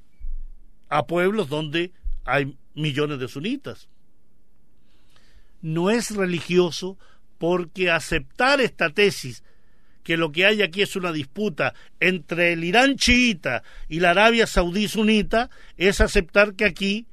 a 0.90 1.08
pueblos 1.08 1.48
donde 1.48 1.94
hay 2.26 2.58
millones 2.76 3.18
de 3.18 3.30
sunitas. 3.30 3.88
No 5.62 5.90
es 5.90 6.12
religioso 6.12 6.98
porque 7.38 7.90
aceptar 7.90 8.60
esta 8.60 8.90
tesis 8.90 9.42
que 10.04 10.18
lo 10.18 10.34
que 10.34 10.46
hay 10.46 10.62
aquí 10.64 10.82
es 10.82 10.98
una 10.98 11.14
disputa 11.14 11.74
entre 12.02 12.52
el 12.52 12.66
Irán 12.66 12.98
chiita 12.98 13.64
y 13.88 14.02
la 14.02 14.10
Arabia 14.10 14.48
Saudí 14.48 14.90
sunita 14.90 15.50
es 15.78 16.02
aceptar 16.02 16.56
que 16.56 16.66
aquí 16.66 17.06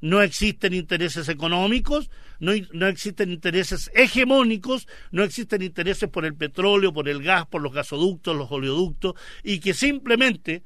no 0.00 0.20
existen 0.20 0.74
intereses 0.74 1.28
económicos, 1.28 2.10
no, 2.40 2.52
no, 2.72 2.86
existen 2.86 3.30
intereses 3.30 3.90
hegemónicos, 3.94 4.88
no 5.10 5.22
existen 5.22 5.62
intereses 5.62 6.08
por 6.08 6.24
el 6.24 6.34
petróleo, 6.34 6.92
por 6.92 7.08
el 7.08 7.22
gas, 7.22 7.46
por 7.46 7.62
los 7.62 7.72
gasoductos, 7.72 8.36
los 8.36 8.50
oleoductos, 8.50 9.14
y 9.42 9.60
que 9.60 9.74
simplemente 9.74 10.62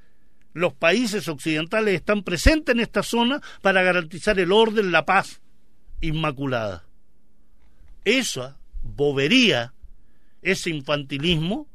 los 0.55 0.75
países 0.75 1.29
occidentales 1.29 1.95
están 1.95 2.23
presentes 2.23 2.75
en 2.75 2.81
esta 2.81 3.03
zona 3.03 3.41
para 3.62 3.83
garantizar 3.83 4.39
el 4.39 4.53
orden, 4.53 4.93
la 4.93 5.05
paz 5.05 5.41
inmaculada. 6.01 6.85
Esa 8.05 8.59
bobería, 8.83 9.75
ese 10.43 10.71
infantilismo, 10.71 11.69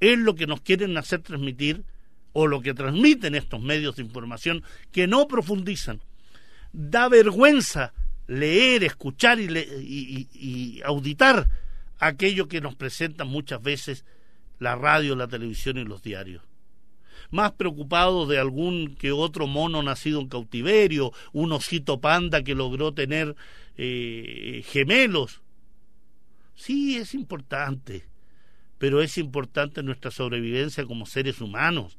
es 0.00 0.18
lo 0.18 0.34
que 0.34 0.46
nos 0.46 0.60
quieren 0.60 0.96
hacer 0.96 1.20
transmitir 1.20 1.84
o 2.32 2.46
lo 2.46 2.60
que 2.60 2.74
transmiten 2.74 3.34
estos 3.34 3.60
medios 3.60 3.96
de 3.96 4.02
información 4.02 4.62
que 4.92 5.06
no 5.06 5.26
profundizan. 5.26 6.00
Da 6.72 7.08
vergüenza 7.08 7.92
leer, 8.30 8.84
escuchar 8.84 9.40
y, 9.40 10.80
auditar 10.84 11.48
aquello 11.98 12.46
que 12.46 12.60
nos 12.60 12.76
presentan 12.76 13.26
muchas 13.28 13.60
veces 13.60 14.04
la 14.60 14.76
radio, 14.76 15.16
la 15.16 15.26
televisión 15.26 15.78
y 15.78 15.84
los 15.84 16.02
diarios 16.02 16.42
más 17.30 17.52
preocupados 17.52 18.28
de 18.28 18.38
algún 18.38 18.96
que 18.96 19.12
otro 19.12 19.46
mono 19.46 19.84
nacido 19.84 20.20
en 20.20 20.28
cautiverio, 20.28 21.12
un 21.32 21.52
osito 21.52 22.00
panda 22.00 22.42
que 22.42 22.56
logró 22.56 22.92
tener 22.92 23.36
eh, 23.76 24.64
gemelos. 24.66 25.40
Sí, 26.56 26.96
es 26.96 27.14
importante, 27.14 28.04
pero 28.78 29.00
es 29.00 29.16
importante 29.16 29.84
nuestra 29.84 30.10
sobrevivencia 30.10 30.84
como 30.86 31.06
seres 31.06 31.40
humanos 31.40 31.96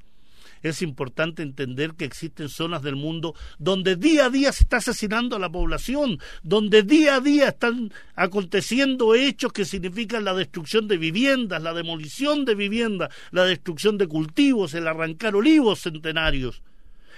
es 0.62 0.82
importante 0.82 1.44
entender 1.44 1.94
que 1.94 2.06
existen 2.06 2.50
zonas 2.50 2.82
del 2.82 2.96
mundo 2.96 3.34
donde 3.58 3.96
día 3.96 4.26
a 4.26 4.30
día 4.30 4.52
se 4.52 4.64
está 4.64 4.78
asesinando 4.78 5.36
a 5.36 5.40
la 5.40 5.52
población, 5.52 6.20
donde 6.44 6.84
día 6.84 7.16
a 7.16 7.20
día 7.20 7.50
están 7.50 7.92
aconteciendo 8.16 9.16
hechos 9.16 9.52
que 9.54 9.66
significan 9.66 10.24
la 10.24 10.34
destrucción 10.34 10.88
de 10.88 10.98
viviendas, 10.98 11.62
la 11.62 11.74
demolición 11.74 12.46
de 12.46 12.56
viviendas, 12.56 13.10
la 13.32 13.46
destrucción 13.46 13.98
de 13.98 14.08
cultivos, 14.08 14.74
el 14.74 14.88
arrancar 14.88 15.36
olivos 15.36 15.82
centenarios, 15.82 16.62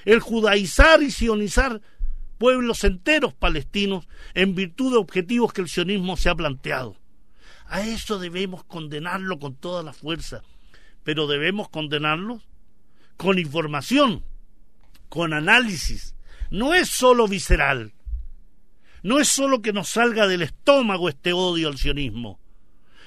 el 0.05 0.19
judaizar 0.19 1.01
y 1.03 1.11
sionizar 1.11 1.81
pueblos 2.37 2.83
enteros 2.83 3.33
palestinos 3.33 4.07
en 4.33 4.55
virtud 4.55 4.91
de 4.91 4.97
objetivos 4.97 5.53
que 5.53 5.61
el 5.61 5.69
sionismo 5.69 6.17
se 6.17 6.29
ha 6.29 6.35
planteado. 6.35 6.95
A 7.67 7.81
eso 7.81 8.19
debemos 8.19 8.63
condenarlo 8.65 9.39
con 9.39 9.55
toda 9.55 9.83
la 9.83 9.93
fuerza, 9.93 10.43
pero 11.03 11.27
debemos 11.27 11.69
condenarlos 11.69 12.41
con 13.17 13.39
información, 13.39 14.23
con 15.09 15.33
análisis. 15.33 16.15
No 16.49 16.73
es 16.73 16.89
solo 16.89 17.27
visceral. 17.27 17.93
No 19.01 19.19
es 19.19 19.27
solo 19.27 19.61
que 19.61 19.73
nos 19.73 19.89
salga 19.89 20.27
del 20.27 20.43
estómago 20.43 21.09
este 21.09 21.33
odio 21.33 21.67
al 21.67 21.77
sionismo. 21.77 22.39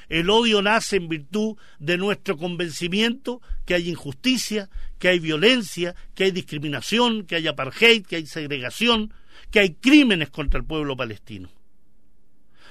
El 0.09 0.31
odio 0.31 0.63
nace 0.63 0.97
en 0.97 1.09
virtud 1.09 1.57
de 1.79 1.97
nuestro 1.97 2.37
convencimiento 2.37 3.41
que 3.65 3.75
hay 3.75 3.89
injusticia, 3.89 4.71
que 4.99 5.09
hay 5.09 5.19
violencia, 5.19 5.95
que 6.15 6.25
hay 6.25 6.31
discriminación, 6.31 7.27
que 7.27 7.37
hay 7.37 7.49
apartheid, 7.49 8.05
que 8.05 8.17
hay 8.17 8.27
segregación, 8.27 9.13
que 9.51 9.61
hay 9.61 9.75
crímenes 9.75 10.31
contra 10.31 10.59
el 10.59 10.67
pueblo 10.67 10.97
palestino. 10.97 11.51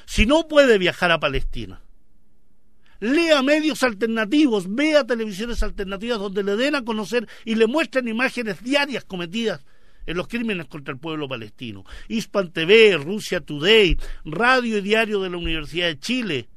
Si 0.06 0.26
no 0.26 0.48
puede 0.48 0.78
viajar 0.78 1.12
a 1.12 1.20
Palestina, 1.20 1.82
lea 3.06 3.43
medios 3.43 3.84
alternativos, 3.84 4.74
vea 4.74 5.06
televisiones 5.06 5.62
alternativas 5.62 6.20
donde 6.20 6.43
le 6.43 6.56
den 6.56 6.76
a 6.76 6.84
conocer 6.84 7.28
y 7.43 7.56
le 7.56 7.68
muestren 7.68 8.08
imágenes 8.08 8.64
diarias 8.64 9.06
cometidas 9.06 9.64
en 10.08 10.18
los 10.18 10.28
crímenes 10.28 10.68
contra 10.68 10.93
el 10.93 10.99
pueblo 10.99 11.28
palestino. 11.28 11.84
Hispan 12.08 12.51
TV, 12.51 12.97
Rusia 12.97 13.41
Today, 13.41 13.97
Radio 14.24 14.80
y 14.80 14.82
Diario 14.82 15.22
de 15.22 15.30
la 15.30 15.38
Universidad 15.38 15.88
de 15.88 15.99
Chile. 15.99 16.49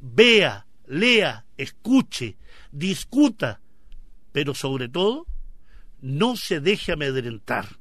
Vea, 0.00 0.66
lea, 0.86 1.44
escuche, 1.56 2.36
discuta, 2.70 3.60
pero 4.32 4.54
sobre 4.54 4.88
todo, 4.88 5.26
no 6.00 6.36
se 6.36 6.60
deje 6.60 6.92
amedrentar, 6.92 7.78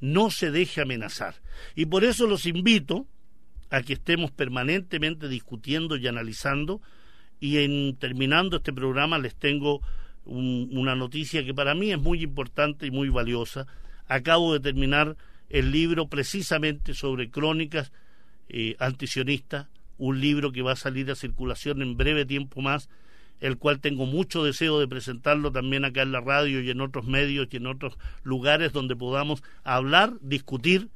no 0.00 0.30
se 0.30 0.50
deje 0.50 0.80
amenazar. 0.80 1.36
Y 1.74 1.86
por 1.86 2.04
eso 2.04 2.26
los 2.26 2.46
invito 2.46 3.06
a 3.70 3.82
que 3.82 3.94
estemos 3.94 4.30
permanentemente 4.30 5.28
discutiendo 5.28 5.96
y 5.96 6.06
analizando. 6.06 6.82
Y 7.42 7.58
en 7.58 7.96
terminando 7.96 8.58
este 8.58 8.72
programa 8.72 9.18
les 9.18 9.34
tengo 9.34 9.82
una 10.24 10.94
noticia 10.94 11.44
que 11.44 11.52
para 11.52 11.74
mí 11.74 11.90
es 11.90 11.98
muy 11.98 12.22
importante 12.22 12.86
y 12.86 12.92
muy 12.92 13.08
valiosa. 13.08 13.66
Acabo 14.06 14.52
de 14.52 14.60
terminar 14.60 15.16
el 15.48 15.72
libro 15.72 16.06
precisamente 16.06 16.94
sobre 16.94 17.32
crónicas 17.32 17.90
eh, 18.48 18.76
antisionistas, 18.78 19.66
un 19.98 20.20
libro 20.20 20.52
que 20.52 20.62
va 20.62 20.74
a 20.74 20.76
salir 20.76 21.10
a 21.10 21.16
circulación 21.16 21.82
en 21.82 21.96
breve 21.96 22.24
tiempo 22.26 22.60
más, 22.60 22.88
el 23.40 23.58
cual 23.58 23.80
tengo 23.80 24.06
mucho 24.06 24.44
deseo 24.44 24.78
de 24.78 24.86
presentarlo 24.86 25.50
también 25.50 25.84
acá 25.84 26.02
en 26.02 26.12
la 26.12 26.20
radio 26.20 26.60
y 26.60 26.70
en 26.70 26.80
otros 26.80 27.06
medios 27.06 27.48
y 27.50 27.56
en 27.56 27.66
otros 27.66 27.98
lugares 28.22 28.72
donde 28.72 28.94
podamos 28.94 29.42
hablar, 29.64 30.12
discutir 30.20 30.90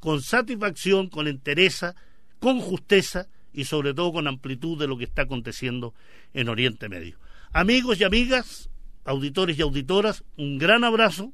con 0.00 0.22
satisfacción, 0.22 1.08
con 1.08 1.28
entereza, 1.28 1.94
con 2.40 2.58
justeza 2.58 3.28
y 3.52 3.64
sobre 3.64 3.94
todo 3.94 4.12
con 4.12 4.26
amplitud 4.26 4.78
de 4.78 4.86
lo 4.86 4.98
que 4.98 5.04
está 5.04 5.22
aconteciendo 5.22 5.94
en 6.34 6.48
Oriente 6.48 6.88
Medio. 6.88 7.18
Amigos 7.52 8.00
y 8.00 8.04
amigas, 8.04 8.70
auditores 9.04 9.58
y 9.58 9.62
auditoras, 9.62 10.24
un 10.36 10.58
gran 10.58 10.84
abrazo. 10.84 11.32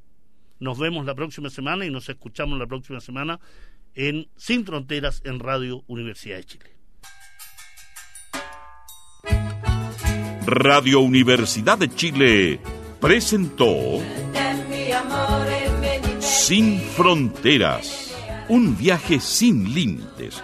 Nos 0.59 0.79
vemos 0.79 1.05
la 1.05 1.15
próxima 1.15 1.49
semana 1.49 1.85
y 1.85 1.91
nos 1.91 2.07
escuchamos 2.09 2.57
la 2.57 2.67
próxima 2.67 3.01
semana 3.01 3.39
en 3.93 4.27
Sin 4.35 4.65
Fronteras 4.65 5.21
en 5.25 5.39
Radio 5.39 5.83
Universidad 5.87 6.37
de 6.37 6.45
Chile. 6.45 6.75
Radio 10.45 10.99
Universidad 10.99 11.77
de 11.77 11.89
Chile 11.89 12.59
presentó 13.01 13.99
Sin 16.19 16.79
Fronteras 16.79 18.05
un 18.47 18.77
viaje 18.77 19.19
sin 19.19 19.73
límites 19.73 20.43